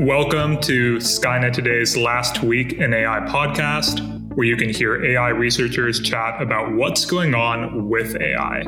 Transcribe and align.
Welcome 0.00 0.58
to 0.62 0.96
Skynet 0.96 1.52
Today's 1.52 1.94
Last 1.94 2.42
Week 2.42 2.72
in 2.72 2.94
AI 2.94 3.20
podcast, 3.28 4.00
where 4.34 4.46
you 4.46 4.56
can 4.56 4.70
hear 4.70 5.04
AI 5.04 5.28
researchers 5.28 6.00
chat 6.00 6.40
about 6.40 6.72
what's 6.72 7.04
going 7.04 7.34
on 7.34 7.86
with 7.86 8.18
AI. 8.18 8.64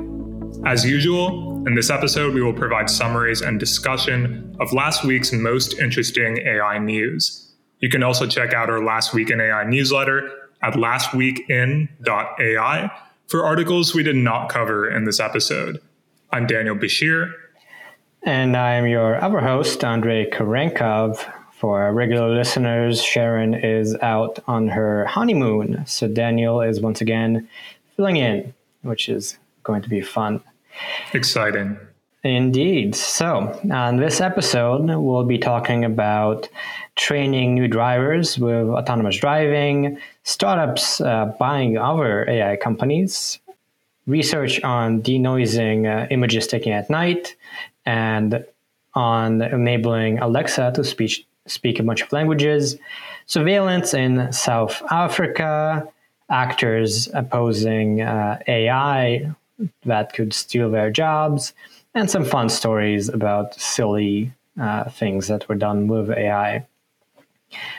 As 0.66 0.84
usual, 0.84 1.66
in 1.66 1.75
this 1.75 1.89
episode, 1.89 2.34
we 2.34 2.43
will 2.43 2.53
provide 2.53 2.90
summaries 2.90 3.40
and 3.40 3.58
discussion 3.58 4.54
of 4.61 4.75
last 4.75 5.04
week's 5.04 5.32
most 5.32 5.79
interesting 5.79 6.36
AI 6.36 6.79
news. 6.79 7.54
You 7.79 7.89
can 7.89 8.03
also 8.03 8.26
check 8.26 8.53
out 8.53 8.68
our 8.68 8.85
Last 8.85 9.14
Week 9.14 9.30
in 9.30 9.40
AI 9.40 9.64
newsletter 9.64 10.29
at 10.62 10.75
lastweekin.ai 10.75 12.90
for 13.29 13.43
articles 13.43 13.94
we 13.94 14.03
did 14.03 14.17
not 14.17 14.50
cover 14.50 14.86
in 14.86 15.07
this 15.07 15.18
episode. 15.18 15.80
I'm 16.30 16.46
Daniel 16.46 16.76
Bashir, 16.76 17.32
and 18.25 18.57
I'm 18.57 18.86
your 18.86 19.22
other 19.22 19.40
host, 19.40 19.82
Andrei 19.85 20.31
Kurenkov. 20.31 21.25
For 21.53 21.82
our 21.82 21.93
regular 21.93 22.35
listeners, 22.35 23.03
Sharon 23.03 23.54
is 23.54 23.96
out 24.03 24.40
on 24.46 24.68
her 24.68 25.07
honeymoon. 25.07 25.85
So 25.86 26.08
Daniel 26.08 26.61
is 26.61 26.81
once 26.81 27.00
again 27.00 27.48
filling 27.96 28.17
in, 28.17 28.53
which 28.82 29.08
is 29.08 29.39
going 29.62 29.82
to 29.82 29.89
be 29.89 30.00
fun. 30.00 30.43
Exciting. 31.12 31.79
Indeed. 32.25 32.95
So, 32.95 33.58
on 33.70 33.97
this 33.97 34.20
episode, 34.20 34.84
we'll 34.86 35.25
be 35.25 35.39
talking 35.39 35.84
about 35.84 36.48
training 36.95 37.55
new 37.55 37.67
drivers 37.67 38.39
with 38.39 38.69
autonomous 38.69 39.17
driving, 39.17 39.98
startups 40.23 41.00
uh, 41.00 41.34
buying 41.39 41.78
other 41.78 42.28
AI 42.31 42.56
companies, 42.56 43.41
research 44.06 44.62
on 44.62 45.03
denoising 45.03 45.86
uh, 45.86 46.06
images 46.11 46.47
taken 46.47 46.73
at 46.73 46.89
night, 46.91 47.34
and 47.84 48.45
on 48.95 49.43
enabling 49.43 50.19
Alexa 50.19 50.73
to 50.75 50.84
speak, 50.84 51.27
speak 51.47 51.79
a 51.79 51.83
bunch 51.83 52.03
of 52.03 52.12
languages, 52.12 52.77
surveillance 53.27 53.95
in 53.95 54.33
South 54.33 54.83
Africa, 54.91 55.87
actors 56.31 57.09
opposing 57.15 58.03
uh, 58.03 58.39
AI 58.47 59.31
that 59.84 60.12
could 60.12 60.33
steal 60.33 60.71
their 60.71 60.91
jobs, 60.91 61.53
and 61.95 62.11
some 62.11 62.25
fun 62.25 62.48
stories 62.48 63.09
about 63.09 63.55
silly 63.55 64.33
uh, 64.61 64.89
things 64.91 65.28
that 65.28 65.49
were 65.49 65.55
done 65.55 65.87
with 65.89 66.11
AI. 66.11 66.67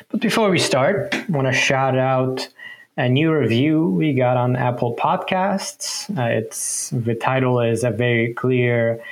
But 0.10 0.22
before 0.22 0.50
we 0.50 0.60
start, 0.60 1.14
I 1.14 1.26
want 1.30 1.48
to 1.48 1.54
shout 1.54 1.98
out 1.98 2.48
a 2.96 3.10
new 3.10 3.34
review 3.34 3.88
we 3.90 4.14
got 4.14 4.38
on 4.38 4.56
Apple 4.56 4.96
Podcasts. 4.96 6.16
Uh, 6.16 6.30
it's 6.30 6.92
the 6.92 7.16
title 7.16 7.60
is 7.60 7.84
a 7.84 7.90
very 7.90 8.34
clear 8.34 9.04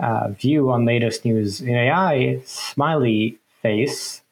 uh, 0.00 0.28
view 0.28 0.70
on 0.70 0.84
latest 0.84 1.24
news 1.24 1.60
in 1.60 1.74
AI, 1.74 2.40
smiley 2.44 3.38
face, 3.62 4.22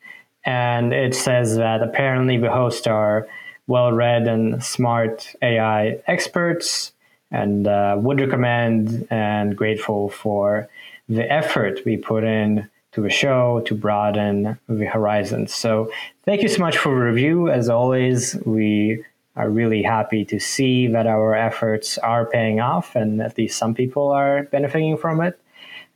and 0.44 0.92
it 0.92 1.14
says 1.14 1.56
that 1.56 1.82
apparently 1.82 2.38
the 2.38 2.50
hosts 2.50 2.86
are 2.86 3.28
well-read 3.66 4.26
and 4.26 4.64
smart 4.64 5.34
AI 5.42 6.00
experts, 6.06 6.92
and 7.30 7.68
uh, 7.68 7.96
would 7.98 8.18
recommend 8.18 9.06
and 9.10 9.54
grateful 9.54 10.08
for 10.08 10.68
the 11.08 11.30
effort 11.30 11.84
we 11.84 11.96
put 11.96 12.24
in 12.24 12.68
to 12.92 13.02
the 13.02 13.10
show 13.10 13.60
to 13.66 13.74
broaden 13.74 14.58
the 14.68 14.86
horizons. 14.86 15.54
So 15.54 15.92
thank 16.24 16.42
you 16.42 16.48
so 16.48 16.60
much 16.60 16.78
for 16.78 16.88
the 16.88 17.04
review. 17.04 17.50
As 17.50 17.68
always, 17.68 18.34
we 18.46 19.04
are 19.36 19.50
really 19.50 19.82
happy 19.82 20.24
to 20.24 20.40
see 20.40 20.86
that 20.88 21.06
our 21.06 21.34
efforts 21.34 21.98
are 21.98 22.24
paying 22.24 22.60
off 22.60 22.96
and 22.96 23.20
at 23.20 23.36
least 23.36 23.58
some 23.58 23.74
people 23.74 24.08
are 24.10 24.44
benefiting 24.44 24.96
from 24.96 25.20
it 25.20 25.38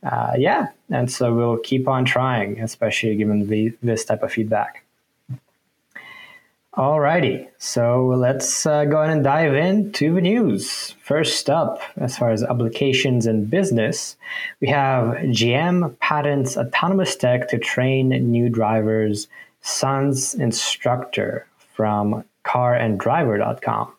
uh, 0.03 0.33
yeah, 0.37 0.67
and 0.89 1.11
so 1.11 1.33
we'll 1.33 1.57
keep 1.57 1.87
on 1.87 2.05
trying, 2.05 2.59
especially 2.59 3.15
given 3.15 3.47
the, 3.47 3.73
this 3.81 4.05
type 4.05 4.23
of 4.23 4.31
feedback. 4.31 4.83
Alrighty, 6.75 7.47
so 7.59 8.07
let's 8.07 8.65
uh, 8.65 8.85
go 8.85 8.97
ahead 8.97 9.11
and 9.13 9.23
dive 9.23 9.53
into 9.53 10.15
the 10.15 10.21
news. 10.21 10.95
First 11.03 11.47
up, 11.47 11.79
as 11.97 12.17
far 12.17 12.31
as 12.31 12.41
applications 12.41 13.27
and 13.27 13.47
business, 13.47 14.17
we 14.59 14.69
have 14.69 15.13
GM 15.25 15.99
patents 15.99 16.57
autonomous 16.57 17.15
tech 17.15 17.47
to 17.49 17.59
train 17.59 18.09
new 18.09 18.49
drivers, 18.49 19.27
Son's 19.61 20.33
instructor 20.33 21.45
from 21.75 22.25
caranddriver.com. 22.43 23.93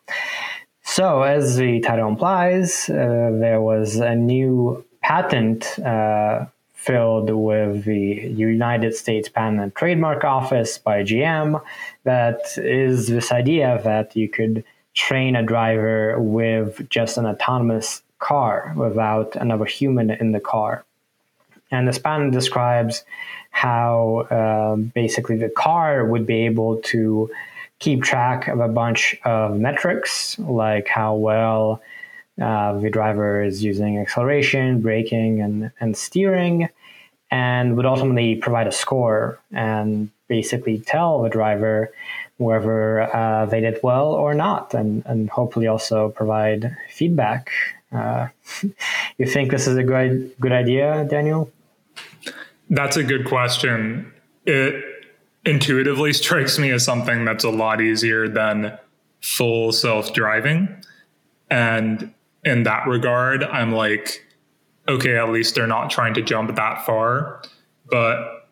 So, 0.83 1.23
as 1.23 1.57
the 1.57 1.81
title 1.81 2.09
implies, 2.09 2.91
uh, 2.91 3.31
there 3.39 3.61
was 3.61 3.97
a 3.97 4.17
new 4.17 4.85
patent 5.05 5.79
uh, 5.81 6.47
filled 6.73 7.29
with 7.29 7.85
the 7.85 8.33
United 8.35 8.95
States 8.95 9.29
Patent 9.29 9.61
and 9.61 9.75
Trademark 9.75 10.25
Office 10.25 10.79
by 10.79 11.03
GM 11.03 11.61
that 12.05 12.41
is 12.57 13.09
this 13.09 13.31
idea 13.31 13.83
that 13.85 14.17
you 14.17 14.31
could 14.31 14.65
train 14.95 15.37
a 15.37 15.43
driver 15.43 16.19
with 16.19 16.89
just 16.89 17.19
an 17.19 17.27
autonomous 17.27 18.01
car 18.19 18.73
without 18.79 19.37
another 19.37 19.67
human 19.67 20.11
in 20.11 20.33
the 20.33 20.41
car. 20.41 20.87
And 21.71 21.87
this 21.87 21.99
patent 21.99 22.33
describes 22.33 23.05
how 23.51 24.27
uh, 24.31 24.77
basically 24.77 25.37
the 25.37 25.51
car 25.51 26.07
would 26.07 26.25
be 26.25 26.47
able 26.47 26.79
to 26.95 27.31
keep 27.79 28.03
track 28.03 28.49
of 28.49 28.61
a 28.61 28.69
bunch 28.69 29.17
of 29.27 29.59
metrics, 29.59 30.39
like 30.39 30.89
how 30.89 31.15
well 31.15 31.83
uh, 32.41 32.79
the 32.79 32.91
driver 32.91 33.43
is 33.43 33.63
using 33.63 33.99
acceleration, 33.99 34.81
braking, 34.81 35.41
and, 35.41 35.71
and 35.81 35.97
steering, 35.97 36.69
and 37.31 37.77
would 37.77 37.87
ultimately 37.87 38.37
provide 38.37 38.67
a 38.67 38.73
score 38.73 39.39
and 39.53 40.11
basically 40.29 40.79
tell 40.79 41.23
the 41.23 41.29
driver 41.29 41.93
whether 42.39 43.03
uh, 43.15 43.47
they 43.47 43.61
did 43.61 43.79
well 43.83 44.09
or 44.13 44.35
not, 44.35 44.75
and, 44.75 45.05
and 45.07 45.31
hopefully 45.31 45.67
also 45.67 46.09
provide 46.09 46.77
feedback. 46.91 47.51
Uh, 47.93 48.29
you 49.19 49.27
think 49.27 49.51
this 49.51 49.67
is 49.67 49.77
a 49.77 49.85
good 49.85 50.35
good 50.41 50.53
idea, 50.53 51.07
Daniel? 51.09 51.51
That's 52.71 52.97
a 52.97 53.05
good 53.05 53.27
question. 53.27 54.13
It 54.47 54.83
intuitively 55.45 56.13
strikes 56.13 56.59
me 56.59 56.71
as 56.71 56.85
something 56.85 57.25
that's 57.25 57.45
a 57.45 57.51
lot 57.51 57.81
easier 57.81 58.29
than 58.29 58.77
full 59.21 59.73
self 59.73 60.13
driving. 60.13 60.83
And 61.51 62.13
in 62.45 62.65
that 62.65 62.87
regard, 62.87 63.45
I'm 63.45 63.73
like, 63.73 64.25
okay, 64.89 65.17
at 65.17 65.31
least 65.31 65.55
they're 65.55 65.67
not 65.67 65.91
trying 65.91 66.15
to 66.15 66.23
jump 66.23 66.55
that 66.55 66.85
far. 66.85 67.43
But 67.91 68.49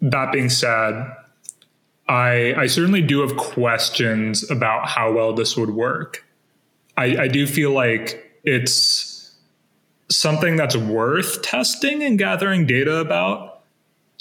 that 0.00 0.32
being 0.32 0.48
said, 0.48 1.12
I, 2.08 2.54
I 2.56 2.66
certainly 2.66 3.02
do 3.02 3.20
have 3.20 3.36
questions 3.36 4.48
about 4.50 4.88
how 4.88 5.12
well 5.12 5.32
this 5.32 5.56
would 5.56 5.70
work. 5.70 6.24
I, 6.96 7.16
I 7.16 7.28
do 7.28 7.46
feel 7.46 7.72
like 7.72 8.38
it's 8.44 9.34
something 10.08 10.56
that's 10.56 10.76
worth 10.76 11.42
testing 11.42 12.02
and 12.02 12.18
gathering 12.18 12.66
data 12.66 12.98
about 12.98 13.62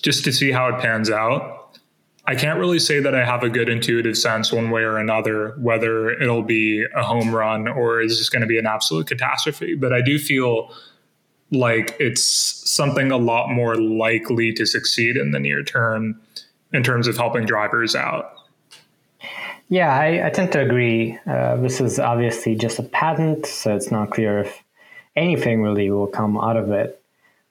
just 0.01 0.23
to 0.25 0.33
see 0.33 0.51
how 0.51 0.67
it 0.69 0.81
pans 0.81 1.09
out. 1.09 1.64
I 2.27 2.35
can't 2.35 2.59
really 2.59 2.79
say 2.79 2.99
that 2.99 3.13
I 3.13 3.23
have 3.23 3.43
a 3.43 3.49
good 3.49 3.69
intuitive 3.69 4.17
sense 4.17 4.51
one 4.51 4.71
way 4.71 4.81
or 4.81 4.97
another 4.97 5.49
whether 5.59 6.09
it'll 6.09 6.41
be 6.41 6.83
a 6.95 7.03
home 7.03 7.33
run 7.33 7.67
or 7.67 8.01
is 8.01 8.17
just 8.17 8.31
going 8.31 8.41
to 8.41 8.47
be 8.47 8.57
an 8.57 8.65
absolute 8.65 9.07
catastrophe. 9.07 9.75
But 9.75 9.93
I 9.93 10.01
do 10.01 10.17
feel 10.17 10.73
like 11.51 11.95
it's 11.99 12.23
something 12.23 13.11
a 13.11 13.17
lot 13.17 13.49
more 13.49 13.75
likely 13.75 14.51
to 14.53 14.65
succeed 14.65 15.17
in 15.17 15.31
the 15.31 15.39
near 15.39 15.63
term 15.63 16.19
in 16.73 16.83
terms 16.83 17.07
of 17.07 17.15
helping 17.15 17.45
drivers 17.45 17.95
out. 17.95 18.31
Yeah, 19.69 19.95
I, 19.95 20.27
I 20.27 20.29
tend 20.29 20.51
to 20.53 20.61
agree. 20.61 21.17
Uh, 21.25 21.57
this 21.57 21.81
is 21.81 21.99
obviously 21.99 22.55
just 22.55 22.77
a 22.77 22.83
patent, 22.83 23.45
so 23.45 23.75
it's 23.75 23.91
not 23.91 24.11
clear 24.11 24.39
if 24.39 24.63
anything 25.15 25.61
really 25.61 25.89
will 25.89 26.07
come 26.07 26.37
out 26.37 26.57
of 26.57 26.71
it. 26.71 27.01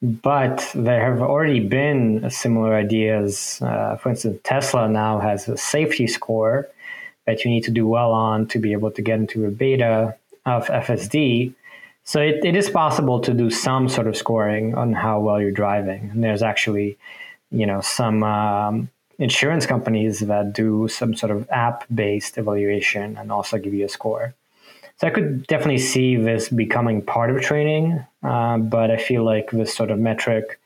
But 0.05 0.71
there 0.75 1.11
have 1.11 1.23
already 1.23 1.61
been 1.61 2.29
similar 2.29 2.75
ideas. 2.75 3.59
Uh, 3.63 3.97
for 3.97 4.11
instance, 4.11 4.39
Tesla 4.45 4.87
now 4.87 5.19
has 5.19 5.49
a 5.49 5.57
safety 5.57 6.07
score 6.07 6.69
that 7.27 7.43
you 7.43 7.51
need 7.51 7.65
to 7.65 7.71
do 7.71 7.87
well 7.87 8.13
on 8.13 8.47
to 8.49 8.59
be 8.59 8.73
able 8.73 8.91
to 8.91 9.01
get 9.01 9.19
into 9.19 9.47
a 9.47 9.51
beta 9.51 10.15
of 10.45 10.67
FSD. 10.67 11.55
So 12.03 12.21
it, 12.21 12.45
it 12.45 12.55
is 12.55 12.69
possible 12.69 13.19
to 13.21 13.33
do 13.33 13.49
some 13.49 13.89
sort 13.89 14.07
of 14.07 14.15
scoring 14.15 14.75
on 14.75 14.93
how 14.93 15.21
well 15.21 15.41
you're 15.41 15.51
driving. 15.51 16.11
And 16.13 16.23
there's 16.23 16.43
actually, 16.43 16.99
you 17.51 17.65
know, 17.65 17.81
some 17.81 18.23
um, 18.23 18.91
insurance 19.19 19.65
companies 19.65 20.21
that 20.21 20.53
do 20.53 20.87
some 20.87 21.15
sort 21.15 21.33
of 21.33 21.49
app-based 21.49 22.37
evaluation 22.37 23.17
and 23.17 23.33
also 23.33 23.57
give 23.57 23.73
you 23.73 23.87
a 23.87 23.89
score. 23.89 24.35
So 24.99 25.09
I 25.09 25.11
could 25.11 25.47
definitely 25.47 25.79
see 25.79 26.17
this 26.17 26.49
becoming 26.49 27.03
part 27.03 27.31
of 27.31 27.43
training, 27.43 28.05
uh, 28.23 28.59
but 28.59 28.91
I 28.91 28.97
feel 28.97 29.25
like 29.25 29.51
this 29.51 29.75
sort 29.75 29.91
of 29.91 29.99
metric 29.99 30.61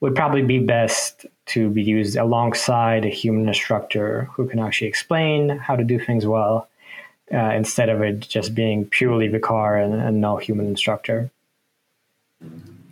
would 0.00 0.14
probably 0.14 0.42
be 0.42 0.58
best 0.58 1.26
to 1.46 1.70
be 1.70 1.82
used 1.82 2.16
alongside 2.16 3.04
a 3.04 3.08
human 3.08 3.48
instructor 3.48 4.28
who 4.32 4.46
can 4.46 4.58
actually 4.58 4.88
explain 4.88 5.48
how 5.48 5.76
to 5.76 5.84
do 5.84 5.98
things 5.98 6.26
well, 6.26 6.68
uh, 7.32 7.36
instead 7.36 7.88
of 7.88 8.00
it 8.02 8.20
just 8.20 8.54
being 8.54 8.84
purely 8.84 9.28
the 9.28 9.40
car 9.40 9.76
and, 9.76 9.94
and 9.94 10.20
no 10.20 10.36
human 10.36 10.66
instructor. 10.66 11.30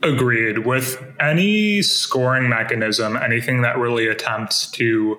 Agreed. 0.02 0.60
With 0.60 1.02
any 1.20 1.82
scoring 1.82 2.48
mechanism, 2.48 3.16
anything 3.16 3.62
that 3.62 3.78
really 3.78 4.08
attempts 4.08 4.70
to 4.72 5.18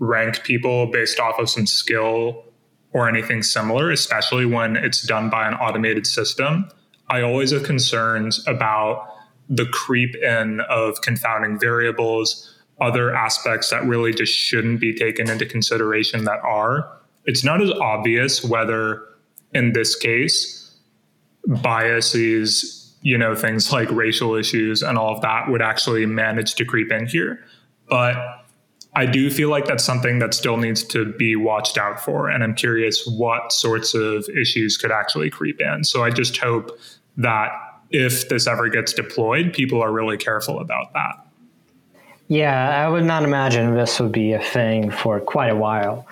rank 0.00 0.42
people 0.42 0.86
based 0.86 1.20
off 1.20 1.38
of 1.38 1.48
some 1.48 1.66
skill 1.66 2.44
or 2.94 3.08
anything 3.08 3.42
similar, 3.42 3.90
especially 3.90 4.46
when 4.46 4.76
it's 4.76 5.02
done 5.02 5.28
by 5.28 5.46
an 5.46 5.54
automated 5.54 6.06
system, 6.06 6.66
I 7.10 7.20
always 7.20 7.50
have 7.50 7.64
concerns 7.64 8.42
about 8.46 9.06
the 9.50 9.66
creep 9.66 10.16
in 10.16 10.60
of 10.70 11.02
confounding 11.02 11.58
variables, 11.58 12.54
other 12.80 13.14
aspects 13.14 13.68
that 13.68 13.84
really 13.84 14.14
just 14.14 14.32
shouldn't 14.32 14.80
be 14.80 14.94
taken 14.94 15.28
into 15.28 15.44
consideration 15.44 16.24
that 16.24 16.40
are. 16.42 16.90
It's 17.26 17.44
not 17.44 17.60
as 17.60 17.70
obvious 17.70 18.42
whether, 18.42 19.02
in 19.52 19.74
this 19.74 19.94
case, 19.94 20.74
biases 21.46 22.84
you 23.04 23.18
know, 23.18 23.34
things 23.34 23.70
like 23.70 23.88
racial 23.90 24.34
issues 24.34 24.82
and 24.82 24.96
all 24.96 25.14
of 25.14 25.20
that 25.20 25.50
would 25.50 25.60
actually 25.60 26.06
manage 26.06 26.54
to 26.54 26.64
creep 26.64 26.90
in 26.90 27.06
here. 27.06 27.38
But 27.86 28.16
I 28.96 29.06
do 29.06 29.28
feel 29.30 29.50
like 29.50 29.66
that's 29.66 29.84
something 29.84 30.20
that 30.20 30.34
still 30.34 30.56
needs 30.56 30.84
to 30.84 31.12
be 31.14 31.34
watched 31.34 31.78
out 31.78 31.98
for. 32.00 32.28
And 32.28 32.44
I'm 32.44 32.54
curious 32.54 33.06
what 33.06 33.52
sorts 33.52 33.92
of 33.94 34.28
issues 34.28 34.76
could 34.76 34.92
actually 34.92 35.30
creep 35.30 35.60
in. 35.60 35.82
So 35.84 36.04
I 36.04 36.10
just 36.10 36.36
hope 36.36 36.78
that 37.16 37.50
if 37.90 38.28
this 38.28 38.46
ever 38.46 38.68
gets 38.68 38.92
deployed, 38.92 39.52
people 39.52 39.82
are 39.82 39.92
really 39.92 40.16
careful 40.16 40.60
about 40.60 40.92
that. 40.92 41.24
Yeah, 42.28 42.84
I 42.84 42.88
would 42.88 43.04
not 43.04 43.22
imagine 43.22 43.74
this 43.74 44.00
would 44.00 44.12
be 44.12 44.32
a 44.32 44.42
thing 44.42 44.90
for 44.90 45.20
quite 45.20 45.50
a 45.50 45.56
while. 45.56 46.06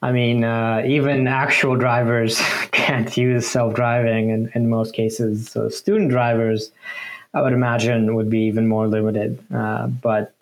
I 0.00 0.12
mean, 0.12 0.42
uh, 0.42 0.82
even 0.86 1.28
actual 1.28 1.76
drivers 1.76 2.40
can't 2.72 3.14
use 3.16 3.46
self 3.46 3.74
driving 3.74 4.30
in, 4.30 4.50
in 4.54 4.70
most 4.70 4.94
cases. 4.94 5.50
So, 5.50 5.68
student 5.68 6.10
drivers, 6.10 6.70
I 7.34 7.42
would 7.42 7.52
imagine, 7.52 8.14
would 8.14 8.30
be 8.30 8.40
even 8.44 8.66
more 8.66 8.88
limited. 8.88 9.44
Uh, 9.54 9.88
but 9.88 10.34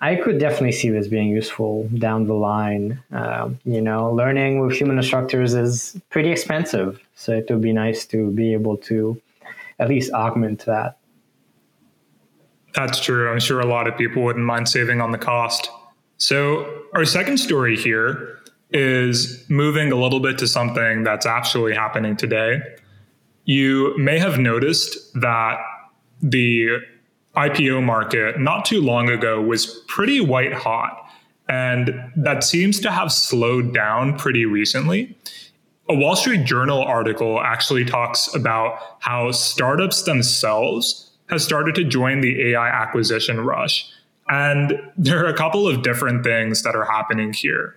I 0.00 0.14
could 0.14 0.38
definitely 0.38 0.72
see 0.72 0.90
this 0.90 1.08
being 1.08 1.28
useful 1.28 1.88
down 1.98 2.26
the 2.26 2.34
line. 2.34 3.02
Uh, 3.12 3.50
you 3.64 3.80
know, 3.80 4.12
learning 4.12 4.60
with 4.60 4.76
human 4.76 4.96
instructors 4.96 5.54
is 5.54 6.00
pretty 6.10 6.30
expensive. 6.30 7.00
So, 7.16 7.32
it 7.32 7.46
would 7.50 7.62
be 7.62 7.72
nice 7.72 8.06
to 8.06 8.30
be 8.30 8.52
able 8.52 8.76
to 8.78 9.20
at 9.78 9.88
least 9.88 10.12
augment 10.12 10.64
that. 10.66 10.98
That's 12.74 13.00
true. 13.00 13.30
I'm 13.30 13.40
sure 13.40 13.60
a 13.60 13.66
lot 13.66 13.88
of 13.88 13.96
people 13.96 14.22
wouldn't 14.22 14.44
mind 14.44 14.68
saving 14.68 15.00
on 15.00 15.10
the 15.10 15.18
cost. 15.18 15.68
So, 16.18 16.82
our 16.94 17.04
second 17.04 17.38
story 17.38 17.76
here 17.76 18.38
is 18.70 19.44
moving 19.48 19.90
a 19.90 19.96
little 19.96 20.20
bit 20.20 20.38
to 20.38 20.46
something 20.46 21.02
that's 21.02 21.26
actually 21.26 21.74
happening 21.74 22.16
today. 22.16 22.60
You 23.44 23.96
may 23.96 24.18
have 24.18 24.38
noticed 24.38 24.96
that 25.14 25.58
the 26.20 26.78
IPO 27.38 27.84
market 27.84 28.40
not 28.40 28.64
too 28.64 28.80
long 28.80 29.08
ago 29.08 29.40
was 29.40 29.66
pretty 29.86 30.20
white 30.20 30.52
hot, 30.52 31.08
and 31.48 31.94
that 32.16 32.42
seems 32.42 32.80
to 32.80 32.90
have 32.90 33.12
slowed 33.12 33.72
down 33.72 34.18
pretty 34.18 34.44
recently. 34.44 35.16
A 35.88 35.94
Wall 35.94 36.16
Street 36.16 36.44
Journal 36.44 36.82
article 36.82 37.40
actually 37.40 37.84
talks 37.84 38.34
about 38.34 38.78
how 38.98 39.30
startups 39.30 40.02
themselves 40.02 41.10
have 41.28 41.40
started 41.40 41.74
to 41.76 41.84
join 41.84 42.20
the 42.20 42.50
AI 42.50 42.68
acquisition 42.68 43.40
rush. 43.40 43.88
And 44.28 44.82
there 44.96 45.24
are 45.24 45.28
a 45.28 45.36
couple 45.36 45.68
of 45.68 45.82
different 45.82 46.24
things 46.24 46.62
that 46.64 46.74
are 46.74 46.84
happening 46.84 47.32
here. 47.32 47.76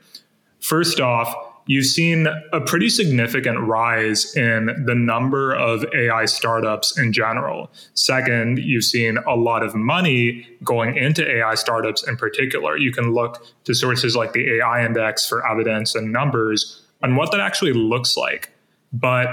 First 0.59 0.99
off, 0.99 1.33
you've 1.65 1.85
seen 1.85 2.27
a 2.51 2.61
pretty 2.61 2.89
significant 2.89 3.59
rise 3.59 4.35
in 4.35 4.83
the 4.85 4.95
number 4.95 5.53
of 5.53 5.85
AI 5.93 6.25
startups 6.25 6.97
in 6.97 7.13
general. 7.13 7.71
Second, 7.93 8.59
you've 8.59 8.83
seen 8.83 9.17
a 9.27 9.35
lot 9.35 9.63
of 9.63 9.75
money 9.75 10.47
going 10.63 10.97
into 10.97 11.27
AI 11.29 11.55
startups 11.55 12.07
in 12.07 12.17
particular. 12.17 12.77
You 12.77 12.91
can 12.91 13.13
look 13.13 13.45
to 13.65 13.73
sources 13.73 14.15
like 14.15 14.33
the 14.33 14.57
AI 14.57 14.85
Index 14.85 15.27
for 15.27 15.47
evidence 15.47 15.95
and 15.95 16.11
numbers 16.11 16.81
on 17.03 17.15
what 17.15 17.31
that 17.31 17.39
actually 17.39 17.73
looks 17.73 18.17
like. 18.17 18.51
But 18.93 19.27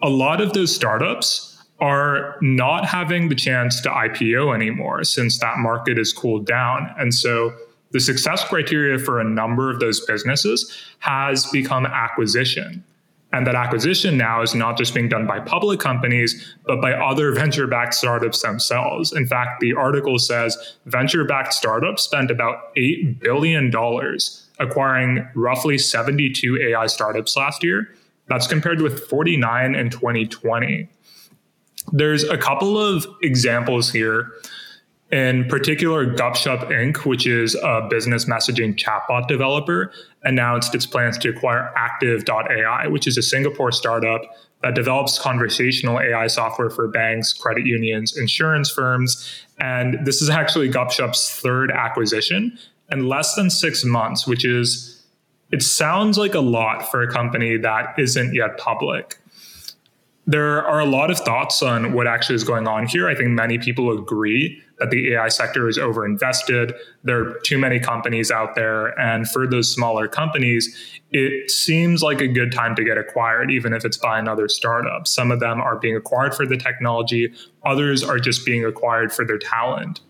a 0.00 0.08
lot 0.08 0.40
of 0.40 0.52
those 0.52 0.74
startups 0.74 1.48
are 1.80 2.36
not 2.40 2.86
having 2.86 3.28
the 3.28 3.34
chance 3.34 3.80
to 3.80 3.88
IPO 3.88 4.54
anymore 4.54 5.02
since 5.02 5.38
that 5.40 5.58
market 5.58 5.96
has 5.96 6.12
cooled 6.12 6.46
down. 6.46 6.88
And 6.96 7.12
so 7.12 7.52
the 7.92 8.00
success 8.00 8.44
criteria 8.44 8.98
for 8.98 9.20
a 9.20 9.24
number 9.24 9.70
of 9.70 9.80
those 9.80 10.04
businesses 10.04 10.76
has 11.00 11.46
become 11.46 11.86
acquisition. 11.86 12.84
And 13.34 13.46
that 13.46 13.54
acquisition 13.54 14.18
now 14.18 14.42
is 14.42 14.54
not 14.54 14.76
just 14.76 14.92
being 14.92 15.08
done 15.08 15.26
by 15.26 15.40
public 15.40 15.80
companies, 15.80 16.54
but 16.66 16.82
by 16.82 16.92
other 16.92 17.32
venture 17.32 17.66
backed 17.66 17.94
startups 17.94 18.42
themselves. 18.42 19.12
In 19.12 19.26
fact, 19.26 19.60
the 19.60 19.72
article 19.72 20.18
says 20.18 20.76
venture 20.84 21.24
backed 21.24 21.54
startups 21.54 22.02
spent 22.02 22.30
about 22.30 22.74
$8 22.76 23.20
billion 23.20 23.72
acquiring 24.58 25.26
roughly 25.34 25.78
72 25.78 26.58
AI 26.60 26.86
startups 26.86 27.34
last 27.34 27.64
year. 27.64 27.88
That's 28.28 28.46
compared 28.46 28.82
with 28.82 29.08
49 29.08 29.74
in 29.74 29.88
2020. 29.88 30.88
There's 31.90 32.24
a 32.24 32.36
couple 32.36 32.78
of 32.78 33.06
examples 33.22 33.90
here. 33.90 34.30
In 35.12 35.44
particular, 35.44 36.06
Gupshup 36.06 36.70
Inc., 36.70 37.04
which 37.04 37.26
is 37.26 37.54
a 37.62 37.86
business 37.88 38.24
messaging 38.24 38.74
chatbot 38.74 39.28
developer, 39.28 39.92
announced 40.22 40.74
its 40.74 40.86
plans 40.86 41.18
to 41.18 41.28
acquire 41.28 41.70
Active.ai, 41.76 42.86
which 42.86 43.06
is 43.06 43.18
a 43.18 43.22
Singapore 43.22 43.72
startup 43.72 44.22
that 44.62 44.74
develops 44.74 45.18
conversational 45.18 46.00
AI 46.00 46.28
software 46.28 46.70
for 46.70 46.88
banks, 46.88 47.34
credit 47.34 47.66
unions, 47.66 48.16
insurance 48.16 48.70
firms. 48.70 49.44
And 49.58 49.98
this 50.06 50.22
is 50.22 50.30
actually 50.30 50.70
Gupshup's 50.70 51.38
third 51.38 51.70
acquisition 51.70 52.58
in 52.90 53.06
less 53.06 53.34
than 53.34 53.50
six 53.50 53.84
months, 53.84 54.26
which 54.26 54.46
is, 54.46 55.04
it 55.50 55.62
sounds 55.62 56.16
like 56.16 56.32
a 56.32 56.40
lot 56.40 56.90
for 56.90 57.02
a 57.02 57.10
company 57.10 57.58
that 57.58 57.98
isn't 57.98 58.34
yet 58.34 58.56
public 58.56 59.18
there 60.24 60.64
are 60.64 60.78
a 60.78 60.86
lot 60.86 61.10
of 61.10 61.18
thoughts 61.18 61.64
on 61.64 61.92
what 61.94 62.06
actually 62.06 62.36
is 62.36 62.44
going 62.44 62.68
on 62.68 62.86
here. 62.86 63.08
I 63.08 63.14
think 63.16 63.30
many 63.30 63.58
people 63.58 63.90
agree 63.90 64.61
that 64.82 64.90
the 64.90 65.14
AI 65.14 65.28
sector 65.28 65.68
is 65.68 65.78
overinvested. 65.78 66.74
There 67.04 67.20
are 67.20 67.38
too 67.44 67.56
many 67.56 67.78
companies 67.78 68.32
out 68.32 68.56
there. 68.56 68.98
And 68.98 69.28
for 69.28 69.46
those 69.46 69.72
smaller 69.72 70.08
companies, 70.08 70.76
it 71.12 71.52
seems 71.52 72.02
like 72.02 72.20
a 72.20 72.26
good 72.26 72.50
time 72.50 72.74
to 72.74 72.84
get 72.84 72.98
acquired, 72.98 73.52
even 73.52 73.74
if 73.74 73.84
it's 73.84 73.96
by 73.96 74.18
another 74.18 74.48
startup. 74.48 75.06
Some 75.06 75.30
of 75.30 75.38
them 75.38 75.60
are 75.60 75.76
being 75.76 75.94
acquired 75.94 76.34
for 76.34 76.46
the 76.46 76.56
technology, 76.56 77.32
others 77.64 78.02
are 78.02 78.18
just 78.18 78.44
being 78.44 78.64
acquired 78.64 79.12
for 79.12 79.24
their 79.24 79.38
talent. 79.38 80.00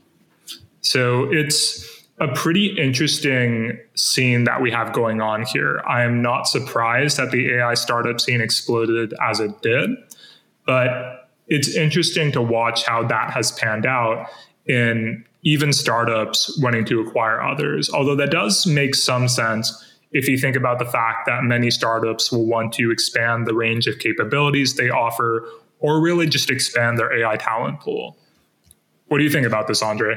So 0.81 1.31
it's 1.31 1.87
a 2.19 2.29
pretty 2.29 2.69
interesting 2.79 3.79
scene 3.95 4.45
that 4.45 4.63
we 4.63 4.71
have 4.71 4.95
going 4.95 5.21
on 5.21 5.43
here. 5.43 5.83
I 5.87 6.03
am 6.03 6.23
not 6.23 6.49
surprised 6.49 7.19
that 7.19 7.31
the 7.31 7.57
AI 7.57 7.75
startup 7.75 8.23
scene 8.23 8.41
exploded 8.41 9.13
as 9.21 9.39
it 9.39 9.61
did, 9.61 9.91
but 10.65 11.29
it's 11.49 11.75
interesting 11.75 12.33
to 12.33 12.41
watch 12.41 12.87
how 12.87 13.03
that 13.09 13.33
has 13.33 13.53
panned 13.53 13.85
out 13.85 14.29
in 14.67 15.25
even 15.43 15.73
startups 15.73 16.59
wanting 16.63 16.85
to 16.85 17.01
acquire 17.01 17.43
others. 17.43 17.91
Although 17.91 18.17
that 18.17 18.31
does 18.31 18.67
make 18.67 18.95
some 18.95 19.29
sense 19.29 19.89
if 20.13 20.29
you 20.29 20.37
think 20.39 20.57
about 20.57 20.79
the 20.79 20.85
fact 20.85 21.27
that 21.27 21.43
many 21.43 21.71
startups 21.71 22.31
will 22.31 22.47
want 22.47 22.73
to 22.75 22.91
expand 22.91 23.47
the 23.47 23.55
range 23.55 23.87
of 23.87 23.99
capabilities 23.99 24.77
they 24.77 24.91
offer 24.91 25.49
or 25.81 26.01
really 26.01 26.27
just 26.27 26.51
expand 26.51 26.99
their 26.99 27.13
AI 27.13 27.37
talent 27.37 27.81
pool. 27.81 28.17
What 29.09 29.19
do 29.19 29.25
you 29.25 29.31
think 29.31 29.47
about 29.47 29.67
this, 29.67 29.83
Andre? 29.83 30.17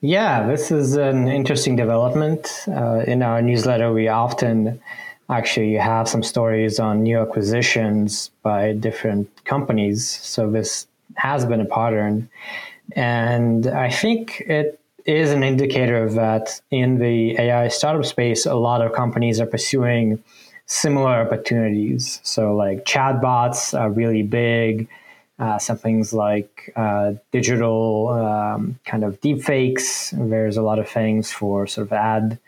Yeah, 0.00 0.46
this 0.46 0.70
is 0.70 0.96
an 0.96 1.28
interesting 1.28 1.76
development. 1.76 2.64
Uh, 2.68 3.04
in 3.06 3.22
our 3.22 3.40
newsletter, 3.40 3.92
we 3.92 4.08
often 4.08 4.80
actually 5.30 5.74
have 5.74 6.08
some 6.08 6.22
stories 6.22 6.78
on 6.78 7.02
new 7.02 7.18
acquisitions 7.18 8.30
by 8.42 8.72
different 8.72 9.44
companies. 9.44 10.08
So 10.08 10.50
this 10.50 10.86
has 11.16 11.44
been 11.44 11.60
a 11.60 11.64
pattern. 11.64 12.28
And 12.94 13.66
I 13.66 13.90
think 13.90 14.40
it 14.40 14.80
is 15.04 15.30
an 15.30 15.42
indicator 15.42 16.08
that 16.10 16.60
in 16.70 16.98
the 16.98 17.38
AI 17.38 17.68
startup 17.68 18.04
space, 18.04 18.46
a 18.46 18.54
lot 18.54 18.82
of 18.82 18.92
companies 18.92 19.40
are 19.40 19.46
pursuing 19.46 20.22
similar 20.66 21.20
opportunities. 21.26 22.20
So, 22.22 22.54
like 22.54 22.84
chatbots 22.84 23.78
are 23.78 23.90
really 23.90 24.22
big 24.22 24.88
uh, 25.42 25.58
some 25.58 25.76
things 25.76 26.12
like 26.12 26.72
uh, 26.76 27.14
digital 27.32 28.08
um, 28.10 28.78
kind 28.84 29.02
of 29.02 29.20
deepfakes. 29.20 30.10
There's 30.30 30.56
a 30.56 30.62
lot 30.62 30.78
of 30.78 30.88
things 30.88 31.32
for 31.32 31.66
sort 31.66 31.88
of 31.88 31.92
ad 31.92 32.38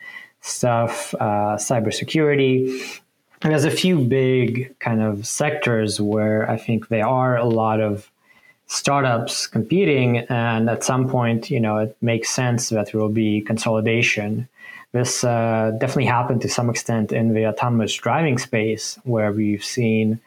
stuff, 0.42 1.12
uh, 1.14 1.56
cybersecurity. 1.56 3.00
There's 3.40 3.64
a 3.64 3.70
few 3.70 3.98
big 3.98 4.78
kind 4.78 5.02
of 5.02 5.26
sectors 5.26 6.00
where 6.00 6.48
I 6.48 6.56
think 6.56 6.86
there 6.86 7.06
are 7.06 7.36
a 7.36 7.44
lot 7.44 7.80
of 7.80 8.10
startups 8.66 9.46
competing, 9.46 10.18
and 10.28 10.70
at 10.70 10.84
some 10.84 11.08
point, 11.08 11.50
you 11.50 11.60
know, 11.60 11.78
it 11.78 11.96
makes 12.00 12.30
sense 12.30 12.70
that 12.70 12.92
there 12.92 13.00
will 13.00 13.08
be 13.08 13.40
consolidation. 13.40 14.48
This 14.92 15.24
uh, 15.24 15.72
definitely 15.78 16.06
happened 16.06 16.40
to 16.42 16.48
some 16.48 16.70
extent 16.70 17.12
in 17.12 17.34
the 17.34 17.46
autonomous 17.46 17.94
driving 17.94 18.38
space, 18.38 18.98
where 19.04 19.32
we've 19.32 19.64
seen 19.64 20.20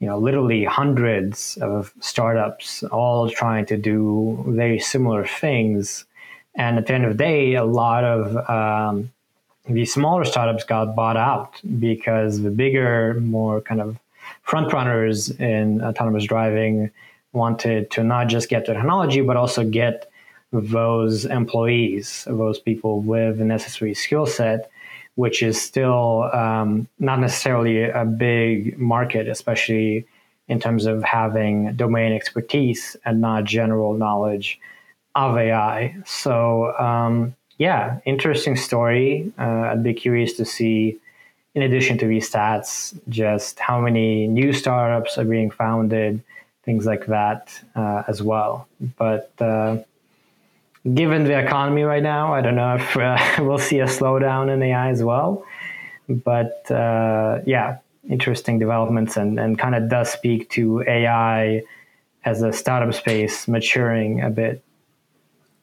you 0.00 0.06
know, 0.06 0.18
literally 0.18 0.64
hundreds 0.64 1.56
of 1.60 1.92
startups 2.00 2.84
all 2.84 3.28
trying 3.30 3.66
to 3.66 3.76
do 3.76 4.44
very 4.46 4.78
similar 4.78 5.26
things. 5.26 6.04
And 6.54 6.78
at 6.78 6.86
the 6.86 6.94
end 6.94 7.04
of 7.04 7.12
the 7.12 7.18
day, 7.18 7.54
a 7.54 7.64
lot 7.64 8.04
of 8.04 8.48
um, 8.48 9.10
these 9.68 9.92
smaller 9.92 10.24
startups 10.24 10.64
got 10.64 10.94
bought 10.94 11.16
out 11.16 11.60
because 11.78 12.42
the 12.42 12.50
bigger, 12.50 13.14
more 13.20 13.60
kind 13.60 13.80
of 13.80 13.98
front 14.42 14.72
runners 14.72 15.30
in 15.30 15.82
autonomous 15.82 16.24
driving 16.24 16.90
wanted 17.32 17.90
to 17.92 18.04
not 18.04 18.28
just 18.28 18.48
get 18.48 18.66
technology, 18.66 19.20
but 19.20 19.36
also 19.36 19.64
get 19.64 20.10
those 20.52 21.24
employees, 21.26 22.24
those 22.26 22.58
people 22.58 23.00
with 23.00 23.38
the 23.38 23.44
necessary 23.44 23.94
skill 23.94 24.26
set 24.26 24.70
which 25.18 25.42
is 25.42 25.60
still 25.60 26.30
um, 26.32 26.86
not 27.00 27.18
necessarily 27.18 27.82
a 27.82 28.04
big 28.04 28.78
market, 28.78 29.26
especially 29.26 30.06
in 30.46 30.60
terms 30.60 30.86
of 30.86 31.02
having 31.02 31.72
domain 31.72 32.12
expertise 32.12 32.96
and 33.04 33.20
not 33.20 33.42
general 33.42 33.94
knowledge 33.94 34.60
of 35.16 35.36
AI. 35.36 35.96
So, 36.06 36.72
um, 36.78 37.34
yeah, 37.58 37.98
interesting 38.04 38.54
story. 38.54 39.32
Uh, 39.36 39.72
I'd 39.72 39.82
be 39.82 39.92
curious 39.92 40.34
to 40.34 40.44
see, 40.44 40.96
in 41.56 41.62
addition 41.62 41.98
to 41.98 42.06
these 42.06 42.30
stats, 42.30 42.96
just 43.08 43.58
how 43.58 43.80
many 43.80 44.28
new 44.28 44.52
startups 44.52 45.18
are 45.18 45.24
being 45.24 45.50
founded, 45.50 46.22
things 46.68 46.84
like 46.84 47.06
that 47.06 47.58
uh, 47.74 48.02
as 48.08 48.22
well. 48.22 48.68
But 48.98 49.32
uh, 49.40 49.78
given 50.92 51.24
the 51.24 51.38
economy 51.38 51.82
right 51.84 52.02
now, 52.02 52.34
I 52.34 52.42
don't 52.42 52.56
know 52.56 52.74
if 52.74 52.94
uh, 52.94 53.16
we'll 53.42 53.56
see 53.56 53.80
a 53.80 53.86
slowdown 53.86 54.52
in 54.52 54.62
AI 54.62 54.90
as 54.90 55.02
well. 55.02 55.46
But 56.10 56.70
uh, 56.70 57.38
yeah, 57.46 57.78
interesting 58.10 58.58
developments 58.58 59.16
and, 59.16 59.40
and 59.40 59.58
kind 59.58 59.74
of 59.74 59.88
does 59.88 60.10
speak 60.10 60.50
to 60.50 60.84
AI 60.86 61.62
as 62.26 62.42
a 62.42 62.52
startup 62.52 62.92
space 62.92 63.48
maturing 63.48 64.20
a 64.20 64.28
bit. 64.28 64.62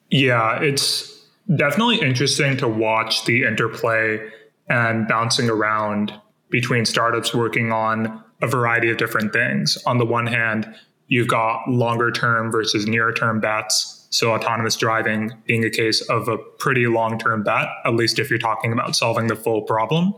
Yeah, 0.10 0.60
it's 0.60 1.24
definitely 1.56 2.02
interesting 2.02 2.58
to 2.58 2.68
watch 2.68 3.26
the 3.26 3.44
interplay 3.44 4.28
and 4.68 5.08
bouncing 5.08 5.52
around 5.52 6.20
between 6.50 6.84
startups 6.84 7.32
working 7.32 7.72
on 7.72 8.24
a 8.42 8.48
variety 8.48 8.90
of 8.90 8.98
different 8.98 9.34
things. 9.34 9.78
On 9.86 10.00
the 10.00 10.06
one 10.06 10.26
hand, 10.26 10.74
you've 11.08 11.28
got 11.28 11.68
longer 11.68 12.12
term 12.12 12.52
versus 12.52 12.88
near 12.88 13.12
term 13.12 13.40
bets 13.40 13.96
so 14.16 14.34
autonomous 14.34 14.78
driving 14.78 15.30
being 15.46 15.66
a 15.66 15.70
case 15.70 16.00
of 16.04 16.30
a 16.30 16.38
pretty 16.38 16.88
long 16.88 17.20
term 17.20 17.44
bet, 17.44 17.68
at 17.84 17.96
least 17.96 18.18
if 18.18 18.30
you're 18.30 18.40
talking 18.40 18.72
about 18.72 18.96
solving 18.96 19.28
the 19.28 19.36
full 19.36 19.62
problem. 19.64 20.14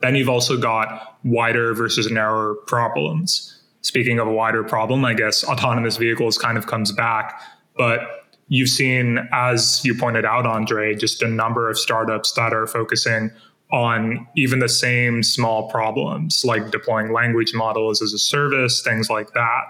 Then 0.00 0.16
you've 0.16 0.28
also 0.28 0.56
got 0.56 1.16
wider 1.22 1.72
versus 1.72 2.10
narrower 2.10 2.54
problems. 2.66 3.56
Speaking 3.82 4.18
of 4.18 4.26
a 4.26 4.32
wider 4.32 4.64
problem, 4.64 5.04
I 5.04 5.14
guess 5.14 5.44
autonomous 5.44 5.96
vehicles 5.96 6.36
kind 6.36 6.58
of 6.58 6.66
comes 6.66 6.90
back, 6.90 7.40
but 7.76 8.00
you've 8.48 8.68
seen, 8.68 9.28
as 9.32 9.80
you 9.84 9.94
pointed 9.94 10.24
out, 10.24 10.44
Andre, 10.44 10.96
just 10.96 11.22
a 11.22 11.28
number 11.28 11.70
of 11.70 11.78
startups 11.78 12.32
that 12.32 12.52
are 12.52 12.66
focusing 12.66 13.30
on 13.70 14.26
even 14.36 14.58
the 14.58 14.68
same 14.68 15.22
small 15.22 15.70
problems 15.70 16.44
like 16.44 16.72
deploying 16.72 17.12
language 17.12 17.54
models 17.54 18.02
as 18.02 18.12
a 18.12 18.18
service, 18.18 18.82
things 18.82 19.08
like 19.08 19.32
that. 19.34 19.62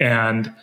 And 0.00 0.54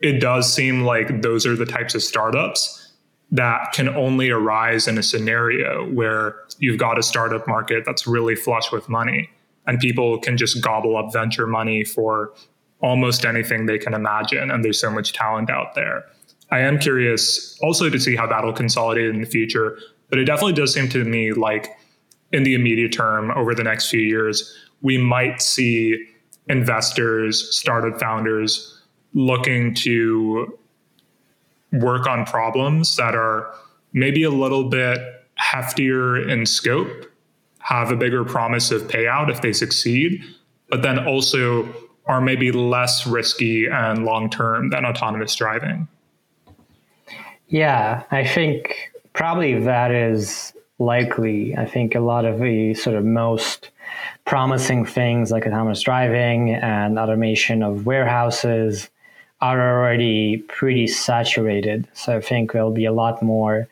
it 0.00 0.20
does 0.20 0.52
seem 0.52 0.82
like 0.82 1.22
those 1.22 1.46
are 1.46 1.56
the 1.56 1.66
types 1.66 1.94
of 1.94 2.02
startups 2.02 2.92
that 3.32 3.72
can 3.72 3.88
only 3.88 4.30
arise 4.30 4.88
in 4.88 4.98
a 4.98 5.02
scenario 5.02 5.88
where 5.90 6.36
you've 6.58 6.78
got 6.78 6.98
a 6.98 7.02
startup 7.02 7.46
market 7.46 7.84
that's 7.86 8.06
really 8.06 8.34
flush 8.34 8.72
with 8.72 8.88
money 8.88 9.30
and 9.66 9.78
people 9.78 10.18
can 10.18 10.36
just 10.36 10.62
gobble 10.62 10.96
up 10.96 11.12
venture 11.12 11.46
money 11.46 11.84
for 11.84 12.32
almost 12.80 13.24
anything 13.24 13.66
they 13.66 13.78
can 13.78 13.94
imagine 13.94 14.50
and 14.50 14.64
there's 14.64 14.80
so 14.80 14.90
much 14.90 15.12
talent 15.12 15.50
out 15.50 15.74
there. 15.74 16.04
I 16.50 16.60
am 16.60 16.78
curious 16.78 17.56
also 17.62 17.88
to 17.88 18.00
see 18.00 18.16
how 18.16 18.26
that'll 18.26 18.52
consolidate 18.52 19.08
in 19.08 19.20
the 19.20 19.26
future 19.26 19.78
but 20.08 20.18
it 20.18 20.24
definitely 20.24 20.54
does 20.54 20.74
seem 20.74 20.88
to 20.88 21.04
me 21.04 21.32
like 21.32 21.68
in 22.32 22.42
the 22.42 22.54
immediate 22.54 22.92
term 22.92 23.30
over 23.32 23.54
the 23.54 23.62
next 23.62 23.90
few 23.90 24.00
years 24.00 24.56
we 24.82 24.98
might 24.98 25.40
see 25.40 26.04
investors 26.48 27.56
startup 27.56 28.00
founders 28.00 28.79
looking 29.14 29.74
to 29.74 30.58
work 31.72 32.06
on 32.06 32.24
problems 32.24 32.96
that 32.96 33.14
are 33.14 33.54
maybe 33.92 34.22
a 34.22 34.30
little 34.30 34.64
bit 34.64 34.98
heftier 35.40 36.28
in 36.28 36.46
scope, 36.46 37.06
have 37.58 37.90
a 37.90 37.96
bigger 37.96 38.24
promise 38.24 38.70
of 38.70 38.82
payout 38.82 39.30
if 39.30 39.40
they 39.42 39.52
succeed, 39.52 40.22
but 40.68 40.82
then 40.82 41.06
also 41.06 41.68
are 42.06 42.20
maybe 42.20 42.50
less 42.50 43.06
risky 43.06 43.66
and 43.66 44.04
long 44.04 44.28
term 44.30 44.70
than 44.70 44.84
autonomous 44.84 45.34
driving. 45.36 45.86
Yeah, 47.48 48.04
I 48.10 48.26
think 48.26 48.92
probably 49.12 49.60
that 49.60 49.90
is 49.90 50.52
likely. 50.78 51.56
I 51.56 51.66
think 51.66 51.94
a 51.94 52.00
lot 52.00 52.24
of 52.24 52.40
the 52.40 52.74
sort 52.74 52.96
of 52.96 53.04
most 53.04 53.70
promising 54.24 54.84
things 54.84 55.30
like 55.30 55.46
autonomous 55.46 55.82
driving 55.82 56.54
and 56.54 56.98
automation 56.98 57.62
of 57.62 57.86
warehouses 57.86 58.88
are 59.40 59.78
already 59.78 60.38
pretty 60.48 60.86
saturated. 60.86 61.88
So 61.94 62.16
I 62.16 62.20
think 62.20 62.52
there'll 62.52 62.70
be 62.70 62.84
a 62.84 62.92
lot 62.92 63.22
more 63.22 63.68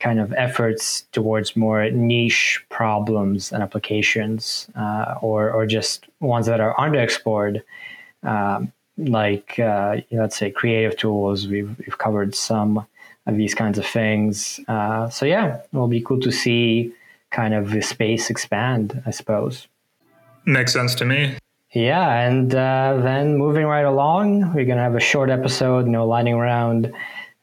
kind 0.00 0.20
of 0.20 0.32
efforts 0.34 1.02
towards 1.12 1.56
more 1.56 1.90
niche 1.90 2.62
problems 2.68 3.52
and 3.52 3.62
applications, 3.62 4.68
uh, 4.76 5.14
or 5.22 5.50
or 5.50 5.66
just 5.66 6.06
ones 6.20 6.46
that 6.46 6.60
are 6.60 6.74
underexplored, 6.76 7.62
um, 8.22 8.72
like 8.96 9.58
uh, 9.58 9.96
let's 10.10 10.36
say 10.36 10.50
creative 10.50 10.96
tools. 10.96 11.48
We've 11.48 11.74
we've 11.78 11.98
covered 11.98 12.34
some 12.34 12.86
of 13.26 13.36
these 13.36 13.54
kinds 13.54 13.78
of 13.78 13.86
things. 13.86 14.60
Uh, 14.68 15.08
so 15.08 15.26
yeah, 15.26 15.60
it'll 15.72 15.88
be 15.88 16.00
cool 16.00 16.20
to 16.20 16.32
see 16.32 16.92
kind 17.30 17.54
of 17.54 17.70
the 17.70 17.82
space 17.82 18.30
expand. 18.30 19.02
I 19.06 19.10
suppose. 19.10 19.68
Makes 20.44 20.72
sense 20.72 20.94
to 20.96 21.04
me. 21.04 21.36
Yeah, 21.72 22.26
and 22.26 22.54
uh, 22.54 22.98
then 23.02 23.36
moving 23.36 23.66
right 23.66 23.84
along, 23.84 24.54
we're 24.54 24.64
going 24.64 24.78
to 24.78 24.82
have 24.82 24.94
a 24.94 25.00
short 25.00 25.28
episode, 25.28 25.86
no 25.86 26.06
lightning 26.06 26.36
round 26.36 26.90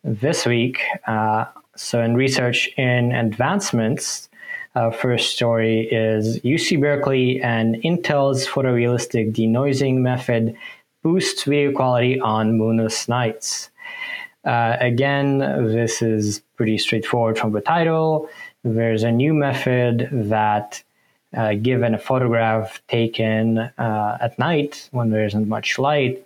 this 0.04 0.48
week. 0.48 0.82
Uh, 1.06 1.46
so, 1.76 2.02
in 2.02 2.16
research 2.16 2.68
in 2.76 3.12
advancements, 3.12 4.28
uh, 4.74 4.90
first 4.90 5.36
story 5.36 5.88
is 5.92 6.40
UC 6.40 6.82
Berkeley 6.82 7.40
and 7.42 7.76
Intel's 7.84 8.48
photorealistic 8.48 9.32
denoising 9.32 9.98
method 9.98 10.58
boosts 11.04 11.44
video 11.44 11.72
quality 11.72 12.20
on 12.20 12.58
moonless 12.58 13.08
nights. 13.08 13.70
Uh, 14.44 14.76
again, 14.80 15.38
this 15.38 16.02
is 16.02 16.42
pretty 16.56 16.80
straightforward 16.80 17.38
from 17.38 17.52
the 17.52 17.62
title. 17.62 18.28
There's 18.64 19.04
a 19.04 19.12
new 19.12 19.36
method 19.36 20.10
that 20.12 20.82
uh, 21.36 21.54
given 21.54 21.94
a 21.94 22.00
photograph 22.00 22.82
taken 22.88 23.58
uh, 23.58 24.18
at 24.22 24.38
night 24.40 24.90
when 24.92 25.10
there 25.10 25.26
isn't 25.26 25.48
much 25.48 25.78
light, 25.78 26.26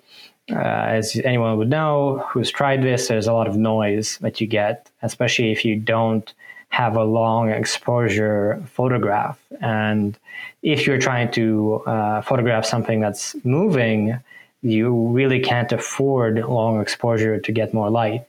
uh, 0.51 0.55
as 0.55 1.15
anyone 1.23 1.57
would 1.57 1.69
know 1.69 2.25
who's 2.29 2.51
tried 2.51 2.81
this, 2.81 3.07
there's 3.07 3.27
a 3.27 3.33
lot 3.33 3.47
of 3.47 3.55
noise 3.55 4.17
that 4.19 4.41
you 4.41 4.47
get, 4.47 4.89
especially 5.01 5.51
if 5.51 5.63
you 5.63 5.75
don't 5.75 6.33
have 6.69 6.95
a 6.95 7.03
long 7.03 7.49
exposure 7.49 8.61
photograph. 8.71 9.39
And 9.61 10.17
if 10.61 10.85
you're 10.85 10.99
trying 10.99 11.31
to 11.31 11.83
uh, 11.85 12.21
photograph 12.21 12.65
something 12.65 12.99
that's 12.99 13.35
moving, 13.43 14.19
you 14.61 14.93
really 14.93 15.39
can't 15.39 15.71
afford 15.71 16.37
long 16.39 16.81
exposure 16.81 17.39
to 17.39 17.51
get 17.51 17.73
more 17.73 17.89
light. 17.89 18.25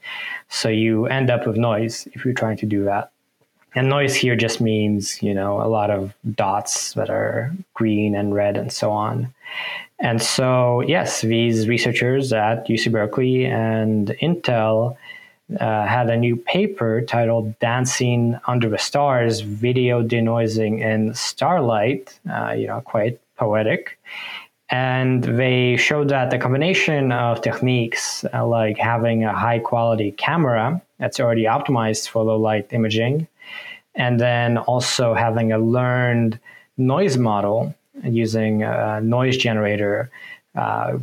So 0.49 0.69
you 0.69 1.05
end 1.07 1.29
up 1.29 1.45
with 1.45 1.57
noise 1.57 2.07
if 2.13 2.25
you're 2.25 2.33
trying 2.33 2.57
to 2.57 2.65
do 2.65 2.83
that. 2.85 3.10
And 3.73 3.87
noise 3.87 4.15
here 4.15 4.35
just 4.35 4.59
means, 4.59 5.21
you 5.23 5.33
know, 5.33 5.61
a 5.61 5.67
lot 5.67 5.89
of 5.89 6.13
dots 6.35 6.93
that 6.93 7.09
are 7.09 7.53
green 7.73 8.15
and 8.15 8.33
red 8.33 8.57
and 8.57 8.71
so 8.71 8.91
on. 8.91 9.33
And 9.99 10.21
so, 10.21 10.81
yes, 10.81 11.21
these 11.21 11.67
researchers 11.67 12.33
at 12.33 12.67
UC 12.67 12.91
Berkeley 12.91 13.45
and 13.45 14.07
Intel 14.21 14.97
uh, 15.59 15.85
had 15.85 16.09
a 16.09 16.17
new 16.17 16.35
paper 16.35 17.01
titled 17.01 17.57
Dancing 17.59 18.37
Under 18.47 18.67
the 18.69 18.77
Stars 18.77 19.41
Video 19.41 20.01
Denoising 20.01 20.81
in 20.81 21.13
Starlight, 21.13 22.17
uh, 22.29 22.51
you 22.51 22.67
know, 22.67 22.81
quite 22.81 23.19
poetic. 23.37 23.97
And 24.69 25.23
they 25.23 25.75
showed 25.75 26.09
that 26.09 26.31
the 26.31 26.37
combination 26.37 27.11
of 27.11 27.41
techniques, 27.41 28.23
uh, 28.33 28.45
like 28.47 28.77
having 28.77 29.25
a 29.25 29.33
high 29.33 29.59
quality 29.59 30.11
camera 30.13 30.81
that's 30.97 31.19
already 31.19 31.43
optimized 31.43 32.07
for 32.07 32.23
low 32.23 32.37
light 32.37 32.71
imaging, 32.71 33.27
and 33.95 34.19
then 34.19 34.57
also 34.57 35.13
having 35.13 35.51
a 35.51 35.57
learned 35.57 36.39
noise 36.77 37.17
model 37.17 37.75
using 38.03 38.63
a 38.63 39.01
noise 39.01 39.37
generator 39.37 40.09
uh, 40.55 40.97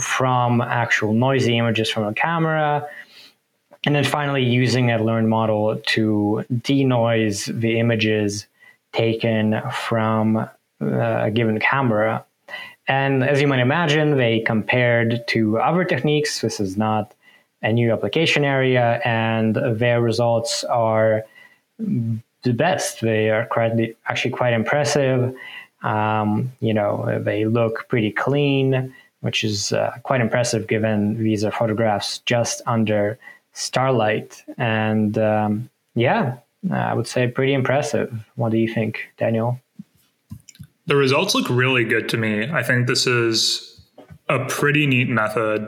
from 0.00 0.60
actual 0.60 1.12
noisy 1.12 1.58
images 1.58 1.90
from 1.90 2.04
a 2.04 2.14
camera. 2.14 2.86
And 3.86 3.94
then 3.94 4.04
finally, 4.04 4.42
using 4.42 4.90
a 4.90 5.02
learned 5.02 5.28
model 5.28 5.76
to 5.76 6.44
denoise 6.62 7.46
the 7.46 7.78
images 7.78 8.46
taken 8.92 9.60
from 9.70 10.36
uh, 10.36 10.48
a 10.80 11.30
given 11.30 11.60
camera. 11.60 12.24
And 12.88 13.22
as 13.22 13.40
you 13.40 13.46
might 13.46 13.60
imagine, 13.60 14.16
they 14.16 14.40
compared 14.40 15.26
to 15.28 15.58
other 15.58 15.84
techniques. 15.84 16.40
This 16.40 16.60
is 16.60 16.76
not 16.76 17.14
a 17.62 17.72
new 17.72 17.92
application 17.92 18.44
area, 18.44 19.00
and 19.04 19.56
their 19.56 20.00
results 20.00 20.64
are 20.64 21.24
the 21.78 22.52
best. 22.52 23.00
They 23.00 23.30
are 23.30 23.46
quite, 23.46 23.96
actually 24.06 24.30
quite 24.30 24.52
impressive. 24.52 25.34
Um, 25.82 26.52
you 26.60 26.72
know, 26.72 27.20
they 27.22 27.44
look 27.44 27.88
pretty 27.88 28.10
clean, 28.10 28.94
which 29.20 29.44
is 29.44 29.72
uh, 29.72 29.96
quite 30.02 30.20
impressive 30.20 30.66
given 30.66 31.22
these 31.22 31.44
are 31.44 31.50
photographs 31.50 32.18
just 32.20 32.62
under 32.66 33.18
starlight. 33.52 34.42
And 34.56 35.18
um, 35.18 35.70
yeah, 35.94 36.36
I 36.70 36.94
would 36.94 37.06
say 37.06 37.28
pretty 37.28 37.54
impressive. 37.54 38.12
What 38.36 38.52
do 38.52 38.58
you 38.58 38.72
think, 38.72 39.08
Daniel? 39.18 39.60
The 40.86 40.96
results 40.96 41.34
look 41.34 41.48
really 41.48 41.84
good 41.84 42.08
to 42.10 42.16
me. 42.16 42.50
I 42.50 42.62
think 42.62 42.86
this 42.86 43.06
is 43.06 43.80
a 44.28 44.44
pretty 44.46 44.86
neat 44.86 45.08
method, 45.08 45.66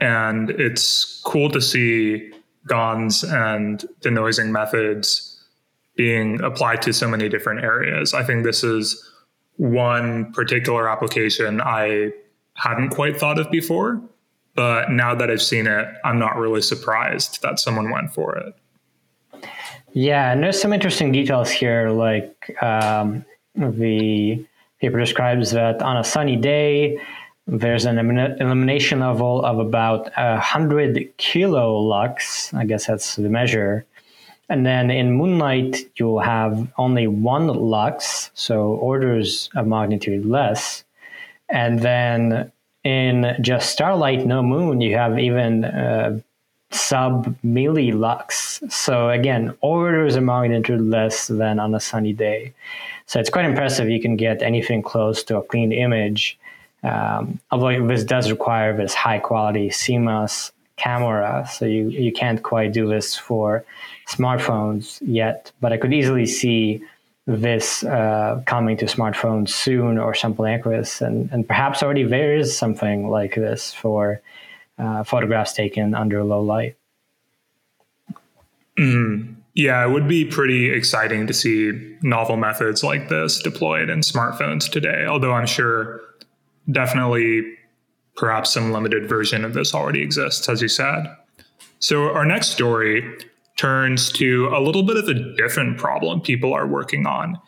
and 0.00 0.50
it's 0.50 1.20
cool 1.24 1.50
to 1.50 1.60
see 1.60 2.32
GANs 2.66 3.22
and 3.22 3.84
denoising 4.00 4.50
methods 4.50 5.35
being 5.96 6.40
applied 6.42 6.82
to 6.82 6.92
so 6.92 7.08
many 7.08 7.28
different 7.28 7.64
areas. 7.64 8.14
I 8.14 8.22
think 8.22 8.44
this 8.44 8.62
is 8.62 9.02
one 9.56 10.32
particular 10.32 10.88
application 10.88 11.60
I 11.60 12.12
hadn't 12.54 12.90
quite 12.90 13.18
thought 13.18 13.38
of 13.38 13.50
before, 13.50 14.00
but 14.54 14.90
now 14.90 15.14
that 15.14 15.30
I've 15.30 15.42
seen 15.42 15.66
it, 15.66 15.86
I'm 16.04 16.18
not 16.18 16.36
really 16.36 16.62
surprised 16.62 17.42
that 17.42 17.58
someone 17.58 17.90
went 17.90 18.12
for 18.12 18.36
it. 18.36 18.54
Yeah, 19.92 20.32
and 20.32 20.42
there's 20.42 20.60
some 20.60 20.72
interesting 20.72 21.10
details 21.12 21.50
here, 21.50 21.88
like 21.90 22.54
um, 22.62 23.24
the 23.54 24.44
paper 24.80 25.00
describes 25.00 25.52
that 25.52 25.80
on 25.80 25.96
a 25.96 26.04
sunny 26.04 26.36
day, 26.36 27.00
there's 27.46 27.84
an 27.86 27.98
illumination 27.98 29.00
level 29.00 29.44
of 29.44 29.58
about 29.58 30.10
100 30.16 31.16
kilolux. 31.16 32.52
I 32.54 32.64
guess 32.66 32.86
that's 32.86 33.16
the 33.16 33.28
measure. 33.28 33.86
And 34.48 34.64
then 34.64 34.90
in 34.90 35.12
moonlight, 35.12 35.90
you'll 35.96 36.20
have 36.20 36.68
only 36.78 37.06
one 37.06 37.48
lux, 37.48 38.30
so 38.34 38.74
orders 38.74 39.50
of 39.56 39.66
magnitude 39.66 40.24
less. 40.24 40.84
And 41.48 41.80
then 41.80 42.52
in 42.84 43.36
just 43.40 43.70
starlight, 43.70 44.26
no 44.26 44.42
moon, 44.42 44.80
you 44.80 44.96
have 44.96 45.18
even 45.18 45.64
uh, 45.64 46.20
sub 46.70 47.36
millilux. 47.42 48.62
So 48.72 49.10
again, 49.10 49.56
orders 49.60 50.14
of 50.14 50.22
magnitude 50.22 50.80
less 50.80 51.26
than 51.26 51.58
on 51.58 51.74
a 51.74 51.80
sunny 51.80 52.12
day. 52.12 52.52
So 53.06 53.18
it's 53.18 53.30
quite 53.30 53.44
impressive. 53.44 53.88
You 53.88 54.00
can 54.00 54.16
get 54.16 54.42
anything 54.42 54.82
close 54.82 55.24
to 55.24 55.38
a 55.38 55.42
clean 55.42 55.72
image. 55.72 56.38
Um, 56.82 57.40
although 57.50 57.86
this 57.86 58.04
does 58.04 58.30
require 58.30 58.76
this 58.76 58.94
high 58.94 59.18
quality 59.18 59.70
CMOS 59.70 60.52
camera, 60.76 61.48
so 61.50 61.64
you, 61.64 61.88
you 61.88 62.12
can't 62.12 62.42
quite 62.42 62.72
do 62.72 62.88
this 62.88 63.16
for 63.16 63.64
smartphones 64.08 64.98
yet. 65.02 65.52
But 65.60 65.72
I 65.72 65.76
could 65.76 65.92
easily 65.92 66.26
see 66.26 66.82
this 67.26 67.82
uh, 67.82 68.42
coming 68.46 68.76
to 68.76 68.84
smartphones 68.84 69.48
soon 69.48 69.98
or 69.98 70.14
something 70.14 70.44
like 70.44 70.64
this. 70.64 71.00
And, 71.00 71.28
and 71.32 71.46
perhaps 71.46 71.82
already 71.82 72.04
there 72.04 72.36
is 72.36 72.56
something 72.56 73.08
like 73.08 73.34
this 73.34 73.74
for 73.74 74.20
uh, 74.78 75.02
photographs 75.02 75.52
taken 75.52 75.94
under 75.94 76.22
low 76.22 76.42
light. 76.42 76.76
Mm-hmm. 78.78 79.32
Yeah, 79.54 79.86
it 79.86 79.90
would 79.90 80.06
be 80.06 80.26
pretty 80.26 80.70
exciting 80.70 81.26
to 81.26 81.32
see 81.32 81.96
novel 82.02 82.36
methods 82.36 82.84
like 82.84 83.08
this 83.08 83.40
deployed 83.40 83.88
in 83.88 84.00
smartphones 84.00 84.70
today, 84.70 85.06
although 85.06 85.32
I'm 85.32 85.46
sure 85.46 86.02
definitely 86.70 87.56
perhaps 88.16 88.52
some 88.52 88.72
limited 88.72 89.08
version 89.08 89.44
of 89.44 89.54
this 89.54 89.74
already 89.74 90.02
exists, 90.02 90.48
as 90.48 90.62
you 90.62 90.68
said. 90.68 91.04
So, 91.78 92.10
our 92.12 92.24
next 92.24 92.48
story 92.48 93.04
turns 93.56 94.10
to 94.12 94.48
a 94.48 94.60
little 94.60 94.82
bit 94.82 94.96
of 94.96 95.08
a 95.08 95.36
different 95.36 95.78
problem 95.78 96.20
people 96.20 96.52
are 96.52 96.66
working 96.66 97.06
on. 97.06 97.40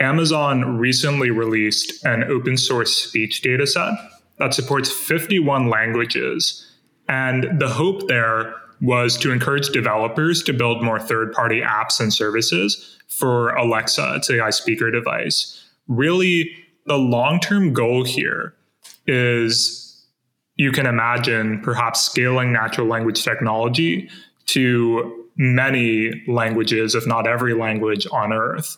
Amazon 0.00 0.78
recently 0.78 1.30
released 1.30 2.04
an 2.04 2.24
open 2.24 2.56
source 2.56 2.94
speech 2.96 3.42
dataset 3.42 3.96
that 4.38 4.52
supports 4.52 4.90
51 4.90 5.68
languages 5.70 6.70
and 7.08 7.58
the 7.60 7.68
hope 7.68 8.08
there 8.08 8.54
was 8.80 9.16
to 9.18 9.30
encourage 9.30 9.68
developers 9.68 10.42
to 10.42 10.52
build 10.52 10.82
more 10.82 10.98
third 10.98 11.32
party 11.32 11.60
apps 11.60 12.00
and 12.00 12.12
services 12.12 12.98
for 13.08 13.50
Alexa, 13.50 14.14
its 14.16 14.30
AI 14.30 14.50
speaker 14.50 14.90
device. 14.90 15.62
Really, 15.86 16.50
the 16.86 16.96
long 16.96 17.40
term 17.40 17.72
goal 17.72 18.04
here 18.04 18.54
is 19.06 19.83
you 20.56 20.72
can 20.72 20.86
imagine 20.86 21.60
perhaps 21.60 22.00
scaling 22.00 22.52
natural 22.52 22.86
language 22.86 23.24
technology 23.24 24.08
to 24.46 25.26
many 25.36 26.22
languages, 26.28 26.94
if 26.94 27.06
not 27.06 27.26
every 27.26 27.54
language 27.54 28.06
on 28.12 28.32
Earth. 28.32 28.76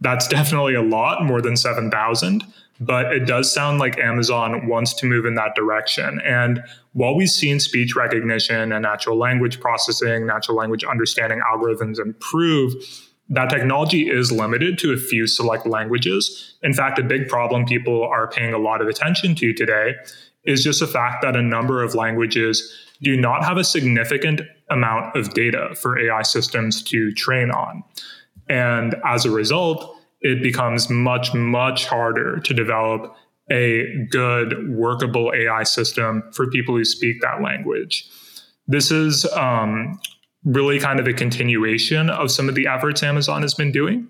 That's 0.00 0.28
definitely 0.28 0.74
a 0.74 0.82
lot, 0.82 1.24
more 1.24 1.42
than 1.42 1.56
7,000 1.56 2.44
but 2.80 3.12
it 3.12 3.26
does 3.26 3.52
sound 3.52 3.78
like 3.78 3.98
Amazon 3.98 4.68
wants 4.68 4.94
to 4.94 5.06
move 5.06 5.26
in 5.26 5.34
that 5.34 5.54
direction. 5.54 6.20
And 6.24 6.62
while 6.92 7.16
we've 7.16 7.28
seen 7.28 7.60
speech 7.60 7.96
recognition 7.96 8.72
and 8.72 8.82
natural 8.82 9.16
language 9.16 9.60
processing, 9.60 10.26
natural 10.26 10.56
language 10.56 10.84
understanding 10.84 11.40
algorithms 11.52 11.98
improve, 11.98 12.74
that 13.30 13.50
technology 13.50 14.08
is 14.08 14.32
limited 14.32 14.78
to 14.78 14.92
a 14.92 14.96
few 14.96 15.26
select 15.26 15.66
languages. 15.66 16.56
In 16.62 16.72
fact, 16.72 16.98
a 16.98 17.02
big 17.02 17.28
problem 17.28 17.66
people 17.66 18.02
are 18.04 18.28
paying 18.28 18.54
a 18.54 18.58
lot 18.58 18.80
of 18.80 18.88
attention 18.88 19.34
to 19.36 19.52
today 19.52 19.94
is 20.44 20.64
just 20.64 20.80
the 20.80 20.86
fact 20.86 21.22
that 21.22 21.36
a 21.36 21.42
number 21.42 21.82
of 21.82 21.94
languages 21.94 22.72
do 23.02 23.16
not 23.16 23.44
have 23.44 23.56
a 23.56 23.64
significant 23.64 24.40
amount 24.70 25.16
of 25.16 25.32
data 25.34 25.74
for 25.80 25.98
AI 25.98 26.22
systems 26.22 26.82
to 26.82 27.12
train 27.12 27.50
on. 27.50 27.82
And 28.48 28.96
as 29.04 29.24
a 29.24 29.30
result, 29.30 29.94
it 30.20 30.42
becomes 30.42 30.90
much, 30.90 31.32
much 31.34 31.86
harder 31.86 32.40
to 32.40 32.54
develop 32.54 33.14
a 33.50 34.06
good, 34.10 34.68
workable 34.70 35.32
AI 35.34 35.62
system 35.62 36.22
for 36.32 36.50
people 36.50 36.76
who 36.76 36.84
speak 36.84 37.20
that 37.22 37.42
language. 37.42 38.08
This 38.66 38.90
is 38.90 39.24
um, 39.32 39.98
really 40.44 40.78
kind 40.78 41.00
of 41.00 41.06
a 41.06 41.12
continuation 41.12 42.10
of 42.10 42.30
some 42.30 42.48
of 42.48 42.54
the 42.54 42.66
efforts 42.66 43.02
Amazon 43.02 43.42
has 43.42 43.54
been 43.54 43.72
doing. 43.72 44.08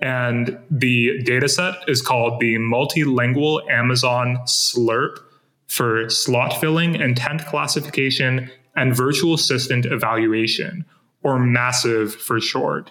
And 0.00 0.58
the 0.70 1.22
data 1.22 1.48
set 1.48 1.76
is 1.88 2.02
called 2.02 2.40
the 2.40 2.56
Multilingual 2.56 3.70
Amazon 3.70 4.38
SLURP 4.44 5.18
for 5.66 6.08
slot 6.08 6.60
filling, 6.60 6.94
intent 6.96 7.44
classification, 7.46 8.50
and 8.76 8.94
virtual 8.94 9.34
assistant 9.34 9.86
evaluation, 9.86 10.84
or 11.22 11.38
MASSIVE 11.38 12.14
for 12.14 12.40
short. 12.40 12.90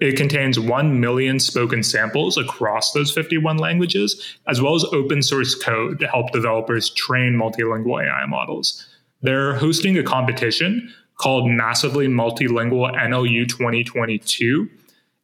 It 0.00 0.16
contains 0.16 0.58
1 0.58 1.00
million 1.00 1.38
spoken 1.38 1.82
samples 1.82 2.36
across 2.36 2.92
those 2.92 3.12
51 3.12 3.58
languages, 3.58 4.36
as 4.48 4.60
well 4.60 4.74
as 4.74 4.84
open 4.92 5.22
source 5.22 5.54
code 5.54 6.00
to 6.00 6.08
help 6.08 6.32
developers 6.32 6.90
train 6.90 7.34
multilingual 7.34 8.04
AI 8.04 8.26
models. 8.26 8.86
They're 9.22 9.54
hosting 9.54 9.96
a 9.96 10.02
competition 10.02 10.92
called 11.18 11.48
Massively 11.48 12.08
Multilingual 12.08 12.94
NLU 12.96 13.48
2022. 13.48 14.68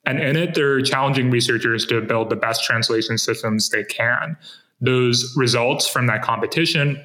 And 0.07 0.21
in 0.21 0.37
it, 0.37 0.55
they're 0.55 0.81
challenging 0.81 1.31
researchers 1.31 1.85
to 1.87 2.01
build 2.01 2.31
the 2.31 2.37
best 2.37 2.65
translation 2.65 3.19
systems 3.19 3.69
they 3.69 3.85
can. 3.85 4.37
Those 4.81 5.35
results 5.37 5.89
from 5.89 6.07
that 6.07 6.23
competition 6.23 7.05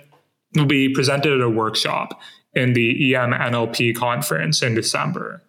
will 0.56 0.66
be 0.66 0.90
presented 0.90 1.34
at 1.34 1.42
a 1.42 1.50
workshop 1.50 2.20
in 2.54 2.74
the 2.74 3.16
EM 3.16 3.32
NLP 3.32 3.96
conference 3.96 4.62
in 4.62 4.76
December. 4.76 5.42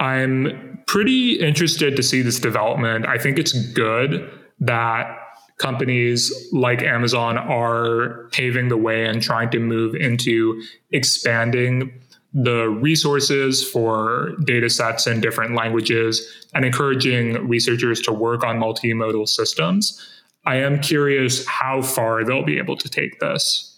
I'm 0.00 0.82
pretty 0.86 1.34
interested 1.34 1.96
to 1.96 2.02
see 2.02 2.22
this 2.22 2.40
development. 2.40 3.06
I 3.06 3.16
think 3.16 3.38
it's 3.38 3.52
good 3.52 4.30
that 4.60 5.18
companies 5.58 6.32
like 6.52 6.82
Amazon 6.82 7.38
are 7.38 8.28
paving 8.32 8.68
the 8.68 8.76
way 8.76 9.06
and 9.06 9.22
trying 9.22 9.50
to 9.50 9.60
move 9.60 9.94
into 9.94 10.60
expanding 10.90 11.92
the 12.32 12.68
resources 12.68 13.66
for 13.66 14.32
data 14.44 14.68
sets 14.68 15.06
in 15.06 15.20
different 15.20 15.54
languages 15.54 16.46
and 16.54 16.64
encouraging 16.64 17.46
researchers 17.46 18.00
to 18.00 18.12
work 18.12 18.42
on 18.42 18.58
multimodal 18.58 19.28
systems. 19.28 20.13
I 20.46 20.56
am 20.56 20.80
curious 20.80 21.46
how 21.46 21.82
far 21.82 22.24
they'll 22.24 22.44
be 22.44 22.58
able 22.58 22.76
to 22.76 22.88
take 22.88 23.20
this. 23.20 23.70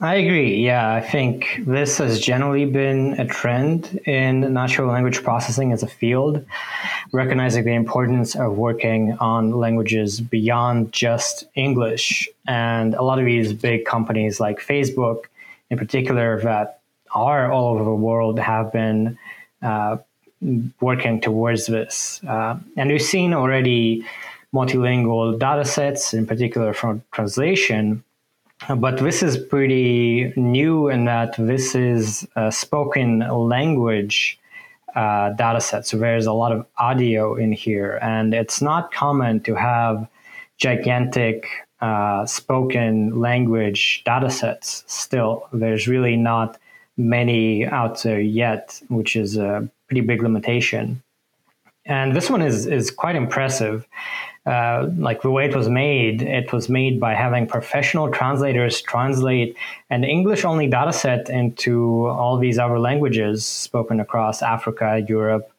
I 0.00 0.14
agree. 0.14 0.64
Yeah, 0.64 0.94
I 0.94 1.00
think 1.00 1.60
this 1.66 1.98
has 1.98 2.20
generally 2.20 2.66
been 2.66 3.14
a 3.18 3.26
trend 3.26 4.00
in 4.06 4.52
natural 4.52 4.86
language 4.92 5.24
processing 5.24 5.72
as 5.72 5.82
a 5.82 5.88
field, 5.88 6.44
recognizing 7.10 7.64
the 7.64 7.74
importance 7.74 8.36
of 8.36 8.56
working 8.56 9.16
on 9.18 9.50
languages 9.50 10.20
beyond 10.20 10.92
just 10.92 11.46
English. 11.56 12.28
And 12.46 12.94
a 12.94 13.02
lot 13.02 13.18
of 13.18 13.24
these 13.24 13.52
big 13.52 13.86
companies 13.86 14.38
like 14.38 14.60
Facebook, 14.60 15.24
in 15.68 15.78
particular, 15.78 16.40
that 16.42 16.78
are 17.12 17.50
all 17.50 17.74
over 17.74 17.82
the 17.82 17.90
world, 17.90 18.38
have 18.38 18.72
been 18.72 19.18
uh, 19.62 19.96
working 20.80 21.20
towards 21.20 21.66
this. 21.66 22.20
Uh, 22.22 22.56
and 22.76 22.88
we've 22.88 23.02
seen 23.02 23.34
already 23.34 24.04
multilingual 24.54 25.38
data 25.38 25.64
sets, 25.64 26.14
in 26.14 26.26
particular 26.26 26.72
for 26.72 27.00
translation. 27.12 28.02
But 28.76 28.98
this 28.98 29.22
is 29.22 29.36
pretty 29.36 30.32
new 30.36 30.88
in 30.88 31.04
that 31.04 31.34
this 31.38 31.74
is 31.74 32.26
a 32.34 32.50
spoken 32.50 33.20
language 33.20 34.38
uh, 34.96 35.30
data 35.30 35.60
set. 35.60 35.86
So 35.86 35.96
there's 35.96 36.26
a 36.26 36.32
lot 36.32 36.50
of 36.50 36.66
audio 36.76 37.36
in 37.36 37.52
here, 37.52 37.98
and 38.02 38.34
it's 38.34 38.60
not 38.60 38.92
common 38.92 39.40
to 39.40 39.54
have 39.54 40.08
gigantic 40.56 41.46
uh, 41.80 42.26
spoken 42.26 43.20
language 43.20 44.02
data 44.04 44.30
sets 44.30 44.82
still. 44.88 45.46
There's 45.52 45.86
really 45.86 46.16
not 46.16 46.58
many 46.96 47.64
out 47.64 48.02
there 48.02 48.20
yet, 48.20 48.80
which 48.88 49.14
is 49.14 49.36
a 49.36 49.68
pretty 49.86 50.00
big 50.00 50.22
limitation. 50.22 51.00
And 51.86 52.14
this 52.14 52.28
one 52.28 52.42
is, 52.42 52.66
is 52.66 52.90
quite 52.90 53.14
impressive. 53.14 53.86
Uh, 54.48 54.88
like 54.96 55.20
the 55.20 55.30
way 55.30 55.44
it 55.44 55.54
was 55.54 55.68
made, 55.68 56.22
it 56.22 56.54
was 56.54 56.70
made 56.70 56.98
by 56.98 57.12
having 57.12 57.46
professional 57.46 58.10
translators 58.10 58.80
translate 58.80 59.54
an 59.90 60.04
English 60.04 60.42
only 60.42 60.66
data 60.66 60.90
set 60.90 61.28
into 61.28 62.06
all 62.06 62.38
these 62.38 62.58
other 62.58 62.78
languages 62.78 63.44
spoken 63.44 64.00
across 64.00 64.40
Africa, 64.40 65.04
Europe, 65.06 65.52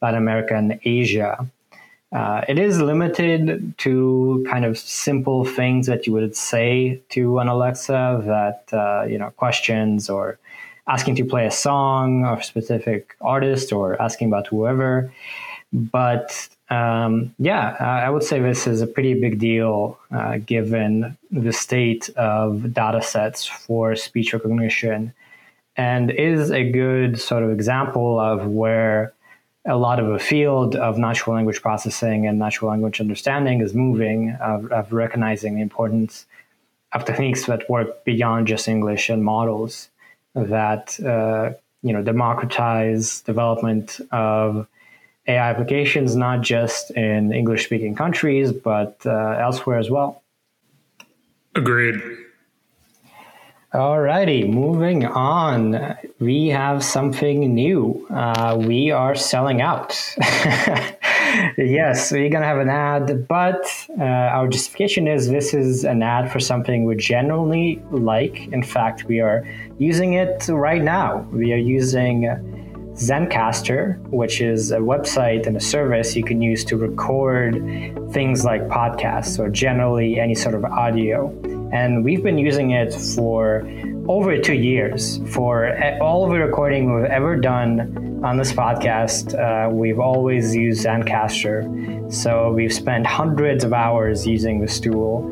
Latin 0.00 0.18
America, 0.18 0.54
and 0.54 0.78
Asia. 0.84 1.44
Uh, 2.12 2.42
it 2.46 2.56
is 2.56 2.80
limited 2.80 3.76
to 3.78 4.46
kind 4.48 4.64
of 4.64 4.78
simple 4.78 5.44
things 5.44 5.88
that 5.88 6.06
you 6.06 6.12
would 6.12 6.36
say 6.36 7.00
to 7.08 7.40
an 7.40 7.48
Alexa 7.48 8.22
that, 8.26 8.72
uh, 8.72 9.04
you 9.06 9.18
know, 9.18 9.30
questions 9.30 10.08
or 10.08 10.38
asking 10.86 11.16
to 11.16 11.24
play 11.24 11.46
a 11.46 11.50
song 11.50 12.24
of 12.24 12.38
a 12.38 12.44
specific 12.44 13.16
artist 13.20 13.72
or 13.72 14.00
asking 14.00 14.28
about 14.28 14.46
whoever. 14.46 15.12
But 15.72 16.48
um, 16.68 17.34
yeah, 17.38 17.76
I 17.78 18.10
would 18.10 18.24
say 18.24 18.40
this 18.40 18.66
is 18.66 18.80
a 18.82 18.86
pretty 18.86 19.14
big 19.14 19.38
deal 19.38 19.98
uh, 20.10 20.38
given 20.38 21.16
the 21.30 21.52
state 21.52 22.10
of 22.16 22.72
data 22.72 23.02
sets 23.02 23.46
for 23.46 23.94
speech 23.94 24.32
recognition 24.32 25.12
and 25.76 26.10
is 26.10 26.50
a 26.50 26.70
good 26.70 27.20
sort 27.20 27.44
of 27.44 27.50
example 27.50 28.18
of 28.18 28.46
where 28.46 29.12
a 29.66 29.76
lot 29.76 30.00
of 30.00 30.08
a 30.08 30.18
field 30.18 30.74
of 30.76 30.96
natural 30.96 31.36
language 31.36 31.60
processing 31.60 32.26
and 32.26 32.38
natural 32.38 32.70
language 32.70 33.00
understanding 33.00 33.60
is 33.60 33.74
moving, 33.74 34.36
of, 34.40 34.70
of 34.72 34.92
recognizing 34.92 35.56
the 35.56 35.62
importance 35.62 36.26
of 36.92 37.04
techniques 37.04 37.46
that 37.46 37.68
work 37.68 38.04
beyond 38.04 38.46
just 38.46 38.68
English 38.68 39.08
and 39.08 39.24
models 39.24 39.88
that 40.34 40.98
uh, 41.00 41.52
you 41.82 41.92
know 41.92 42.02
democratize 42.02 43.20
development 43.22 44.00
of 44.10 44.66
AI 45.28 45.50
applications, 45.50 46.14
not 46.14 46.40
just 46.40 46.90
in 46.92 47.32
English-speaking 47.32 47.94
countries, 47.94 48.52
but 48.52 49.00
uh, 49.04 49.36
elsewhere 49.40 49.78
as 49.78 49.90
well. 49.90 50.22
Agreed. 51.54 52.00
Alrighty, 53.74 54.48
moving 54.48 55.04
on. 55.04 55.96
We 56.20 56.48
have 56.48 56.84
something 56.84 57.54
new. 57.54 58.06
Uh, 58.08 58.56
we 58.58 58.90
are 58.90 59.14
selling 59.14 59.60
out. 59.60 60.00
yes, 61.58 62.10
we're 62.12 62.30
gonna 62.30 62.46
have 62.46 62.58
an 62.58 62.70
ad, 62.70 63.26
but 63.28 63.66
uh, 63.98 64.04
our 64.04 64.48
justification 64.48 65.08
is 65.08 65.28
this 65.28 65.52
is 65.52 65.84
an 65.84 66.02
ad 66.02 66.32
for 66.32 66.40
something 66.40 66.84
we 66.84 66.96
genuinely 66.96 67.82
like. 67.90 68.46
In 68.48 68.62
fact, 68.62 69.04
we 69.04 69.20
are 69.20 69.46
using 69.78 70.14
it 70.14 70.48
right 70.48 70.82
now. 70.82 71.26
We 71.32 71.52
are 71.52 71.58
using 71.58 72.24
Zencastr, 72.96 73.98
which 74.08 74.40
is 74.40 74.72
a 74.72 74.78
website 74.78 75.46
and 75.46 75.56
a 75.56 75.60
service 75.60 76.16
you 76.16 76.24
can 76.24 76.40
use 76.40 76.64
to 76.64 76.76
record 76.78 77.54
things 78.10 78.44
like 78.44 78.62
podcasts 78.68 79.38
or 79.38 79.50
generally 79.50 80.18
any 80.18 80.34
sort 80.34 80.54
of 80.54 80.64
audio. 80.64 81.28
And 81.72 82.04
we've 82.04 82.22
been 82.22 82.38
using 82.38 82.70
it 82.70 82.94
for 82.94 83.68
over 84.08 84.38
two 84.38 84.54
years. 84.54 85.20
For 85.28 85.76
all 86.00 86.24
of 86.24 86.30
the 86.30 86.38
recording 86.38 86.94
we've 86.94 87.10
ever 87.10 87.36
done 87.36 88.22
on 88.24 88.38
this 88.38 88.52
podcast, 88.52 89.34
uh, 89.34 89.68
we've 89.70 89.98
always 89.98 90.54
used 90.56 90.86
Zencastr. 90.86 92.10
So 92.10 92.52
we've 92.52 92.72
spent 92.72 93.06
hundreds 93.06 93.62
of 93.62 93.74
hours 93.74 94.26
using 94.26 94.60
this 94.60 94.80
tool. 94.80 95.30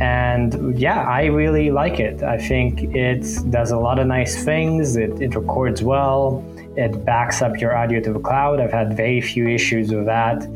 And 0.00 0.76
yeah, 0.76 1.02
I 1.02 1.26
really 1.26 1.70
like 1.70 2.00
it. 2.00 2.22
I 2.22 2.36
think 2.36 2.82
it 2.94 3.24
does 3.50 3.70
a 3.70 3.78
lot 3.78 4.00
of 4.00 4.08
nice 4.08 4.44
things. 4.44 4.96
It, 4.96 5.22
it 5.22 5.36
records 5.36 5.82
well. 5.82 6.44
It 6.76 7.04
backs 7.04 7.40
up 7.40 7.58
your 7.58 7.74
audio 7.74 8.00
to 8.00 8.12
the 8.12 8.18
cloud. 8.18 8.60
I've 8.60 8.72
had 8.72 8.96
very 8.96 9.20
few 9.22 9.48
issues 9.48 9.92
with 9.94 10.04
that. 10.06 10.46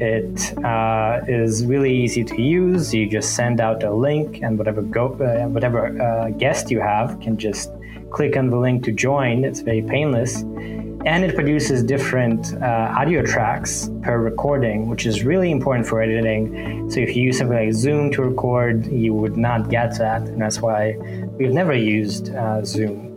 It 0.00 0.58
uh, 0.64 1.20
is 1.28 1.64
really 1.64 1.94
easy 1.94 2.24
to 2.24 2.42
use. 2.42 2.92
You 2.92 3.08
just 3.08 3.36
send 3.36 3.60
out 3.60 3.84
a 3.84 3.92
link, 3.92 4.42
and 4.42 4.58
whatever 4.58 4.82
go, 4.82 5.12
uh, 5.14 5.46
whatever 5.48 6.00
uh, 6.00 6.30
guest 6.30 6.70
you 6.70 6.80
have 6.80 7.20
can 7.20 7.36
just 7.36 7.70
click 8.10 8.36
on 8.36 8.50
the 8.50 8.56
link 8.56 8.82
to 8.84 8.92
join. 8.92 9.44
It's 9.44 9.60
very 9.60 9.82
painless, 9.82 10.42
and 10.42 11.24
it 11.24 11.34
produces 11.36 11.84
different 11.84 12.52
uh, 12.54 12.94
audio 12.98 13.22
tracks 13.22 13.90
per 14.02 14.18
recording, 14.18 14.88
which 14.88 15.06
is 15.06 15.22
really 15.22 15.50
important 15.52 15.86
for 15.86 16.02
editing. 16.02 16.90
So 16.90 16.98
if 16.98 17.14
you 17.14 17.22
use 17.24 17.38
something 17.38 17.56
like 17.56 17.74
Zoom 17.74 18.10
to 18.12 18.22
record, 18.22 18.86
you 18.86 19.14
would 19.14 19.36
not 19.36 19.70
get 19.70 19.96
that, 19.98 20.22
and 20.22 20.40
that's 20.40 20.60
why 20.60 20.96
we've 21.38 21.52
never 21.52 21.74
used 21.74 22.34
uh, 22.34 22.64
Zoom. 22.64 23.09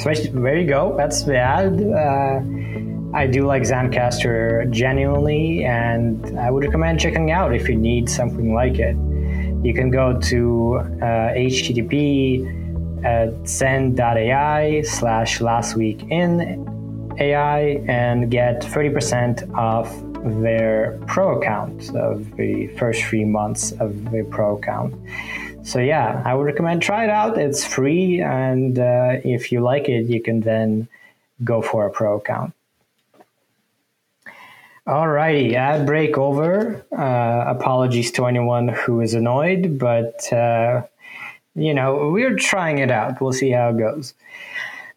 So 0.00 0.10
there 0.14 0.56
you 0.56 0.66
go. 0.66 0.96
That's 0.96 1.24
the 1.24 1.36
ad. 1.36 1.78
Uh, 1.78 2.40
I 3.14 3.26
do 3.26 3.44
like 3.44 3.64
Zencastr 3.64 4.70
genuinely, 4.70 5.64
and 5.64 6.38
I 6.38 6.50
would 6.50 6.64
recommend 6.64 7.00
checking 7.00 7.32
out 7.32 7.54
if 7.54 7.68
you 7.68 7.76
need 7.76 8.08
something 8.08 8.54
like 8.54 8.78
it. 8.78 8.96
You 9.62 9.74
can 9.74 9.90
go 9.90 10.18
to 10.18 10.78
uh, 11.02 11.34
http 11.36 13.04
at 13.04 13.46
zen.ai 13.46 14.80
slash 14.82 15.42
last 15.42 15.76
week 15.76 16.02
in 16.08 17.14
AI 17.18 17.82
and 17.86 18.30
get 18.30 18.62
30% 18.62 19.52
off 19.54 19.94
their 20.42 20.98
pro 21.06 21.38
account 21.38 21.94
of 21.94 22.36
the 22.36 22.68
first 22.78 23.02
three 23.02 23.26
months 23.26 23.72
of 23.72 24.10
the 24.10 24.26
pro 24.30 24.56
account. 24.56 24.94
So 25.62 25.78
yeah, 25.78 26.22
I 26.24 26.34
would 26.34 26.44
recommend 26.44 26.82
try 26.82 27.04
it 27.04 27.10
out. 27.10 27.38
It's 27.38 27.64
free, 27.64 28.20
and 28.20 28.78
uh, 28.78 29.16
if 29.24 29.52
you 29.52 29.60
like 29.60 29.88
it, 29.88 30.06
you 30.06 30.20
can 30.20 30.40
then 30.40 30.88
go 31.44 31.62
for 31.62 31.86
a 31.86 31.90
pro 31.90 32.16
account. 32.16 32.54
Alrighty, 34.86 35.54
ad 35.54 35.86
break 35.86 36.16
over. 36.18 36.84
Uh, 36.90 37.44
apologies 37.46 38.10
to 38.12 38.26
anyone 38.26 38.68
who 38.68 39.00
is 39.00 39.14
annoyed, 39.14 39.78
but 39.78 40.32
uh, 40.32 40.82
you 41.54 41.74
know 41.74 42.10
we're 42.10 42.36
trying 42.36 42.78
it 42.78 42.90
out. 42.90 43.20
We'll 43.20 43.32
see 43.32 43.50
how 43.50 43.68
it 43.68 43.78
goes. 43.78 44.14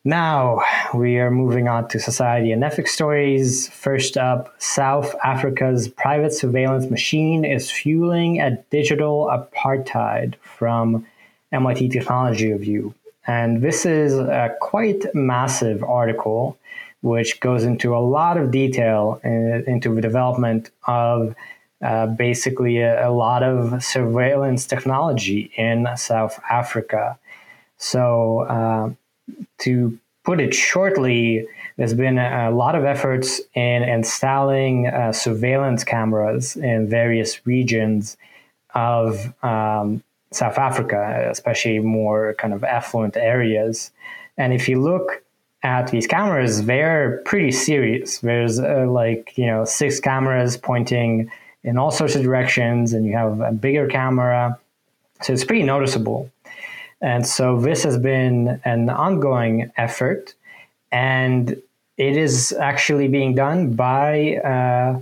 Now 0.06 0.62
we 0.94 1.18
are 1.20 1.32
moving 1.32 1.70
on 1.70 1.88
to 1.89 2.00
society 2.00 2.52
and 2.52 2.62
ethics 2.62 2.92
stories. 2.92 3.70
First 3.70 4.18
up, 4.18 4.54
South 4.62 5.16
Africa's 5.24 5.88
private 5.88 6.34
surveillance 6.34 6.89
machine 6.89 7.46
is 7.46 7.72
fueling 7.72 8.42
a 8.42 8.58
digital 8.70 9.32
apartheid 9.32 10.36
from 10.42 11.08
MIT 11.54 11.88
Technology 11.88 12.52
Review. 12.52 12.94
And 13.28 13.62
this 13.62 13.86
is 13.86 14.16
a 14.16 14.54
quite 14.60 15.06
massive 15.16 15.82
article 15.86 16.58
which 17.02 17.39
goes 17.39 17.63
into 17.63 17.96
a 17.96 18.00
lot 18.00 18.36
of 18.36 18.52
detail 18.52 19.22
in, 19.24 19.63
into 19.68 19.96
the 19.96 20.02
development 20.02 20.70
of 20.86 21.34
uh, 21.82 22.08
basically 22.08 22.80
a, 22.80 23.08
a, 23.08 23.12
lot 23.12 23.44
of 23.44 23.82
surveillance 23.84 24.66
technology 24.66 25.52
in 25.56 25.88
South 25.96 26.42
Africa. 26.50 27.18
So, 27.78 28.39
uh, 28.42 28.89
to 29.60 29.98
put 30.24 30.40
it 30.40 30.54
shortly, 30.54 31.48
there's 31.78 31.94
been 31.94 32.18
a, 32.18 32.52
lot 32.52 32.76
of 32.76 32.86
efforts 32.86 33.42
in 33.56 33.84
installing 33.84 34.88
uh, 34.88 35.12
surveillance 35.12 35.84
cameras 35.84 36.56
in 36.56 36.88
various 36.88 37.46
regions 37.46 38.18
of 38.76 39.34
um, 39.44 40.04
South 40.32 40.58
Africa, 40.58 41.28
especially 41.30 41.80
more 41.80 42.36
kind 42.36 42.54
of 42.54 42.64
affluent 42.64 43.18
areas. 43.18 43.92
And 44.38 44.54
if 44.54 44.68
you 44.68 44.82
look 44.82 45.24
at 45.64 45.88
these 45.92 46.08
cameras, 46.08 46.66
they're 46.66 47.22
pretty 47.26 47.52
serious. 47.52 48.20
There's 48.20 48.60
uh, 48.60 48.86
like, 48.88 49.38
you 49.38 49.48
know, 49.48 49.66
six 49.66 50.00
cameras 50.00 50.58
pointing 50.58 51.32
in 51.64 51.78
all 51.78 51.92
sorts 51.92 52.16
of 52.16 52.24
directions, 52.24 52.92
and 52.94 53.06
you 53.06 53.14
have 53.14 53.40
a 53.40 53.52
bigger 53.52 53.88
camera. 53.88 54.60
So 55.22 55.34
it's 55.34 55.46
pretty 55.46 55.64
noticeable. 55.64 56.30
And 57.04 57.28
so 57.28 57.60
this 57.60 57.84
has 57.84 57.98
been 57.98 58.62
an 58.63 58.89
ongoing 58.89 59.70
effort, 59.76 60.34
and 60.89 61.62
it 61.98 62.16
is 62.16 62.54
actually 62.54 63.10
being 63.10 63.36
done 63.36 63.74
by 63.74 64.39
a 64.42 65.02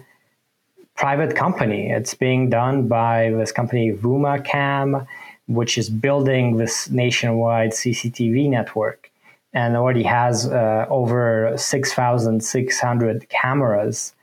private 0.96 1.36
company. 1.36 1.92
It's 1.92 2.16
being 2.16 2.50
done 2.50 2.88
by 2.88 3.30
this 3.38 3.52
company 3.52 3.94
VumaCam, 3.94 5.06
which 5.48 5.78
is 5.78 5.92
building 5.92 6.58
this 6.58 6.90
nationwide 6.90 7.72
CCTV 7.72 8.50
network 8.50 9.12
and 9.54 9.76
already 9.76 10.04
has 10.04 10.48
uh, 10.48 10.88
over 10.90 11.54
6,600 11.56 13.30
cameras 13.30 14.16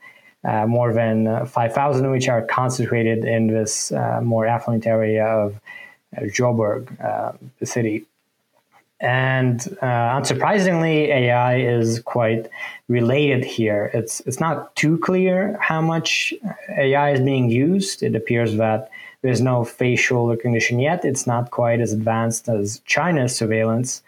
uh, 0.43 0.65
more 0.65 0.93
than 0.93 1.45
5,000 1.45 2.11
which 2.11 2.27
are 2.27 2.41
concentrated 2.41 3.23
in 3.23 3.47
this 3.47 3.91
uh, 3.91 4.19
more 4.21 4.47
affluent 4.47 4.85
area 4.85 5.25
of 5.25 5.55
uh, 5.55 5.59
Joburg, 6.17 7.03
uh, 7.03 7.33
the 7.59 7.65
city. 7.65 8.05
And 9.01 9.61
uh, 9.81 10.19
unsurprisingly, 10.19 11.07
AI 11.07 11.59
is 11.59 12.01
quite 12.01 12.49
related 12.89 13.45
here. 13.45 13.89
It's 13.93 14.19
it's 14.21 14.41
not 14.41 14.75
too 14.75 14.97
clear 14.97 15.57
how 15.61 15.79
much 15.81 16.33
AI 16.77 17.11
is 17.11 17.21
being 17.21 17.49
used. 17.49 18.03
It 18.03 18.13
appears 18.13 18.57
that 18.57 18.91
there's 19.21 19.39
no 19.39 19.63
facial 19.63 20.27
recognition 20.27 20.79
yet. 20.79 21.05
It's 21.05 21.25
not 21.25 21.51
quite 21.51 21.79
as 21.79 21.93
advanced 21.93 22.49
as 22.49 22.81
China's 22.85 23.33
surveillance, 23.33 24.01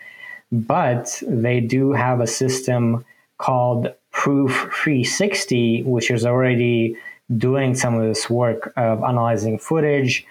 but 0.51 1.21
they 1.25 1.61
do 1.61 1.93
have 1.93 2.19
a 2.19 2.27
system 2.27 3.05
called 3.37 3.93
Proof 4.11 4.51
360, 4.73 5.83
which 5.83 6.11
is 6.11 6.25
already 6.25 6.97
doing 7.37 7.75
some 7.75 7.95
of 7.95 8.03
this 8.03 8.29
work 8.29 8.73
of 8.75 9.03
analyzing 9.03 9.57
footage 9.57 10.25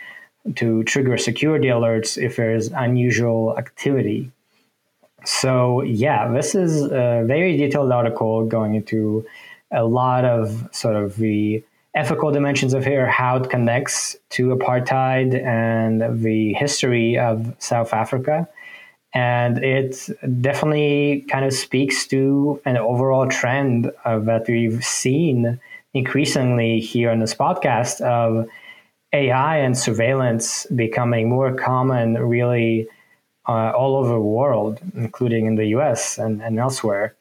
to 0.56 0.82
trigger 0.84 1.18
security 1.18 1.68
alerts 1.68 2.16
if 2.20 2.36
there's 2.36 2.68
unusual 2.68 3.56
activity. 3.58 4.30
So, 5.24 5.82
yeah, 5.82 6.32
this 6.32 6.54
is 6.54 6.82
a 6.84 7.24
very 7.26 7.56
detailed 7.56 7.92
article 7.92 8.46
going 8.46 8.74
into 8.74 9.26
a 9.70 9.84
lot 9.84 10.24
of 10.24 10.68
sort 10.72 10.96
of 10.96 11.16
the 11.16 11.62
ethical 11.94 12.30
dimensions 12.30 12.72
of 12.72 12.84
here, 12.84 13.06
how 13.06 13.36
it 13.36 13.50
connects 13.50 14.16
to 14.30 14.54
apartheid 14.54 15.34
and 15.44 16.22
the 16.24 16.54
history 16.54 17.18
of 17.18 17.54
South 17.58 17.92
Africa. 17.92 18.48
And 19.12 19.58
it 19.58 20.08
definitely 20.40 21.26
kind 21.28 21.44
of 21.44 21.52
speaks 21.52 22.06
to 22.08 22.60
an 22.64 22.76
overall 22.76 23.26
trend 23.26 23.90
that 24.04 24.44
we've 24.48 24.84
seen 24.84 25.60
increasingly 25.92 26.78
here 26.78 27.10
on 27.10 27.18
this 27.18 27.34
podcast 27.34 28.00
of 28.00 28.48
AI 29.12 29.58
and 29.58 29.76
surveillance 29.76 30.66
becoming 30.74 31.28
more 31.28 31.52
common, 31.54 32.14
really 32.14 32.88
uh, 33.48 33.72
all 33.72 33.96
over 33.96 34.10
the 34.10 34.20
world, 34.20 34.80
including 34.94 35.46
in 35.46 35.56
the 35.56 35.66
US 35.76 36.18
and, 36.18 36.40
and 36.42 36.58
elsewhere. 36.58 37.14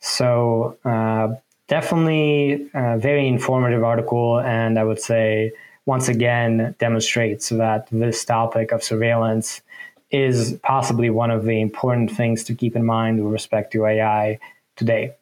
So, 0.00 0.78
uh, 0.84 1.34
definitely 1.68 2.68
a 2.74 2.98
very 2.98 3.26
informative 3.26 3.84
article. 3.84 4.40
And 4.40 4.78
I 4.78 4.84
would 4.84 5.00
say, 5.00 5.52
once 5.86 6.08
again, 6.08 6.74
demonstrates 6.78 7.48
that 7.50 7.86
this 7.90 8.24
topic 8.24 8.72
of 8.72 8.82
surveillance 8.82 9.62
is 10.10 10.58
possibly 10.62 11.08
one 11.08 11.30
of 11.30 11.44
the 11.44 11.60
important 11.60 12.10
things 12.10 12.44
to 12.44 12.54
keep 12.54 12.74
in 12.74 12.84
mind 12.84 13.22
with 13.22 13.32
respect 13.32 13.72
to 13.72 13.86
AI 13.86 14.38
today. 14.76 15.14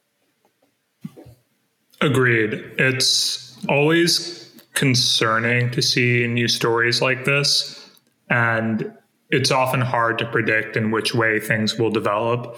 Agreed. 2.01 2.55
It's 2.79 3.57
always 3.69 4.48
concerning 4.79 5.69
to 5.73 5.83
see 5.83 6.25
new 6.29 6.47
stories 6.47 7.03
like 7.03 7.25
this. 7.25 7.91
And 8.31 8.93
it's 9.29 9.51
often 9.51 9.81
hard 9.81 10.19
to 10.19 10.27
predict 10.27 10.77
in 10.77 10.93
which 10.93 11.13
way 11.13 11.41
things 11.41 11.77
will 11.79 11.91
develop. 11.91 12.57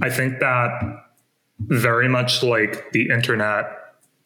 I 0.00 0.08
think 0.08 0.38
that 0.40 0.70
very 1.58 2.08
much 2.08 2.42
like 2.42 2.90
the 2.92 3.10
internet, 3.10 3.66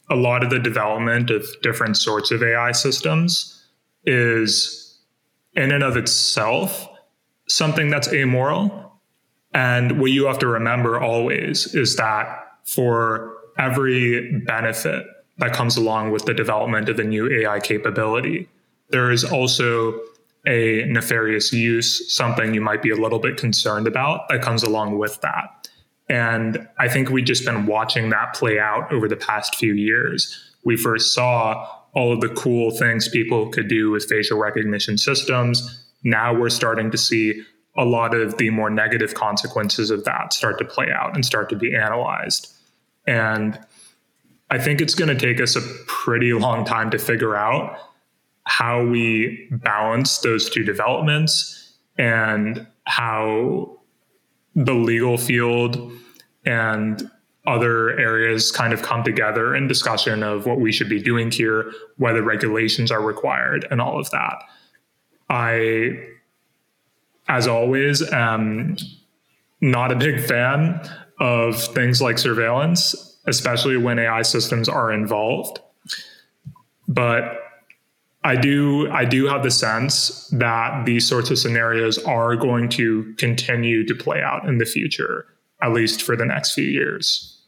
a 0.09 0.15
lot 0.15 0.45
of 0.45 0.51
the 0.51 0.61
development 0.61 1.31
of 1.31 1.45
different 1.61 1.97
sorts 1.97 2.31
of 2.31 2.41
AI 2.41 2.71
systems 2.71 3.67
is 4.05 5.01
in 5.55 5.73
and 5.73 5.83
of 5.83 5.97
itself 5.97 6.89
something 7.49 7.91
that's 7.91 8.13
amoral. 8.13 9.01
And 9.53 10.01
what 10.01 10.13
you 10.13 10.27
have 10.27 10.39
to 10.39 10.47
remember 10.47 11.01
always 11.01 11.75
is 11.75 11.97
that 11.97 12.29
for 12.65 13.35
every 13.59 14.41
benefit 14.47 15.05
that 15.39 15.53
comes 15.53 15.77
along 15.77 16.11
with 16.11 16.25
the 16.27 16.35
development 16.35 16.89
of 16.89 16.99
a 16.99 17.05
new 17.05 17.29
AI 17.31 17.61
capability, 17.61 18.49
there 18.91 19.11
is 19.11 19.25
also 19.25 20.01
a 20.47 20.85
nefarious 20.87 21.53
use, 21.53 22.15
something 22.15 22.55
you 22.55 22.61
might 22.61 22.83
be 22.83 22.91
a 22.91 22.97
little 22.97 23.19
bit 23.19 23.37
concerned 23.37 23.87
about 23.87 24.29
that 24.29 24.43
comes 24.43 24.63
along 24.63 24.99
with 24.99 25.21
that. 25.23 25.69
And 26.09 26.69
I 26.79 26.89
think 26.89 27.09
we've 27.09 27.25
just 27.25 27.45
been 27.45 27.67
watching 27.67 28.11
that 28.11 28.35
play 28.35 28.59
out 28.59 28.93
over 28.93 29.09
the 29.09 29.17
past 29.17 29.55
few 29.55 29.75
years. 29.75 30.55
We 30.65 30.77
first 30.77 31.15
saw 31.15 31.67
all 31.95 32.13
of 32.13 32.21
the 32.21 32.29
cool 32.29 32.71
things 32.71 33.09
people 33.09 33.49
could 33.49 33.69
do 33.69 33.91
with 33.91 34.05
facial 34.05 34.39
recognition 34.39 34.99
systems. 34.99 35.83
Now 36.03 36.35
we're 36.35 36.51
starting 36.51 36.91
to 36.91 36.99
see 36.99 37.43
a 37.77 37.85
lot 37.85 38.15
of 38.15 38.37
the 38.37 38.51
more 38.51 38.71
negative 38.71 39.15
consequences 39.15 39.91
of 39.91 40.05
that 40.05 40.33
start 40.33 40.59
to 40.59 40.65
play 40.65 40.89
out 40.95 41.15
and 41.15 41.25
start 41.25 41.49
to 41.49 41.57
be 41.57 41.75
analyzed. 41.75 42.53
And 43.07 43.59
I 44.51 44.59
think 44.59 44.81
it's 44.81 44.95
going 44.95 45.09
to 45.09 45.19
take 45.19 45.41
us 45.41 45.57
a 45.57 45.63
pretty 45.87 46.33
long 46.33 46.65
time 46.65 46.91
to 46.91 46.99
figure 46.99 47.37
out 47.37 47.79
how 48.45 48.85
we 48.85 49.49
balance 49.51 50.19
those 50.19 50.51
two 50.51 50.63
developments 50.63 51.75
and 51.97 52.67
how 52.85 53.79
the 54.55 54.75
legal 54.75 55.17
field 55.17 55.93
and 56.45 57.11
other 57.47 57.99
areas 57.99 58.51
kind 58.51 58.73
of 58.73 58.83
come 58.83 59.03
together 59.03 59.55
in 59.55 59.67
discussion 59.67 60.23
of 60.23 60.47
what 60.47 60.61
we 60.61 60.73
should 60.73 60.89
be 60.89 61.03
doing 61.03 61.31
here, 61.31 61.73
whether 61.97 62.23
regulations 62.23 62.91
are 62.91 63.03
required, 63.03 63.67
and 63.71 63.81
all 63.81 63.99
of 63.99 64.11
that. 64.11 64.37
I, 65.29 65.99
as 67.29 67.47
always, 67.47 68.03
am 68.13 68.77
not 69.61 69.93
a 69.93 69.97
big 69.97 70.23
fan 70.23 70.89
of 71.19 71.63
things 71.63 72.01
like 72.01 72.19
surveillance, 72.19 73.14
especially 73.27 73.77
when 73.77 73.99
AI 73.99 74.23
systems 74.23 74.69
are 74.69 74.93
involved. 74.93 75.61
But 76.87 77.41
I 78.25 78.37
do 78.37 78.91
I 78.91 79.05
do 79.05 79.27
have 79.27 79.43
the 79.43 79.51
sense 79.51 80.29
that 80.29 80.87
these 80.87 81.07
sorts 81.07 81.31
of 81.31 81.39
scenarios 81.39 81.99
are 82.05 82.37
going 82.37 82.71
to 82.71 83.15
continue 83.19 83.87
to 83.87 83.95
play 83.95 84.23
out 84.23 84.49
in 84.49 84.59
the 84.59 84.65
future, 84.65 85.27
at 85.61 85.73
least 85.73 86.03
for 86.03 86.17
the 86.17 86.25
next 86.25 86.55
few 86.55 86.65
years. 86.65 87.39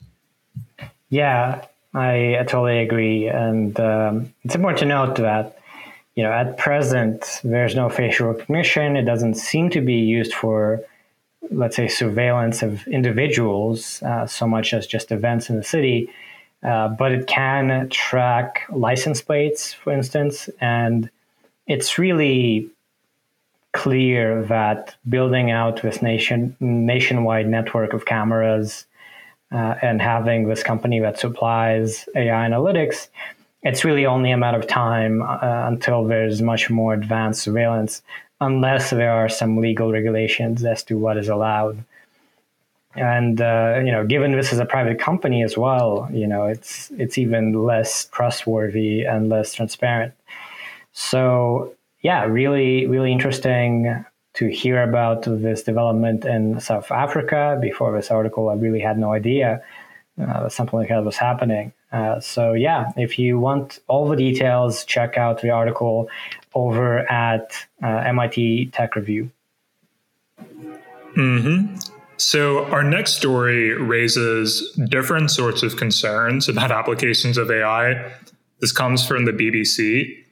Yeah, 1.09 1.65
I, 1.95 2.37
I 2.39 2.45
totally 2.45 2.81
agree, 2.81 3.29
and 3.29 3.79
um, 3.81 4.35
it's 4.43 4.55
important 4.55 4.81
to 4.81 4.85
note 4.85 5.17
that 5.17 5.59
you 6.15 6.23
know 6.23 6.33
at 6.33 6.59
present 6.59 7.41
there's 7.43 7.75
no 7.75 7.89
facial 7.89 8.29
recognition. 8.29 8.97
It 8.97 9.05
doesn't 9.05 9.35
seem 9.35 9.71
to 9.71 9.81
be 9.81 9.95
used 9.95 10.35
for 10.35 10.83
let's 11.51 11.77
say 11.77 11.89
surveillance 11.89 12.63
of 12.63 12.87
individuals 12.89 14.03
uh, 14.03 14.27
so 14.27 14.47
much 14.47 14.75
as 14.75 14.87
just 14.87 15.13
events 15.13 15.51
in 15.51 15.57
the 15.57 15.65
city 15.65 16.09
uh, 16.63 16.89
but 16.89 17.13
it 17.13 17.27
can 17.27 17.89
track 17.91 18.63
license 18.71 19.21
plates, 19.21 19.73
for 19.73 19.93
instance, 19.93 20.49
and 20.61 21.11
it's 21.67 21.99
really 21.99 22.69
clear 23.73 24.43
that 24.45 24.97
building 25.09 25.51
out 25.51 25.83
this 25.83 26.01
nation 26.01 26.57
nationwide 26.61 27.47
network 27.47 27.93
of 27.93 28.07
cameras 28.07 28.87
uh, 29.53 29.75
and 29.83 30.01
having 30.01 30.49
this 30.49 30.63
company 30.63 30.99
that 30.99 31.19
supplies 31.19 32.09
AI 32.17 32.49
analytics, 32.49 33.09
it's 33.63 33.85
really 33.85 34.07
only 34.07 34.31
a 34.31 34.37
matter 34.37 34.59
of 34.59 34.67
time 34.67 35.23
uh, 35.23 35.39
until 35.67 36.05
there's 36.05 36.41
much 36.41 36.71
more 36.71 36.95
advanced 36.95 37.43
surveillance, 37.43 38.03
unless 38.41 38.91
there 38.91 39.13
are 39.13 39.29
some 39.29 39.59
legal 39.59 39.93
regulations 39.93 40.65
as 40.65 40.83
to 40.85 40.99
what 40.99 41.17
is 41.17 41.29
allowed. 41.29 41.85
And 42.95 43.41
uh, 43.41 43.81
you 43.85 43.93
know 43.93 44.07
given 44.07 44.33
this 44.33 44.53
is 44.53 44.59
a 44.59 44.65
private 44.65 44.99
company 44.99 45.43
as 45.43 45.57
well 45.57 46.09
you 46.11 46.27
know 46.27 46.47
it's 46.47 46.91
it's 46.97 47.19
even 47.19 47.53
less 47.53 48.07
trustworthy 48.07 49.05
and 49.05 49.29
less 49.29 49.55
transparent. 49.55 50.15
So 50.93 51.75
yeah 52.01 52.25
really 52.25 52.87
really 52.87 53.13
interesting 53.13 54.05
to 54.35 54.49
hear 54.49 54.83
about 54.83 55.23
this 55.23 55.63
development 55.63 56.27
in 56.27 56.61
south 56.61 56.91
africa 56.91 57.59
before 57.61 57.95
this 57.95 58.11
article. 58.11 58.49
I 58.49 58.55
really 58.55 58.81
had 58.81 58.99
no 58.99 59.13
idea 59.13 59.63
uh, 60.21 60.49
something 60.49 60.79
like 60.79 60.89
that 60.89 61.05
was 61.05 61.17
happening. 61.17 61.75
Uh, 61.93 62.19
so 62.21 62.55
yeah 62.55 62.93
if 62.97 63.19
you 63.19 63.39
want 63.39 63.79
all 63.89 64.09
the 64.09 64.17
details 64.17 64.85
check 64.87 65.19
out 65.19 65.43
the 65.43 65.51
article 65.51 66.09
over 66.57 67.11
at 67.11 67.53
uh, 67.83 68.13
mit 68.13 68.73
tech 68.73 68.97
review 68.97 69.31
mm-hmm 71.15 71.77
so, 72.19 72.65
our 72.67 72.83
next 72.83 73.13
story 73.13 73.75
raises 73.75 74.73
different 74.89 75.31
sorts 75.31 75.63
of 75.63 75.77
concerns 75.77 76.49
about 76.49 76.71
applications 76.81 77.37
of 77.37 77.51
AI. 77.51 78.11
This 78.61 78.73
comes 78.73 79.07
from 79.07 79.27
the 79.27 79.33
BBC. 79.33 80.25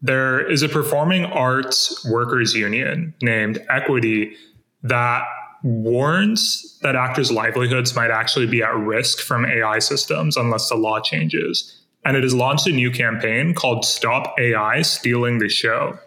There 0.00 0.40
is 0.50 0.62
a 0.62 0.68
performing 0.68 1.26
arts 1.26 2.04
workers 2.10 2.54
union 2.54 3.14
named 3.22 3.64
Equity 3.68 4.34
that 4.82 5.22
warns 5.62 6.78
that 6.82 6.96
actors' 6.96 7.30
livelihoods 7.30 7.94
might 7.94 8.10
actually 8.10 8.46
be 8.46 8.62
at 8.62 8.74
risk 8.74 9.20
from 9.20 9.44
AI 9.44 9.78
systems 9.78 10.36
unless 10.36 10.68
the 10.70 10.76
law 10.76 10.98
changes. 10.98 11.78
And 12.04 12.16
it 12.16 12.22
has 12.22 12.34
launched 12.34 12.66
a 12.66 12.72
new 12.72 12.90
campaign 12.90 13.54
called 13.54 13.84
Stop 13.84 14.34
AI 14.38 14.82
Stealing 14.82 15.38
the 15.38 15.48
Show. 15.48 15.98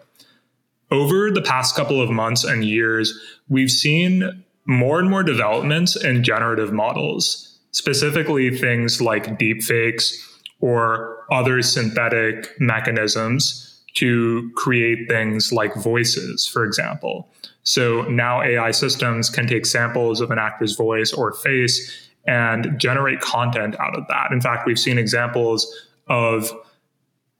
Over 0.90 1.30
the 1.30 1.42
past 1.42 1.74
couple 1.74 2.00
of 2.00 2.10
months 2.10 2.44
and 2.44 2.64
years, 2.64 3.18
we've 3.48 3.70
seen 3.70 4.44
more 4.66 4.98
and 4.98 5.08
more 5.08 5.22
developments 5.22 5.96
in 5.96 6.22
generative 6.22 6.72
models, 6.72 7.58
specifically 7.72 8.56
things 8.56 9.00
like 9.00 9.38
deepfakes 9.38 10.14
or 10.60 11.24
other 11.30 11.62
synthetic 11.62 12.48
mechanisms 12.60 13.82
to 13.94 14.50
create 14.56 15.08
things 15.08 15.52
like 15.52 15.74
voices, 15.76 16.46
for 16.46 16.64
example. 16.64 17.28
So 17.62 18.02
now 18.02 18.42
AI 18.42 18.70
systems 18.70 19.30
can 19.30 19.46
take 19.46 19.66
samples 19.66 20.20
of 20.20 20.30
an 20.30 20.38
actor's 20.38 20.76
voice 20.76 21.12
or 21.12 21.32
face 21.32 22.05
and 22.26 22.78
generate 22.78 23.20
content 23.20 23.78
out 23.78 23.96
of 23.96 24.06
that. 24.08 24.32
In 24.32 24.40
fact, 24.40 24.66
we've 24.66 24.78
seen 24.78 24.98
examples 24.98 25.88
of 26.08 26.52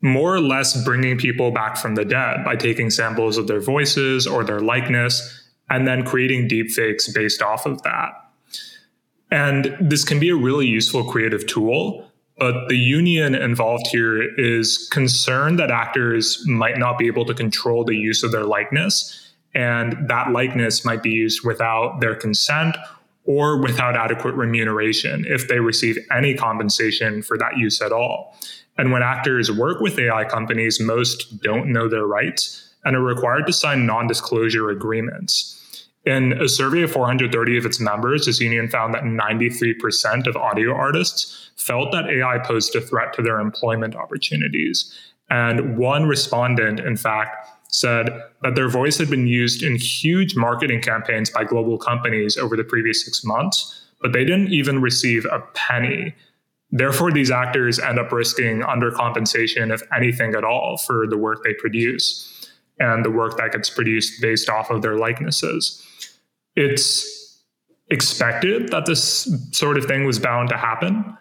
more 0.02 0.34
or 0.34 0.40
less 0.40 0.84
bringing 0.84 1.18
people 1.18 1.50
back 1.50 1.76
from 1.76 1.94
the 1.94 2.04
dead 2.04 2.44
by 2.44 2.54
taking 2.54 2.90
samples 2.90 3.38
of 3.38 3.46
their 3.46 3.60
voices 3.60 4.26
or 4.26 4.44
their 4.44 4.60
likeness 4.60 5.50
and 5.68 5.86
then 5.86 6.04
creating 6.04 6.48
deepfakes 6.48 7.12
based 7.12 7.42
off 7.42 7.66
of 7.66 7.82
that. 7.82 8.10
And 9.30 9.76
this 9.80 10.04
can 10.04 10.20
be 10.20 10.28
a 10.28 10.36
really 10.36 10.66
useful 10.66 11.02
creative 11.02 11.46
tool, 11.46 12.08
but 12.38 12.68
the 12.68 12.76
union 12.76 13.34
involved 13.34 13.88
here 13.88 14.22
is 14.38 14.88
concerned 14.92 15.58
that 15.58 15.70
actors 15.70 16.46
might 16.46 16.78
not 16.78 16.98
be 16.98 17.06
able 17.06 17.24
to 17.24 17.34
control 17.34 17.84
the 17.84 17.96
use 17.96 18.22
of 18.22 18.30
their 18.30 18.44
likeness, 18.44 19.32
and 19.54 19.96
that 20.08 20.30
likeness 20.30 20.84
might 20.84 21.02
be 21.02 21.10
used 21.10 21.44
without 21.44 22.00
their 22.00 22.14
consent 22.14 22.76
or 23.26 23.60
without 23.60 23.96
adequate 23.96 24.34
remuneration 24.34 25.24
if 25.28 25.48
they 25.48 25.60
receive 25.60 25.98
any 26.10 26.34
compensation 26.34 27.22
for 27.22 27.36
that 27.36 27.56
use 27.56 27.80
at 27.80 27.92
all. 27.92 28.36
And 28.78 28.92
when 28.92 29.02
actors 29.02 29.50
work 29.50 29.80
with 29.80 29.98
AI 29.98 30.24
companies, 30.24 30.80
most 30.80 31.40
don't 31.42 31.72
know 31.72 31.88
their 31.88 32.06
rights 32.06 32.74
and 32.84 32.94
are 32.94 33.02
required 33.02 33.46
to 33.46 33.52
sign 33.52 33.86
non 33.86 34.06
disclosure 34.06 34.70
agreements. 34.70 35.52
In 36.04 36.40
a 36.40 36.48
survey 36.48 36.82
of 36.82 36.92
430 36.92 37.58
of 37.58 37.66
its 37.66 37.80
members, 37.80 38.26
this 38.26 38.38
union 38.38 38.68
found 38.68 38.94
that 38.94 39.02
93% 39.02 40.28
of 40.28 40.36
audio 40.36 40.72
artists 40.72 41.50
felt 41.56 41.90
that 41.90 42.08
AI 42.08 42.38
posed 42.38 42.76
a 42.76 42.80
threat 42.80 43.12
to 43.14 43.22
their 43.22 43.40
employment 43.40 43.96
opportunities. 43.96 44.94
And 45.28 45.76
one 45.76 46.06
respondent, 46.06 46.78
in 46.78 46.96
fact, 46.96 47.48
said 47.68 48.08
that 48.42 48.54
their 48.54 48.68
voice 48.68 48.98
had 48.98 49.10
been 49.10 49.26
used 49.26 49.62
in 49.62 49.76
huge 49.76 50.36
marketing 50.36 50.80
campaigns 50.80 51.30
by 51.30 51.44
global 51.44 51.78
companies 51.78 52.36
over 52.36 52.56
the 52.56 52.64
previous 52.64 53.04
six 53.04 53.24
months, 53.24 53.86
but 54.00 54.12
they 54.12 54.24
didn't 54.24 54.52
even 54.52 54.80
receive 54.80 55.24
a 55.26 55.40
penny. 55.54 56.14
Therefore, 56.70 57.12
these 57.12 57.30
actors 57.30 57.78
end 57.78 57.98
up 57.98 58.10
risking 58.12 58.60
undercompensation, 58.60 59.72
if 59.72 59.82
anything 59.94 60.34
at 60.34 60.44
all, 60.44 60.78
for 60.78 61.06
the 61.06 61.16
work 61.16 61.44
they 61.44 61.54
produce 61.54 62.32
and 62.78 63.04
the 63.04 63.10
work 63.10 63.36
that 63.38 63.52
gets 63.52 63.70
produced 63.70 64.20
based 64.20 64.48
off 64.48 64.70
of 64.70 64.82
their 64.82 64.96
likenesses. 64.96 65.82
It's 66.56 67.42
expected 67.90 68.70
that 68.70 68.86
this 68.86 69.28
sort 69.52 69.78
of 69.78 69.84
thing 69.84 70.04
was 70.04 70.18
bound 70.18 70.48
to 70.50 70.56
happen. 70.56 71.16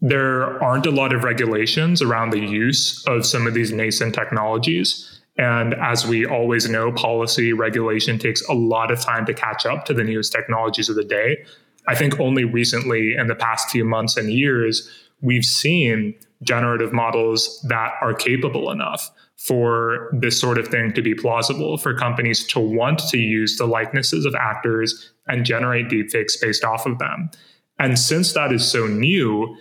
There 0.00 0.62
aren't 0.62 0.86
a 0.86 0.90
lot 0.90 1.12
of 1.12 1.24
regulations 1.24 2.00
around 2.00 2.30
the 2.30 2.40
use 2.40 3.04
of 3.06 3.26
some 3.26 3.46
of 3.46 3.54
these 3.54 3.72
nascent 3.72 4.14
technologies. 4.14 5.15
And 5.38 5.74
as 5.74 6.06
we 6.06 6.24
always 6.24 6.68
know, 6.68 6.92
policy 6.92 7.52
regulation 7.52 8.18
takes 8.18 8.46
a 8.48 8.54
lot 8.54 8.90
of 8.90 9.00
time 9.00 9.26
to 9.26 9.34
catch 9.34 9.66
up 9.66 9.84
to 9.86 9.94
the 9.94 10.04
newest 10.04 10.32
technologies 10.32 10.88
of 10.88 10.96
the 10.96 11.04
day. 11.04 11.44
I 11.88 11.94
think 11.94 12.18
only 12.18 12.44
recently, 12.44 13.14
in 13.14 13.28
the 13.28 13.34
past 13.34 13.70
few 13.70 13.84
months 13.84 14.16
and 14.16 14.32
years, 14.32 14.90
we've 15.20 15.44
seen 15.44 16.14
generative 16.42 16.92
models 16.92 17.64
that 17.68 17.92
are 18.00 18.14
capable 18.14 18.70
enough 18.70 19.10
for 19.36 20.10
this 20.12 20.40
sort 20.40 20.58
of 20.58 20.68
thing 20.68 20.92
to 20.94 21.02
be 21.02 21.14
plausible, 21.14 21.76
for 21.76 21.94
companies 21.94 22.46
to 22.46 22.58
want 22.58 22.98
to 22.98 23.18
use 23.18 23.56
the 23.58 23.66
likenesses 23.66 24.24
of 24.24 24.34
actors 24.34 25.12
and 25.28 25.44
generate 25.44 25.88
deepfakes 25.88 26.40
based 26.40 26.64
off 26.64 26.86
of 26.86 26.98
them. 26.98 27.30
And 27.78 27.98
since 27.98 28.32
that 28.32 28.52
is 28.52 28.70
so 28.70 28.86
new, 28.86 29.56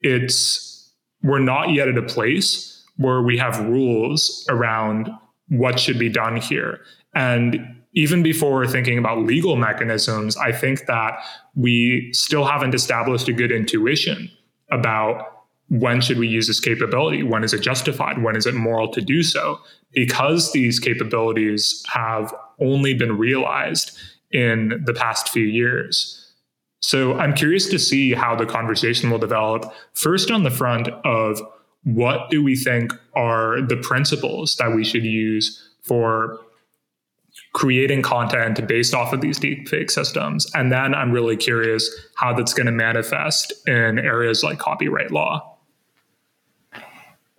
it's 0.00 0.92
we're 1.22 1.38
not 1.38 1.72
yet 1.72 1.88
at 1.88 1.96
a 1.96 2.02
place 2.02 2.79
where 3.00 3.22
we 3.22 3.38
have 3.38 3.58
rules 3.60 4.46
around 4.50 5.10
what 5.48 5.80
should 5.80 5.98
be 5.98 6.10
done 6.10 6.36
here. 6.36 6.80
And 7.14 7.58
even 7.94 8.22
before 8.22 8.66
thinking 8.66 8.98
about 8.98 9.20
legal 9.20 9.56
mechanisms, 9.56 10.36
I 10.36 10.52
think 10.52 10.84
that 10.84 11.18
we 11.54 12.10
still 12.12 12.44
haven't 12.44 12.74
established 12.74 13.26
a 13.26 13.32
good 13.32 13.50
intuition 13.50 14.30
about 14.70 15.46
when 15.68 16.02
should 16.02 16.18
we 16.18 16.28
use 16.28 16.46
this 16.46 16.60
capability? 16.60 17.22
When 17.22 17.42
is 17.42 17.54
it 17.54 17.62
justified? 17.62 18.22
When 18.22 18.36
is 18.36 18.44
it 18.44 18.54
moral 18.54 18.88
to 18.92 19.00
do 19.00 19.22
so? 19.22 19.58
Because 19.92 20.52
these 20.52 20.78
capabilities 20.78 21.82
have 21.88 22.34
only 22.60 22.92
been 22.92 23.16
realized 23.16 23.96
in 24.30 24.82
the 24.84 24.92
past 24.92 25.30
few 25.30 25.46
years. 25.46 26.34
So 26.80 27.14
I'm 27.18 27.34
curious 27.34 27.68
to 27.70 27.78
see 27.78 28.12
how 28.12 28.36
the 28.36 28.46
conversation 28.46 29.10
will 29.10 29.18
develop. 29.18 29.72
First, 29.94 30.30
on 30.30 30.42
the 30.42 30.50
front 30.50 30.88
of 31.04 31.40
what 31.84 32.30
do 32.30 32.42
we 32.42 32.56
think 32.56 32.92
are 33.14 33.60
the 33.62 33.76
principles 33.76 34.56
that 34.56 34.74
we 34.74 34.84
should 34.84 35.04
use 35.04 35.66
for 35.82 36.38
creating 37.52 38.02
content 38.02 38.66
based 38.68 38.94
off 38.94 39.12
of 39.12 39.20
these 39.20 39.38
deepfake 39.38 39.90
systems? 39.90 40.46
And 40.54 40.70
then 40.70 40.94
I'm 40.94 41.10
really 41.10 41.36
curious 41.36 41.90
how 42.16 42.34
that's 42.34 42.54
going 42.54 42.66
to 42.66 42.72
manifest 42.72 43.52
in 43.66 43.98
areas 43.98 44.42
like 44.42 44.58
copyright 44.58 45.10
law. 45.10 45.56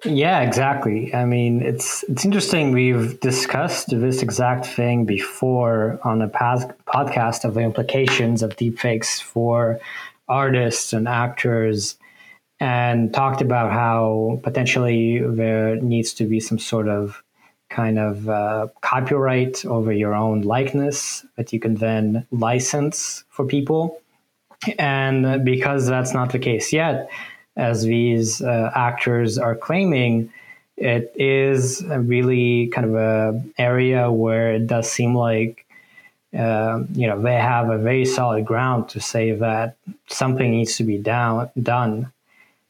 Yeah, 0.04 0.41
exactly. 0.41 1.13
I 1.13 1.25
mean, 1.25 1.62
it's 1.62 2.04
it's 2.04 2.25
interesting. 2.25 2.71
We've 2.71 3.19
discussed 3.19 3.89
this 3.91 4.23
exact 4.23 4.65
thing 4.65 5.06
before 5.06 5.99
on 6.04 6.23
a 6.23 6.27
past 6.27 6.69
podcast 6.88 7.45
of 7.45 7.54
the 7.54 7.60
implications 7.60 8.41
of 8.41 8.56
deepfakes 8.56 9.21
for 9.21 9.80
artists 10.27 10.93
and 10.93 11.08
actors, 11.08 11.97
and 12.62 13.12
talked 13.12 13.41
about 13.41 13.71
how 13.71 14.39
potentially 14.43 15.19
there 15.19 15.78
needs 15.78 16.13
to 16.13 16.26
be 16.26 16.39
some 16.39 16.60
sort 16.60 16.88
of 16.88 17.24
kind 17.71 17.97
of 17.97 18.30
uh, 18.30 18.67
copyright 18.82 19.65
over 19.65 19.91
your 19.91 20.13
own 20.13 20.41
likeness 20.41 21.26
that 21.38 21.52
you 21.52 21.60
can 21.60 21.74
then 21.76 22.28
license 22.30 23.24
for 23.30 23.45
people. 23.45 24.00
And 24.78 25.43
because 25.43 25.88
that's 25.88 26.13
not 26.13 26.32
the 26.32 26.38
case 26.38 26.71
yet, 26.71 27.10
as 27.58 27.82
these 27.82 28.43
uh, 28.43 28.71
actors 28.76 29.39
are 29.39 29.56
claiming, 29.56 30.32
it 30.78 31.12
is 31.15 31.84
really 31.84 32.67
kind 32.67 32.86
of 32.86 32.95
a 32.95 33.43
area 33.58 34.12
where 34.12 34.54
it 34.54 34.67
does 34.67 34.89
seem 34.89 35.15
like 35.15 35.65
uh, 36.38 36.84
you 36.93 37.08
know 37.08 37.21
they 37.21 37.36
have 37.36 37.69
a 37.69 37.78
very 37.78 38.06
solid 38.06 38.45
ground 38.45 38.88
to 38.89 39.02
say 39.02 39.32
that 39.32 39.76
something 40.08 40.52
needs 40.52 40.78
to 40.78 40.84
be 40.84 40.97
down, 40.97 41.50
done. 41.62 42.12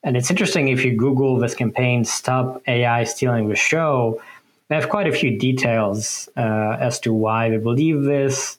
And 0.03 0.17
it's 0.17 0.29
interesting 0.29 0.69
if 0.69 0.83
you 0.83 0.95
Google 0.95 1.37
this 1.37 1.55
campaign 1.55 2.05
"Stop 2.05 2.61
AI 2.67 3.03
Stealing 3.03 3.49
the 3.49 3.55
Show," 3.55 4.21
they 4.67 4.75
have 4.75 4.89
quite 4.89 5.07
a 5.07 5.11
few 5.11 5.37
details 5.37 6.29
uh, 6.37 6.77
as 6.79 6.99
to 7.01 7.13
why 7.13 7.49
they 7.49 7.57
believe 7.57 8.03
this, 8.03 8.57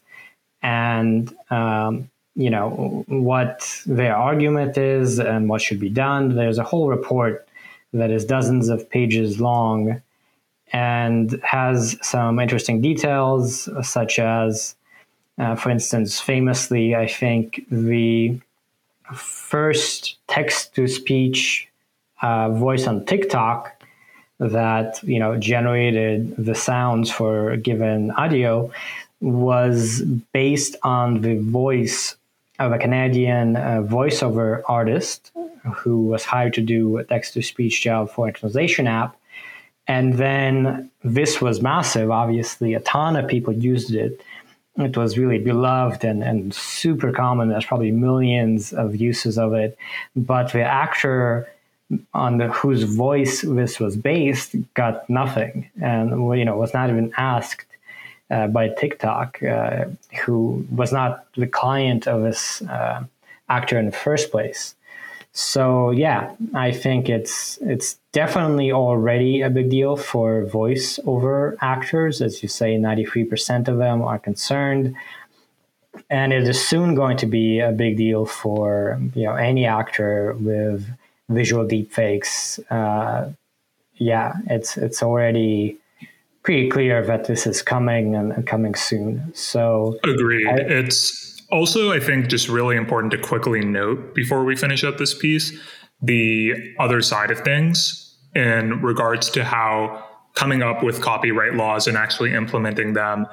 and 0.63 1.35
um, 1.51 2.11
you 2.37 2.51
know 2.51 3.05
what 3.09 3.83
their 3.87 4.17
argument 4.17 4.79
is 4.79 5.19
and 5.19 5.49
what 5.49 5.61
should 5.63 5.81
be 5.81 5.91
done. 5.91 6.37
There's 6.37 6.59
a 6.59 6.65
whole 6.65 6.89
report 6.89 7.49
that 7.93 8.11
is 8.11 8.25
dozens 8.25 8.69
of 8.69 8.89
pages 8.89 9.41
long 9.41 10.01
and 10.73 11.39
has 11.45 11.99
some 12.01 12.39
interesting 12.39 12.81
details, 12.81 13.69
such 13.87 14.19
as, 14.19 14.75
uh, 15.39 15.55
for 15.55 15.71
instance, 15.71 16.19
famously, 16.19 16.97
I 16.97 17.07
think 17.07 17.67
the 17.71 18.41
first 19.15 20.17
text 20.29 20.75
to 20.75 20.89
speech 20.89 21.69
uh, 22.23 22.51
voice 22.51 22.87
on 22.87 23.05
TikTok 23.05 23.83
that 24.39 25.03
you 25.03 25.19
know 25.19 25.37
generated 25.37 26.35
the 26.37 26.55
sounds 26.55 27.11
for 27.11 27.51
a 27.51 27.57
given 27.57 28.11
audio 28.13 28.71
was 29.21 30.03
based 30.33 30.77
on 30.83 31.21
the 31.21 31.37
voice 31.39 32.17
of 32.59 32.73
a 32.73 32.79
Canadian 32.79 33.57
uh, 33.57 33.83
voiceover 33.83 34.63
artist 34.67 35.31
who 35.75 36.07
was 36.07 36.25
hired 36.25 36.55
to 36.55 36.61
do 36.61 36.99
a 36.99 37.05
text 37.05 37.35
to 37.35 37.43
speech 37.43 37.83
job 37.83 38.11
for 38.11 38.29
a 38.29 38.33
translation 38.33 38.87
app. 38.87 39.17
And 39.87 40.15
then 40.15 40.91
this 41.03 41.41
was 41.41 41.63
massive. 41.63 42.11
Obviously, 42.11 42.75
a 42.75 42.81
ton 42.81 43.17
of 43.17 43.29
people 43.29 43.53
used 43.53 43.95
it. 43.95 44.23
It 44.79 44.97
was 44.97 45.19
really 45.19 45.39
beloved 45.39 46.03
and, 46.05 46.23
and 46.23 46.55
super 46.55 47.13
common. 47.13 47.51
There's 47.51 47.67
probably 47.67 47.91
millions 47.91 48.73
of 48.73 48.97
uses 48.97 49.39
of 49.39 49.53
it. 49.53 49.77
But 50.17 50.53
the 50.53 50.63
actor 50.63 51.49
on 52.15 52.39
the, 52.39 52.49
whose 52.49 52.85
voice 52.85 53.43
this 53.43 53.79
was 53.79 53.97
based 53.97 54.55
got 54.75 55.09
nothing 55.11 55.69
and 55.81 56.11
you 56.39 56.45
know 56.45 56.57
was 56.57 56.73
not 56.73 56.89
even 56.89 57.13
asked 57.19 57.67
uh, 58.31 58.47
by 58.47 58.69
TikTok, 58.69 59.43
uh, 59.43 59.85
who 60.25 60.67
was 60.71 60.91
not 60.91 61.27
the 61.37 61.47
client 61.47 62.09
of 62.09 62.23
this 62.23 62.63
uh, 62.63 63.05
actor 63.51 63.79
in 63.79 63.87
the 63.87 63.93
first 63.93 64.31
place. 64.31 64.75
So 65.33 65.91
yeah, 65.91 66.35
I 66.55 66.73
think 66.73 67.09
it's 67.09 67.59
it's 67.63 67.99
definitely 68.13 68.71
already 68.71 69.41
a 69.41 69.49
big 69.49 69.71
deal 69.71 69.97
for 69.97 70.45
voice 70.45 70.99
over 71.07 71.57
actors, 71.63 72.21
as 72.21 72.43
you 72.43 72.49
say, 72.51 72.77
ninety 72.77 73.07
three 73.07 73.25
percent 73.25 73.67
of 73.67 73.79
them 73.79 74.03
are 74.03 74.19
concerned, 74.19 74.95
and 76.11 76.35
it 76.35 76.47
is 76.47 76.63
soon 76.63 76.95
going 76.95 77.17
to 77.17 77.27
be 77.27 77.61
a 77.61 77.73
big 77.73 77.97
deal 77.97 78.27
for 78.27 79.01
you 79.15 79.25
know 79.25 79.35
any 79.35 79.65
actor 79.65 80.35
with 80.39 80.87
visual 81.31 81.65
deepfakes. 81.65 82.61
Uh, 82.71 83.31
yeah, 83.95 84.35
it's 84.51 84.77
it's 84.77 85.03
already 85.03 85.79
pretty 86.43 86.69
clear 86.69 87.03
that 87.07 87.25
this 87.25 87.47
is 87.47 87.63
coming 87.63 88.15
and, 88.17 88.33
and 88.33 88.47
coming 88.47 88.75
soon. 88.75 89.33
So 89.35 89.99
agreed. 90.05 90.47
I, 90.47 90.57
it's 90.57 91.32
also, 91.53 91.93
I 91.93 92.01
think, 92.01 92.29
just 92.29 92.49
really 92.49 92.77
important 92.77 93.11
to 93.13 93.19
quickly 93.19 93.61
note 93.61 94.15
before 94.15 94.43
we 94.45 94.57
finish 94.57 94.83
up 94.83 94.99
this 94.99 95.17
piece 95.17 95.53
the 96.03 96.55
other 96.81 97.01
side 97.01 97.31
of 97.31 97.39
things 97.41 98.17
in 98.35 98.83
regards 98.83 99.31
to 99.31 99.45
how 99.45 100.05
coming 100.35 100.63
up 100.63 100.83
with 100.83 101.01
copyright 101.01 101.55
laws 101.55 101.87
and 101.87 101.97
actually 101.97 102.35
implementing 102.35 102.95
them 102.95 103.27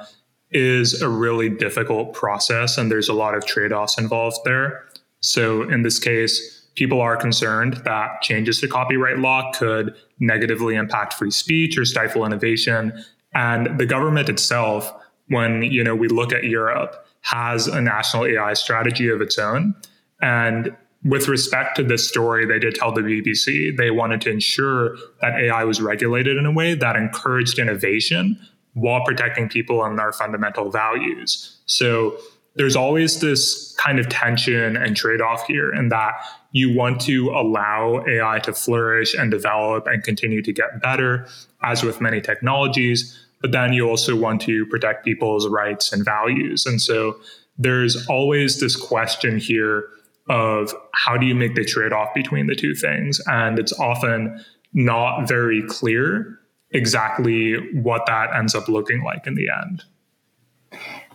is 0.52 1.00
a 1.02 1.08
really 1.08 1.48
difficult 1.48 2.12
process 2.12 2.78
and 2.78 2.90
there's 2.90 3.08
a 3.08 3.12
lot 3.12 3.34
of 3.34 3.44
trade-offs 3.44 3.98
involved 3.98 4.38
there. 4.44 4.84
So 5.20 5.62
in 5.68 5.82
this 5.82 5.98
case, 5.98 6.68
people 6.76 7.00
are 7.00 7.16
concerned 7.16 7.80
that 7.84 8.22
changes 8.22 8.60
to 8.60 8.68
copyright 8.68 9.18
law 9.18 9.50
could 9.52 9.94
negatively 10.18 10.76
impact 10.76 11.14
free 11.14 11.30
speech 11.30 11.76
or 11.76 11.84
stifle 11.84 12.24
innovation. 12.24 12.92
And 13.34 13.78
the 13.78 13.86
government 13.86 14.28
itself, 14.28 14.92
when 15.28 15.62
you 15.62 15.82
know 15.82 15.94
we 15.94 16.08
look 16.08 16.32
at 16.32 16.44
Europe, 16.44 17.06
has 17.20 17.66
a 17.66 17.80
national 17.80 18.26
AI 18.26 18.54
strategy 18.54 19.08
of 19.08 19.20
its 19.20 19.38
own. 19.38 19.74
And 20.20 20.74
with 21.04 21.28
respect 21.28 21.76
to 21.76 21.82
this 21.82 22.06
story, 22.06 22.44
they 22.44 22.58
did 22.58 22.74
tell 22.74 22.92
the 22.92 23.00
BBC 23.00 23.76
they 23.76 23.90
wanted 23.90 24.20
to 24.22 24.30
ensure 24.30 24.96
that 25.22 25.38
AI 25.40 25.64
was 25.64 25.80
regulated 25.80 26.36
in 26.36 26.44
a 26.44 26.52
way 26.52 26.74
that 26.74 26.96
encouraged 26.96 27.58
innovation 27.58 28.38
while 28.74 29.04
protecting 29.04 29.48
people 29.48 29.84
and 29.84 29.98
their 29.98 30.12
fundamental 30.12 30.70
values. 30.70 31.58
So 31.66 32.16
there's 32.56 32.76
always 32.76 33.20
this 33.20 33.74
kind 33.78 33.98
of 33.98 34.08
tension 34.08 34.76
and 34.76 34.96
trade 34.96 35.20
off 35.20 35.46
here 35.46 35.72
in 35.72 35.88
that 35.88 36.14
you 36.52 36.74
want 36.74 37.00
to 37.02 37.30
allow 37.30 38.04
AI 38.06 38.40
to 38.40 38.52
flourish 38.52 39.14
and 39.14 39.30
develop 39.30 39.86
and 39.86 40.02
continue 40.02 40.42
to 40.42 40.52
get 40.52 40.82
better, 40.82 41.26
as 41.62 41.82
with 41.82 42.00
many 42.00 42.20
technologies. 42.20 43.18
But 43.40 43.52
then 43.52 43.72
you 43.72 43.88
also 43.88 44.16
want 44.16 44.40
to 44.42 44.66
protect 44.66 45.04
people's 45.04 45.48
rights 45.48 45.92
and 45.92 46.04
values. 46.04 46.66
And 46.66 46.80
so 46.80 47.18
there's 47.58 48.06
always 48.06 48.60
this 48.60 48.76
question 48.76 49.38
here 49.38 49.88
of 50.28 50.74
how 50.94 51.16
do 51.16 51.26
you 51.26 51.34
make 51.34 51.54
the 51.54 51.64
trade 51.64 51.92
off 51.92 52.14
between 52.14 52.46
the 52.46 52.54
two 52.54 52.74
things? 52.74 53.20
And 53.26 53.58
it's 53.58 53.72
often 53.78 54.44
not 54.72 55.26
very 55.26 55.62
clear 55.62 56.38
exactly 56.70 57.54
what 57.72 58.06
that 58.06 58.34
ends 58.34 58.54
up 58.54 58.68
looking 58.68 59.02
like 59.02 59.26
in 59.26 59.34
the 59.34 59.48
end. 59.50 59.84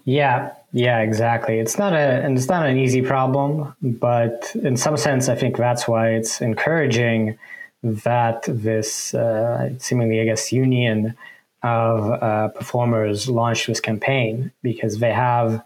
Yeah, 0.04 0.52
yeah, 0.72 1.00
exactly. 1.00 1.60
It's 1.60 1.80
not 1.80 1.94
a 1.94 1.98
and 1.98 2.38
it's 2.38 2.48
not 2.48 2.68
an 2.68 2.78
easy 2.78 3.02
problem, 3.02 3.74
but 3.82 4.52
in 4.62 4.78
some 4.78 4.98
sense, 4.98 5.30
I 5.30 5.36
think 5.36 5.58
that's 5.58 5.88
why 5.88 6.10
it's 6.10 6.42
encouraging 6.42 7.38
that 7.82 8.44
this 8.48 9.14
uh, 9.14 9.74
seemingly, 9.80 10.22
I 10.22 10.26
guess, 10.26 10.52
union 10.52 11.16
of 11.66 12.22
uh, 12.22 12.48
performers 12.50 13.28
launched 13.28 13.66
this 13.66 13.80
campaign 13.80 14.52
because 14.62 15.00
they 15.00 15.12
have 15.12 15.64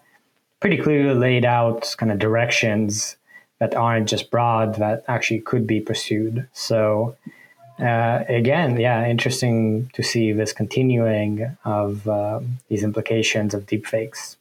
pretty 0.62 0.78
clearly 0.78 1.14
laid 1.14 1.44
out 1.44 1.94
kind 1.98 2.12
of 2.12 2.20
directions 2.20 3.18
that 3.60 3.76
aren't 3.76 4.08
just 4.08 4.32
broad 4.32 4.76
that 4.76 5.04
actually 5.10 5.42
could 5.42 5.68
be 5.68 5.82
pursued. 5.82 6.48
So 6.54 7.18
uh, 7.80 8.24
again, 8.30 8.80
yeah, 8.80 9.06
interesting 9.06 9.90
to 9.94 10.02
see 10.02 10.32
this 10.32 10.54
continuing 10.54 11.58
of 11.66 12.08
uh, 12.08 12.40
these 12.70 12.84
implications 12.84 13.54
of 13.54 13.66
deepfakes. 13.66 14.38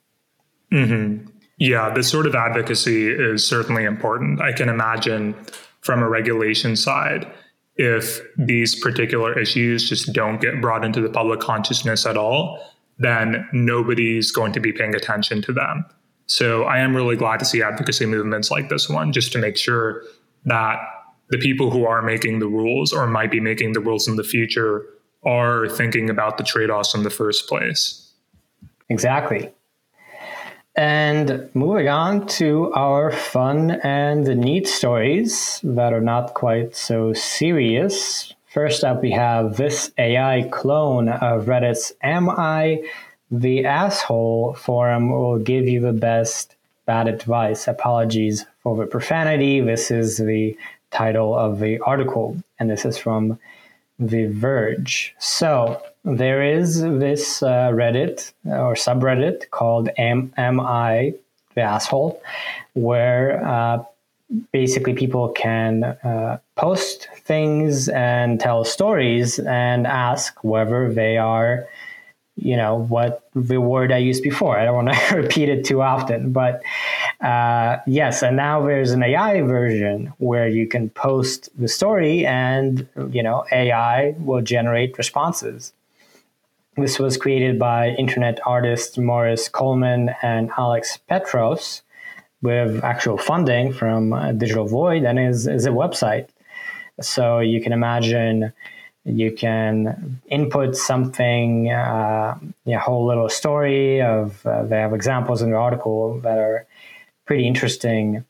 Mm-hmm. 0.72 1.28
Yeah, 1.56 1.90
this 1.90 2.08
sort 2.08 2.26
of 2.26 2.36
advocacy 2.36 3.08
is 3.08 3.44
certainly 3.44 3.82
important. 3.82 4.40
I 4.40 4.52
can 4.52 4.68
imagine 4.68 5.34
from 5.80 6.04
a 6.04 6.08
regulation 6.08 6.76
side, 6.76 7.26
if 7.78 8.20
these 8.36 8.74
particular 8.74 9.38
issues 9.38 9.88
just 9.88 10.12
don't 10.12 10.40
get 10.40 10.60
brought 10.60 10.84
into 10.84 11.00
the 11.00 11.08
public 11.08 11.40
consciousness 11.40 12.04
at 12.04 12.16
all, 12.16 12.60
then 12.98 13.48
nobody's 13.52 14.32
going 14.32 14.52
to 14.52 14.60
be 14.60 14.72
paying 14.72 14.94
attention 14.94 15.40
to 15.42 15.52
them. 15.52 15.84
So 16.26 16.64
I 16.64 16.78
am 16.78 16.94
really 16.94 17.16
glad 17.16 17.38
to 17.38 17.44
see 17.44 17.62
advocacy 17.62 18.04
movements 18.04 18.50
like 18.50 18.68
this 18.68 18.88
one, 18.88 19.12
just 19.12 19.32
to 19.32 19.38
make 19.38 19.56
sure 19.56 20.02
that 20.44 20.78
the 21.30 21.38
people 21.38 21.70
who 21.70 21.86
are 21.86 22.02
making 22.02 22.40
the 22.40 22.48
rules 22.48 22.92
or 22.92 23.06
might 23.06 23.30
be 23.30 23.40
making 23.40 23.72
the 23.72 23.80
rules 23.80 24.08
in 24.08 24.16
the 24.16 24.24
future 24.24 24.84
are 25.24 25.68
thinking 25.68 26.10
about 26.10 26.36
the 26.36 26.44
trade 26.44 26.70
offs 26.70 26.94
in 26.94 27.04
the 27.04 27.10
first 27.10 27.48
place. 27.48 28.12
Exactly. 28.88 29.52
And 30.78 31.50
moving 31.54 31.88
on 31.88 32.28
to 32.38 32.72
our 32.72 33.10
fun 33.10 33.72
and 33.82 34.24
neat 34.28 34.68
stories 34.68 35.58
that 35.64 35.92
are 35.92 36.00
not 36.00 36.34
quite 36.34 36.76
so 36.76 37.12
serious. 37.12 38.32
First 38.46 38.84
up, 38.84 39.02
we 39.02 39.10
have 39.10 39.56
this 39.56 39.90
AI 39.98 40.48
clone 40.52 41.08
of 41.08 41.46
Reddit's 41.46 41.92
Am 42.00 42.30
I 42.30 42.84
the 43.28 43.64
Asshole 43.64 44.54
forum 44.54 45.10
will 45.10 45.40
give 45.40 45.66
you 45.66 45.80
the 45.80 45.92
best 45.92 46.54
bad 46.86 47.08
advice. 47.08 47.66
Apologies 47.66 48.46
for 48.62 48.76
the 48.76 48.86
profanity. 48.86 49.60
This 49.60 49.90
is 49.90 50.18
the 50.18 50.56
title 50.92 51.36
of 51.36 51.58
the 51.58 51.80
article, 51.80 52.40
and 52.60 52.70
this 52.70 52.84
is 52.84 52.96
from 52.96 53.40
The 53.98 54.26
Verge. 54.26 55.16
So 55.18 55.82
there 56.16 56.42
is 56.42 56.80
this 56.80 57.42
uh, 57.42 57.70
Reddit 57.70 58.32
or 58.44 58.74
subreddit 58.74 59.50
called 59.50 59.90
Am, 59.98 60.32
Am 60.36 60.60
I 60.60 61.14
the 61.54 61.62
Asshole, 61.62 62.20
where 62.74 63.44
uh, 63.44 63.84
basically 64.52 64.94
people 64.94 65.28
can 65.30 65.84
uh, 65.84 66.38
post 66.56 67.08
things 67.18 67.88
and 67.88 68.40
tell 68.40 68.64
stories 68.64 69.38
and 69.38 69.86
ask 69.86 70.42
whether 70.42 70.92
they 70.92 71.16
are 71.16 71.66
you 72.40 72.56
know 72.56 72.86
what 72.88 73.28
the 73.34 73.60
word 73.60 73.90
I 73.90 73.98
used 73.98 74.22
before. 74.22 74.58
I 74.58 74.64
don't 74.64 74.84
want 74.86 74.96
to 74.96 75.16
repeat 75.16 75.48
it 75.48 75.64
too 75.64 75.82
often, 75.82 76.32
but 76.32 76.62
uh, 77.20 77.78
yes. 77.86 78.22
And 78.22 78.36
now 78.36 78.64
there's 78.64 78.92
an 78.92 79.02
AI 79.02 79.42
version 79.42 80.12
where 80.18 80.48
you 80.48 80.68
can 80.68 80.88
post 80.90 81.48
the 81.58 81.66
story, 81.66 82.24
and 82.24 82.86
you 83.10 83.22
know 83.22 83.44
AI 83.50 84.14
will 84.18 84.40
generate 84.40 84.96
responses. 84.98 85.72
This 86.78 87.00
was 87.00 87.16
created 87.16 87.58
by 87.58 87.88
internet 87.88 88.38
artists 88.46 88.96
Morris 88.98 89.48
Kolman 89.48 90.14
and 90.22 90.48
Alex 90.56 90.96
Petros 91.08 91.82
with 92.40 92.84
actual 92.84 93.18
funding 93.18 93.72
from 93.72 94.12
uh, 94.12 94.30
Digital 94.30 94.64
Void 94.64 95.02
and 95.02 95.18
is, 95.18 95.48
is 95.48 95.66
a 95.66 95.70
website. 95.70 96.28
So 97.00 97.40
you 97.40 97.60
can 97.60 97.72
imagine 97.72 98.52
you 99.04 99.32
can 99.32 100.20
input 100.28 100.76
something, 100.76 101.72
uh, 101.72 102.38
a 102.64 102.74
whole 102.74 103.08
little 103.08 103.28
story 103.28 104.00
of, 104.00 104.46
uh, 104.46 104.62
they 104.62 104.76
have 104.76 104.94
examples 104.94 105.42
in 105.42 105.50
the 105.50 105.56
article 105.56 106.20
that 106.20 106.38
are 106.38 106.64
pretty 107.26 107.48
interesting. 107.48 108.24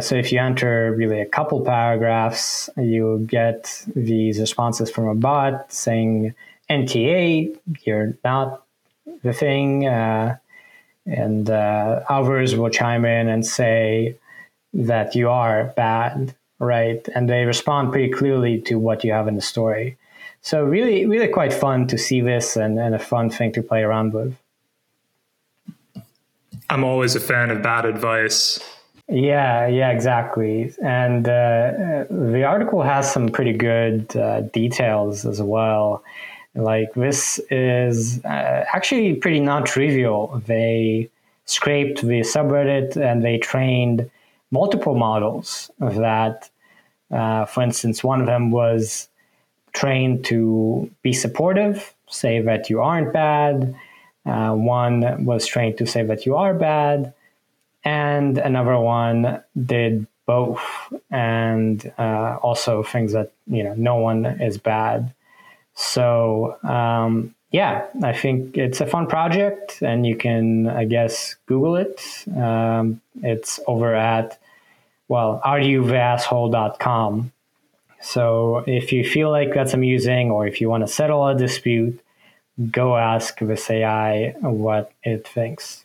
So 0.00 0.14
if 0.14 0.30
you 0.30 0.38
enter 0.38 0.94
really 0.96 1.20
a 1.20 1.26
couple 1.26 1.64
paragraphs, 1.64 2.70
you 2.76 3.26
get 3.28 3.84
these 3.96 4.38
responses 4.38 4.92
from 4.92 5.08
a 5.08 5.16
bot 5.16 5.72
saying, 5.72 6.36
NTA, 6.72 7.58
you're 7.84 8.16
not 8.24 8.64
the 9.22 9.32
thing. 9.32 9.86
Uh, 9.86 10.36
and 11.04 11.50
uh, 11.50 12.00
others 12.08 12.54
will 12.54 12.70
chime 12.70 13.04
in 13.04 13.28
and 13.28 13.44
say 13.44 14.16
that 14.72 15.14
you 15.14 15.28
are 15.28 15.72
bad 15.76 16.34
right? 16.62 17.06
And 17.14 17.28
they 17.28 17.44
respond 17.44 17.90
pretty 17.90 18.10
clearly 18.10 18.60
to 18.62 18.78
what 18.78 19.02
you 19.04 19.12
have 19.12 19.26
in 19.26 19.34
the 19.34 19.42
story. 19.42 19.98
So 20.42 20.64
really, 20.64 21.06
really 21.06 21.28
quite 21.28 21.52
fun 21.52 21.88
to 21.88 21.98
see 21.98 22.20
this 22.20 22.56
and, 22.56 22.78
and 22.78 22.94
a 22.94 22.98
fun 22.98 23.30
thing 23.30 23.52
to 23.52 23.62
play 23.62 23.82
around 23.82 24.14
with. 24.14 24.36
I'm 26.70 26.84
always 26.84 27.16
a 27.16 27.20
fan 27.20 27.50
of 27.50 27.62
bad 27.62 27.84
advice. 27.84 28.60
Yeah, 29.08 29.66
yeah, 29.66 29.90
exactly. 29.90 30.72
And 30.82 31.28
uh, 31.28 32.04
the 32.08 32.44
article 32.44 32.82
has 32.82 33.12
some 33.12 33.28
pretty 33.28 33.52
good 33.52 34.16
uh, 34.16 34.42
details 34.42 35.26
as 35.26 35.42
well. 35.42 36.02
Like 36.54 36.92
this 36.94 37.40
is 37.50 38.22
uh, 38.24 38.64
actually 38.72 39.14
pretty 39.14 39.40
non-trivial. 39.40 40.42
They 40.46 41.10
scraped 41.46 42.02
the 42.02 42.20
subreddit 42.20 42.96
and 42.96 43.24
they 43.24 43.38
trained 43.38 44.10
multiple 44.50 44.94
models 44.94 45.70
that 45.78 46.50
uh, 47.12 47.44
for 47.44 47.62
instance, 47.62 48.02
one 48.02 48.20
of 48.20 48.26
them 48.26 48.50
was 48.50 49.08
trained 49.74 50.24
to 50.24 50.90
be 51.02 51.12
supportive, 51.12 51.94
say 52.08 52.40
that 52.40 52.70
you 52.70 52.80
aren't 52.80 53.12
bad. 53.12 53.74
Uh, 54.24 54.52
one 54.52 55.24
was 55.24 55.46
trained 55.46 55.76
to 55.78 55.86
say 55.86 56.02
that 56.02 56.24
you 56.24 56.36
are 56.36 56.54
bad. 56.54 57.12
And 57.84 58.38
another 58.38 58.78
one 58.78 59.42
did 59.66 60.06
both 60.24 60.62
and 61.10 61.92
uh, 61.98 62.38
also 62.40 62.82
things 62.82 63.12
that, 63.12 63.32
you 63.46 63.64
know, 63.64 63.74
no 63.74 63.96
one 63.96 64.24
is 64.24 64.56
bad. 64.56 65.12
So, 65.74 66.58
um, 66.62 67.34
yeah, 67.50 67.86
I 68.02 68.12
think 68.12 68.56
it's 68.56 68.80
a 68.80 68.86
fun 68.86 69.06
project 69.06 69.82
and 69.82 70.06
you 70.06 70.16
can, 70.16 70.68
I 70.68 70.84
guess, 70.84 71.36
Google 71.46 71.76
it. 71.76 72.02
Um, 72.34 73.00
it's 73.22 73.60
over 73.66 73.94
at 73.94 74.38
well, 75.12 75.42
areyoutheasshole.com. 75.44 77.32
So 78.00 78.64
if 78.66 78.92
you 78.92 79.04
feel 79.04 79.30
like 79.30 79.52
that's 79.52 79.74
amusing 79.74 80.30
or 80.30 80.46
if 80.46 80.58
you 80.60 80.70
want 80.70 80.86
to 80.86 80.88
settle 80.88 81.26
a 81.26 81.34
dispute, 81.34 82.00
go 82.70 82.96
ask 82.96 83.38
this 83.38 83.70
AI 83.70 84.34
what 84.40 84.90
it 85.02 85.28
thinks. 85.28 85.84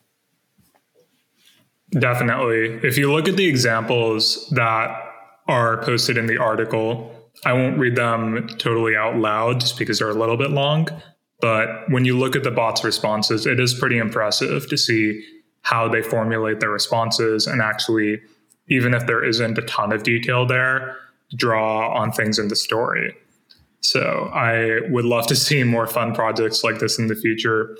Definitely. 1.91 2.79
If 2.87 2.97
you 2.97 3.11
look 3.11 3.27
at 3.27 3.35
the 3.35 3.47
examples 3.47 4.47
that 4.51 5.13
are 5.49 5.83
posted 5.83 6.17
in 6.17 6.27
the 6.27 6.37
article, 6.37 7.13
I 7.45 7.53
won't 7.53 7.77
read 7.77 7.95
them 7.95 8.47
totally 8.57 8.95
out 8.95 9.17
loud 9.17 9.59
just 9.59 9.77
because 9.77 9.99
they're 9.99 10.09
a 10.09 10.13
little 10.13 10.37
bit 10.37 10.51
long. 10.51 10.87
But 11.39 11.89
when 11.89 12.03
you 12.03 12.17
look 12.17 12.35
at 12.35 12.43
the 12.43 12.51
bot's 12.51 12.83
responses, 12.83 13.45
it 13.45 13.59
is 13.59 13.73
pretty 13.73 13.97
impressive 13.97 14.67
to 14.69 14.77
see 14.77 15.23
how 15.61 15.87
they 15.87 16.01
formulate 16.01 16.59
their 16.59 16.69
responses 16.69 17.45
and 17.45 17.61
actually, 17.61 18.21
even 18.69 18.93
if 18.93 19.05
there 19.05 19.23
isn't 19.23 19.57
a 19.57 19.61
ton 19.63 19.91
of 19.91 20.03
detail 20.03 20.45
there, 20.45 20.97
draw 21.35 21.93
on 21.93 22.11
things 22.11 22.39
in 22.39 22.47
the 22.47 22.55
story. 22.55 23.13
So 23.81 24.31
I 24.33 24.79
would 24.89 25.05
love 25.05 25.27
to 25.27 25.35
see 25.35 25.63
more 25.63 25.87
fun 25.87 26.13
projects 26.13 26.63
like 26.63 26.79
this 26.79 26.97
in 26.97 27.07
the 27.07 27.15
future. 27.15 27.77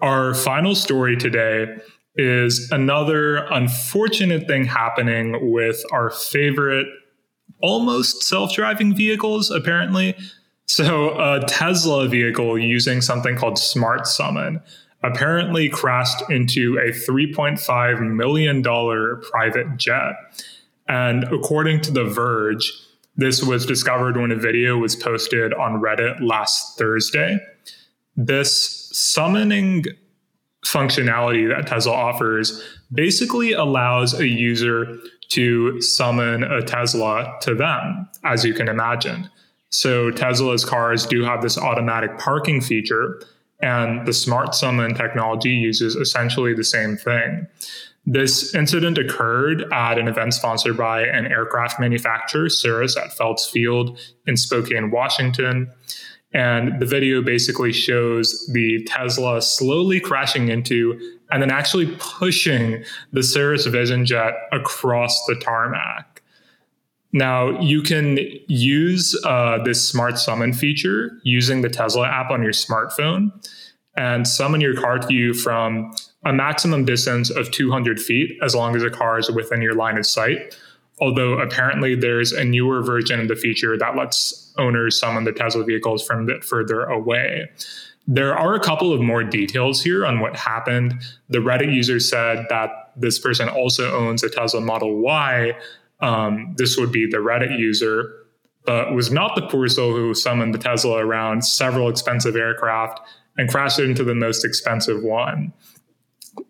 Our 0.00 0.34
final 0.34 0.74
story 0.74 1.16
today 1.16 1.66
is 2.16 2.70
another 2.70 3.46
unfortunate 3.50 4.46
thing 4.46 4.64
happening 4.64 5.50
with 5.52 5.82
our 5.90 6.10
favorite 6.10 6.86
almost 7.62 8.22
self 8.22 8.52
driving 8.54 8.94
vehicles, 8.94 9.50
apparently. 9.50 10.16
So, 10.66 11.18
a 11.18 11.44
Tesla 11.46 12.08
vehicle 12.08 12.58
using 12.58 13.00
something 13.00 13.36
called 13.36 13.58
Smart 13.58 14.06
Summon 14.06 14.60
apparently 15.02 15.68
crashed 15.68 16.22
into 16.30 16.78
a 16.78 16.92
$3.5 16.92 18.14
million 18.14 18.62
private 18.62 19.76
jet. 19.76 20.14
And 20.88 21.24
according 21.24 21.80
to 21.82 21.90
The 21.90 22.04
Verge, 22.04 22.72
this 23.16 23.42
was 23.42 23.66
discovered 23.66 24.16
when 24.16 24.30
a 24.30 24.36
video 24.36 24.78
was 24.78 24.96
posted 24.96 25.52
on 25.54 25.80
Reddit 25.80 26.20
last 26.20 26.78
Thursday. 26.78 27.38
This 28.16 28.90
summoning 28.92 29.84
functionality 30.64 31.48
that 31.48 31.66
Tesla 31.66 31.92
offers 31.92 32.62
basically 32.92 33.52
allows 33.52 34.18
a 34.18 34.26
user 34.26 34.98
to 35.32 35.80
summon 35.80 36.44
a 36.44 36.62
Tesla 36.62 37.38
to 37.40 37.54
them, 37.54 38.08
as 38.24 38.44
you 38.44 38.54
can 38.54 38.68
imagine. 38.68 39.30
So 39.70 40.10
Tesla's 40.10 40.64
cars 40.64 41.06
do 41.06 41.24
have 41.24 41.40
this 41.40 41.56
automatic 41.56 42.18
parking 42.18 42.60
feature, 42.60 43.22
and 43.60 44.06
the 44.06 44.12
smart 44.12 44.54
summon 44.54 44.94
technology 44.94 45.50
uses 45.50 45.96
essentially 45.96 46.52
the 46.52 46.64
same 46.64 46.96
thing. 46.96 47.46
This 48.04 48.54
incident 48.54 48.98
occurred 48.98 49.64
at 49.72 49.96
an 49.96 50.08
event 50.08 50.34
sponsored 50.34 50.76
by 50.76 51.04
an 51.04 51.26
aircraft 51.26 51.80
manufacturer, 51.80 52.48
Cirrus, 52.48 52.96
at 52.96 53.12
Felts 53.12 53.48
Field 53.48 53.98
in 54.26 54.36
Spokane, 54.36 54.90
Washington. 54.90 55.70
And 56.34 56.80
the 56.80 56.86
video 56.86 57.22
basically 57.22 57.72
shows 57.72 58.48
the 58.52 58.82
Tesla 58.84 59.42
slowly 59.42 60.00
crashing 60.00 60.48
into 60.48 60.98
and 61.30 61.42
then 61.42 61.50
actually 61.50 61.94
pushing 61.98 62.84
the 63.12 63.22
Cirrus 63.22 63.66
Vision 63.66 64.06
Jet 64.06 64.34
across 64.50 65.24
the 65.26 65.34
tarmac. 65.34 66.22
Now, 67.12 67.60
you 67.60 67.82
can 67.82 68.18
use 68.48 69.18
uh, 69.24 69.62
this 69.62 69.86
smart 69.86 70.18
summon 70.18 70.54
feature 70.54 71.18
using 71.24 71.60
the 71.60 71.68
Tesla 71.68 72.08
app 72.08 72.30
on 72.30 72.42
your 72.42 72.52
smartphone 72.52 73.30
and 73.96 74.26
summon 74.26 74.62
your 74.62 74.74
car 74.74 74.98
to 74.98 75.12
you 75.12 75.34
from 75.34 75.94
a 76.24 76.32
maximum 76.32 76.84
distance 76.84 77.28
of 77.30 77.50
200 77.50 78.00
feet 78.00 78.38
as 78.42 78.54
long 78.54 78.74
as 78.74 78.82
the 78.82 78.90
car 78.90 79.18
is 79.18 79.30
within 79.30 79.60
your 79.60 79.74
line 79.74 79.98
of 79.98 80.06
sight. 80.06 80.56
Although 81.00 81.38
apparently 81.38 81.94
there's 81.94 82.32
a 82.32 82.44
newer 82.44 82.82
version 82.82 83.20
of 83.20 83.28
the 83.28 83.36
feature 83.36 83.76
that 83.78 83.96
lets 83.96 84.52
owners 84.58 84.98
summon 84.98 85.24
the 85.24 85.32
Tesla 85.32 85.64
vehicles 85.64 86.06
from 86.06 86.22
a 86.22 86.24
bit 86.24 86.44
further 86.44 86.84
away. 86.84 87.50
There 88.06 88.36
are 88.36 88.54
a 88.54 88.60
couple 88.60 88.92
of 88.92 89.00
more 89.00 89.24
details 89.24 89.82
here 89.82 90.04
on 90.04 90.20
what 90.20 90.36
happened. 90.36 90.94
The 91.28 91.38
Reddit 91.38 91.72
user 91.72 92.00
said 92.00 92.46
that 92.50 92.92
this 92.96 93.18
person 93.18 93.48
also 93.48 93.96
owns 93.96 94.22
a 94.22 94.28
Tesla 94.28 94.60
Model 94.60 94.98
Y. 94.98 95.56
Um, 96.00 96.54
this 96.56 96.76
would 96.76 96.92
be 96.92 97.06
the 97.06 97.18
Reddit 97.18 97.58
user, 97.58 98.12
but 98.66 98.92
was 98.92 99.10
not 99.10 99.34
the 99.34 99.42
poor 99.42 99.68
soul 99.68 99.92
who 99.94 100.14
summoned 100.14 100.52
the 100.52 100.58
Tesla 100.58 100.98
around 100.98 101.44
several 101.44 101.88
expensive 101.88 102.36
aircraft 102.36 103.00
and 103.38 103.48
crashed 103.48 103.78
it 103.78 103.88
into 103.88 104.04
the 104.04 104.14
most 104.14 104.44
expensive 104.44 105.02
one. 105.02 105.52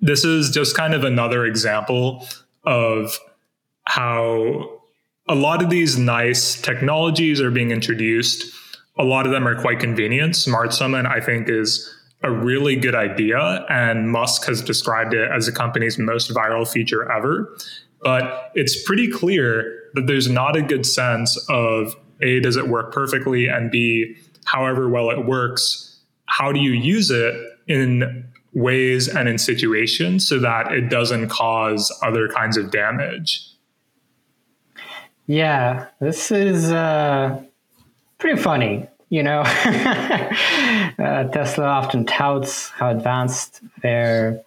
This 0.00 0.24
is 0.24 0.50
just 0.50 0.76
kind 0.76 0.94
of 0.94 1.04
another 1.04 1.44
example 1.44 2.26
of 2.64 3.18
how 3.84 4.80
a 5.28 5.34
lot 5.34 5.62
of 5.62 5.70
these 5.70 5.98
nice 5.98 6.60
technologies 6.60 7.40
are 7.40 7.50
being 7.50 7.70
introduced. 7.70 8.52
A 8.98 9.04
lot 9.04 9.26
of 9.26 9.32
them 9.32 9.46
are 9.46 9.60
quite 9.60 9.80
convenient. 9.80 10.36
Smart 10.36 10.72
Summon, 10.72 11.06
I 11.06 11.20
think, 11.20 11.48
is 11.48 11.88
a 12.22 12.30
really 12.30 12.76
good 12.76 12.94
idea, 12.94 13.64
and 13.68 14.10
Musk 14.10 14.46
has 14.46 14.62
described 14.62 15.12
it 15.12 15.30
as 15.30 15.46
the 15.46 15.52
company's 15.52 15.98
most 15.98 16.30
viral 16.30 16.70
feature 16.70 17.10
ever. 17.10 17.56
But 18.00 18.50
it's 18.54 18.82
pretty 18.84 19.10
clear 19.10 19.80
that 19.94 20.06
there's 20.06 20.28
not 20.28 20.56
a 20.56 20.62
good 20.62 20.86
sense 20.86 21.36
of 21.48 21.94
A, 22.20 22.40
does 22.40 22.56
it 22.56 22.68
work 22.68 22.92
perfectly? 22.92 23.46
And 23.48 23.70
B, 23.70 24.16
however 24.44 24.88
well 24.88 25.10
it 25.10 25.26
works, 25.26 26.00
how 26.26 26.52
do 26.52 26.60
you 26.60 26.72
use 26.72 27.10
it 27.10 27.34
in 27.66 28.24
ways 28.54 29.08
and 29.08 29.28
in 29.28 29.38
situations 29.38 30.26
so 30.28 30.38
that 30.38 30.72
it 30.72 30.88
doesn't 30.88 31.28
cause 31.28 31.92
other 32.02 32.28
kinds 32.28 32.56
of 32.56 32.70
damage? 32.70 33.51
Yeah, 35.26 35.86
this 36.00 36.30
is 36.32 36.72
uh, 36.72 37.42
pretty 38.18 38.40
funny. 38.40 38.88
You 39.08 39.22
know, 39.22 39.40
uh, 39.44 41.24
Tesla 41.24 41.64
often 41.64 42.06
touts 42.06 42.70
how 42.70 42.90
advanced 42.90 43.60
their 43.82 44.42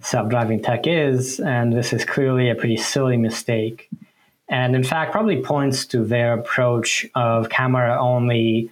self 0.00 0.28
driving 0.28 0.60
tech 0.60 0.86
is, 0.86 1.40
and 1.40 1.72
this 1.72 1.92
is 1.92 2.04
clearly 2.04 2.50
a 2.50 2.54
pretty 2.54 2.76
silly 2.76 3.16
mistake. 3.16 3.88
And 4.48 4.74
in 4.74 4.82
fact, 4.82 5.12
probably 5.12 5.42
points 5.42 5.86
to 5.86 6.04
their 6.04 6.34
approach 6.34 7.06
of 7.14 7.48
camera 7.48 7.98
only, 8.00 8.70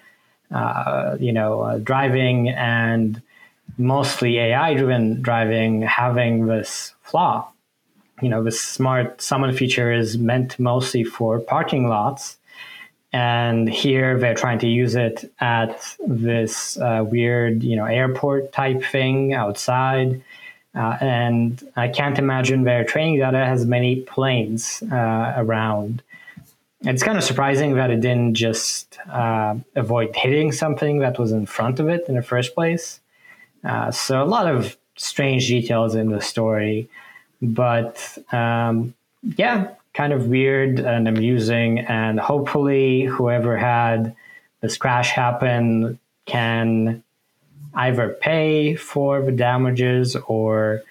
uh, 0.51 1.17
you 1.21 1.33
know, 1.33 1.61
uh, 1.61 1.79
driving 1.79 2.49
and 2.49 3.23
mostly 3.79 4.39
AI 4.39 4.75
driven 4.75 5.23
driving 5.23 5.83
having 5.83 6.47
this 6.47 6.95
flaw 7.03 7.51
you 8.23 8.29
know, 8.29 8.43
the 8.43 8.51
smart 8.51 9.21
summon 9.21 9.55
feature 9.55 9.93
is 9.93 10.17
meant 10.19 10.59
mostly 10.59 11.05
for 11.05 11.39
parking 11.39 11.89
lots. 11.89 12.39
And 13.13 13.69
here 13.69 14.19
they're 14.19 14.35
trying 14.35 14.59
to 14.61 14.69
use 14.69 14.95
it 14.95 15.31
at 15.41 15.97
this 16.07 16.77
uh, 16.79 17.05
weird, 17.07 17.63
you 17.63 17.77
know, 17.77 17.85
airport 17.85 18.53
type 18.53 18.83
thing 18.85 19.33
outside. 19.33 20.23
Uh, 20.75 20.99
and 21.01 21.73
I 21.77 21.89
can't 21.89 22.19
imagine 22.19 22.65
their 22.65 22.85
training 22.85 23.19
data 23.19 23.39
has 23.39 23.65
many 23.65 23.97
planes 24.03 24.83
uh, 24.93 25.35
around. 25.37 26.03
It's 26.83 27.03
kind 27.03 27.17
of 27.17 27.25
surprising 27.25 27.77
that 27.77 27.91
it 27.91 28.01
didn't 28.01 28.35
just 28.35 28.99
uh, 29.11 29.55
avoid 29.75 30.15
hitting 30.15 30.53
something 30.53 30.99
that 30.99 31.19
was 31.19 31.33
in 31.33 31.47
front 31.47 31.81
of 31.81 31.89
it 31.89 32.05
in 32.09 32.17
the 32.17 32.23
first 32.23 32.55
place. 32.55 33.01
Uh, 33.65 33.91
so 33.91 34.23
a 34.23 34.25
lot 34.25 34.47
of 34.47 34.77
strange 34.97 35.49
details 35.49 35.95
in 35.95 36.11
the 36.11 36.21
story 36.21 36.89
but 37.55 38.19
um, 38.33 38.95
yeah, 39.23 39.71
kind 39.95 40.13
of 40.13 40.29
weird 40.29 40.79
and 40.79 41.09
amusing. 41.09 41.81
And 41.81 42.21
hopefully, 42.21 43.05
whoever 43.05 43.57
had 43.57 44.15
this 44.61 44.77
crash 44.77 45.11
happen 45.11 45.99
can 46.27 47.03
either 47.75 48.17
pay 48.21 48.75
for 48.75 49.23
the 49.23 49.33
damages 49.33 50.17
or 50.17 50.83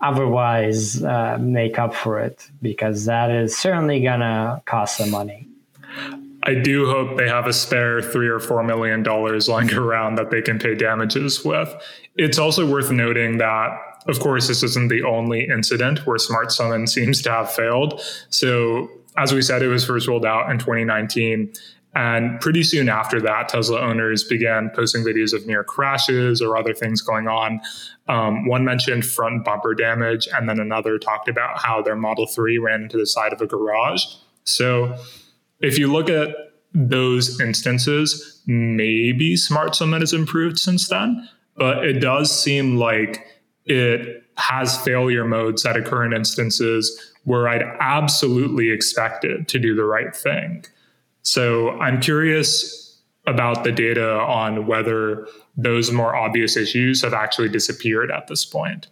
otherwise 0.00 1.02
uh, 1.02 1.38
make 1.40 1.78
up 1.78 1.94
for 1.94 2.20
it 2.20 2.48
because 2.60 3.06
that 3.06 3.30
is 3.30 3.56
certainly 3.56 4.00
gonna 4.00 4.62
cost 4.66 4.98
some 4.98 5.10
money. 5.10 5.46
I 6.42 6.54
do 6.54 6.86
hope 6.86 7.16
they 7.16 7.28
have 7.28 7.46
a 7.46 7.52
spare 7.52 8.00
three 8.00 8.28
or 8.28 8.38
four 8.38 8.62
million 8.62 9.02
dollars 9.02 9.48
lying 9.48 9.72
around 9.74 10.16
that 10.16 10.30
they 10.30 10.42
can 10.42 10.58
pay 10.58 10.74
damages 10.74 11.44
with. 11.44 11.74
It's 12.16 12.38
also 12.38 12.66
worth 12.66 12.90
noting 12.90 13.38
that 13.38 13.95
of 14.08 14.20
course, 14.20 14.48
this 14.48 14.62
isn't 14.62 14.88
the 14.88 15.02
only 15.02 15.48
incident 15.48 16.06
where 16.06 16.18
Smart 16.18 16.52
Summon 16.52 16.86
seems 16.96 17.22
to 17.22 17.30
have 17.30 17.52
failed. 17.52 18.00
So, 18.30 18.90
as 19.16 19.32
we 19.32 19.42
said, 19.42 19.62
it 19.62 19.68
was 19.68 19.84
first 19.84 20.06
rolled 20.08 20.26
out 20.26 20.50
in 20.50 20.58
2019. 20.58 21.52
And 21.94 22.38
pretty 22.42 22.62
soon 22.62 22.90
after 22.90 23.22
that, 23.22 23.48
Tesla 23.48 23.80
owners 23.80 24.22
began 24.22 24.70
posting 24.74 25.02
videos 25.02 25.32
of 25.32 25.46
near 25.46 25.64
crashes 25.64 26.42
or 26.42 26.54
other 26.54 26.74
things 26.74 27.00
going 27.00 27.26
on. 27.26 27.58
Um, 28.06 28.46
one 28.46 28.66
mentioned 28.66 29.06
front 29.06 29.46
bumper 29.46 29.74
damage, 29.74 30.28
and 30.34 30.46
then 30.46 30.60
another 30.60 30.98
talked 30.98 31.26
about 31.26 31.58
how 31.58 31.80
their 31.80 31.96
Model 31.96 32.26
3 32.26 32.58
ran 32.58 32.82
into 32.82 32.98
the 32.98 33.06
side 33.06 33.32
of 33.32 33.40
a 33.40 33.46
garage. 33.46 34.04
So, 34.44 34.94
if 35.60 35.78
you 35.78 35.90
look 35.90 36.10
at 36.10 36.36
those 36.74 37.40
instances, 37.40 38.42
maybe 38.46 39.34
Smart 39.34 39.74
Summon 39.74 40.02
has 40.02 40.12
improved 40.12 40.58
since 40.58 40.88
then, 40.88 41.26
but 41.56 41.82
it 41.82 41.94
does 42.00 42.30
seem 42.30 42.76
like 42.76 43.26
it 43.66 44.24
has 44.36 44.78
failure 44.82 45.24
modes 45.24 45.64
at 45.66 45.82
current 45.84 46.14
instances 46.14 47.12
where 47.24 47.48
I'd 47.48 47.62
absolutely 47.80 48.70
expect 48.70 49.24
it 49.24 49.48
to 49.48 49.58
do 49.58 49.74
the 49.74 49.84
right 49.84 50.14
thing. 50.14 50.64
So 51.22 51.70
I'm 51.80 52.00
curious 52.00 53.00
about 53.26 53.64
the 53.64 53.72
data 53.72 54.20
on 54.20 54.66
whether 54.66 55.26
those 55.56 55.90
more 55.90 56.14
obvious 56.14 56.56
issues 56.56 57.02
have 57.02 57.12
actually 57.12 57.48
disappeared 57.48 58.12
at 58.12 58.28
this 58.28 58.44
point. 58.44 58.86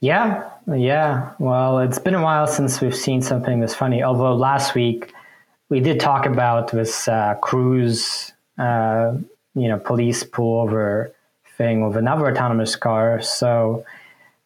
Yeah, 0.00 0.50
yeah. 0.74 1.32
Well, 1.38 1.78
it's 1.78 1.98
been 1.98 2.14
a 2.14 2.22
while 2.22 2.46
since 2.46 2.80
we've 2.80 2.94
seen 2.94 3.22
something 3.22 3.60
this 3.60 3.74
funny. 3.74 4.02
Although 4.02 4.34
last 4.34 4.74
week 4.74 5.14
we 5.68 5.80
did 5.80 6.00
talk 6.00 6.26
about 6.26 6.72
this 6.72 7.06
uh, 7.08 7.36
cruise, 7.40 8.32
uh, 8.58 9.14
you 9.54 9.68
know, 9.68 9.78
police 9.78 10.24
pullover 10.24 11.13
thing 11.56 11.86
with 11.86 11.96
another 11.96 12.26
autonomous 12.28 12.76
car. 12.76 13.22
So 13.22 13.84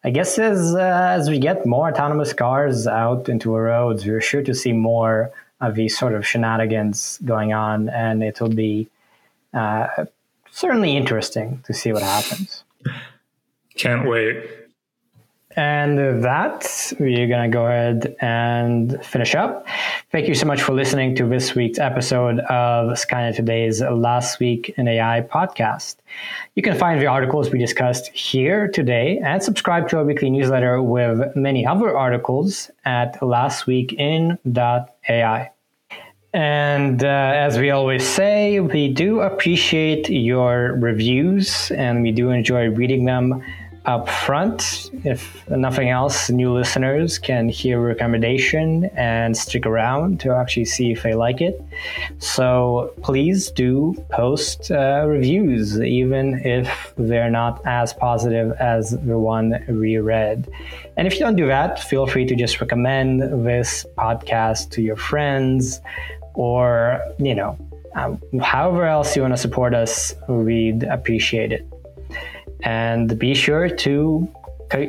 I 0.03 0.11
guess 0.11 0.39
as 0.39 0.75
uh, 0.75 0.79
as 0.79 1.29
we 1.29 1.39
get 1.39 1.65
more 1.65 1.89
autonomous 1.89 2.33
cars 2.33 2.87
out 2.87 3.29
into 3.29 3.49
the 3.49 3.59
roads, 3.59 4.05
we're 4.05 4.21
sure 4.21 4.43
to 4.43 4.53
see 4.53 4.73
more 4.73 5.31
of 5.61 5.75
these 5.75 5.97
sort 5.97 6.13
of 6.13 6.25
shenanigans 6.25 7.19
going 7.25 7.51
on, 7.53 7.89
and 7.89 8.23
it 8.23 8.39
will 8.39 8.49
be 8.49 8.87
uh, 9.53 10.05
certainly 10.51 10.95
interesting 10.95 11.61
to 11.65 11.73
see 11.73 11.91
what 11.91 12.01
happens. 12.01 12.63
Can't 13.75 14.07
wait. 14.07 14.49
And 15.55 15.97
with 15.97 16.21
that, 16.21 16.93
we're 16.99 17.27
going 17.27 17.49
to 17.49 17.53
go 17.53 17.65
ahead 17.65 18.15
and 18.21 19.03
finish 19.03 19.33
up. 19.33 19.65
Thank 20.11 20.27
you 20.27 20.35
so 20.35 20.45
much 20.45 20.61
for 20.61 20.73
listening 20.73 21.15
to 21.15 21.25
this 21.25 21.55
week's 21.55 21.79
episode 21.79 22.37
of 22.41 22.95
Skynet 22.95 23.35
Today's 23.35 23.81
Last 23.81 24.39
Week 24.39 24.71
in 24.77 24.87
AI 24.87 25.21
podcast. 25.21 25.95
You 26.53 26.61
can 26.61 26.77
find 26.77 27.01
the 27.01 27.07
articles 27.07 27.49
we 27.49 27.57
discussed 27.57 28.09
here 28.09 28.67
today 28.67 29.19
and 29.23 29.41
subscribe 29.41 29.89
to 29.89 29.97
our 29.97 30.05
weekly 30.05 30.29
newsletter 30.29 30.83
with 30.83 31.35
many 31.35 31.65
other 31.65 31.97
articles 31.97 32.69
at 32.85 33.19
lastweekin.ai. 33.19 35.49
And 36.31 37.03
uh, 37.03 37.07
as 37.07 37.57
we 37.57 37.71
always 37.71 38.07
say, 38.07 38.59
we 38.59 38.93
do 38.93 39.21
appreciate 39.21 40.11
your 40.11 40.77
reviews 40.79 41.71
and 41.71 42.03
we 42.03 42.11
do 42.11 42.29
enjoy 42.29 42.69
reading 42.69 43.05
them 43.05 43.43
up 43.85 44.09
front. 44.09 44.91
If 45.03 45.47
nothing 45.49 45.89
else, 45.89 46.29
new 46.29 46.53
listeners 46.53 47.17
can 47.17 47.49
hear 47.49 47.79
recommendation 47.79 48.85
and 48.95 49.35
stick 49.35 49.65
around 49.65 50.19
to 50.21 50.33
actually 50.33 50.65
see 50.65 50.91
if 50.91 51.03
they 51.03 51.13
like 51.13 51.41
it. 51.41 51.61
So 52.19 52.93
please 53.01 53.51
do 53.51 53.95
post 54.09 54.71
uh, 54.71 55.05
reviews, 55.07 55.79
even 55.79 56.41
if 56.45 56.93
they're 56.97 57.31
not 57.31 57.61
as 57.65 57.93
positive 57.93 58.51
as 58.59 58.91
the 58.91 59.17
one 59.17 59.63
we 59.67 59.97
read. 59.97 60.49
And 60.97 61.07
if 61.07 61.13
you 61.13 61.21
don't 61.21 61.35
do 61.35 61.47
that, 61.47 61.81
feel 61.81 62.05
free 62.05 62.25
to 62.25 62.35
just 62.35 62.61
recommend 62.61 63.21
this 63.45 63.85
podcast 63.97 64.71
to 64.71 64.81
your 64.81 64.97
friends 64.97 65.79
or, 66.33 67.01
you 67.17 67.35
know, 67.35 67.57
um, 67.95 68.21
however 68.41 68.85
else 68.85 69.15
you 69.15 69.21
want 69.21 69.33
to 69.33 69.37
support 69.37 69.73
us, 69.73 70.13
we'd 70.27 70.83
appreciate 70.83 71.51
it. 71.51 71.65
And 72.63 73.17
be 73.17 73.33
sure 73.33 73.69
to 73.69 74.33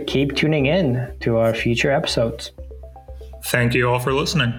keep 0.07 0.35
tuning 0.35 0.67
in 0.67 1.15
to 1.21 1.39
our 1.39 1.55
future 1.55 1.91
episodes. 1.91 2.53
Thank 3.45 3.75
you 3.75 3.89
all 3.89 3.99
for 3.99 4.13
listening. 4.13 4.53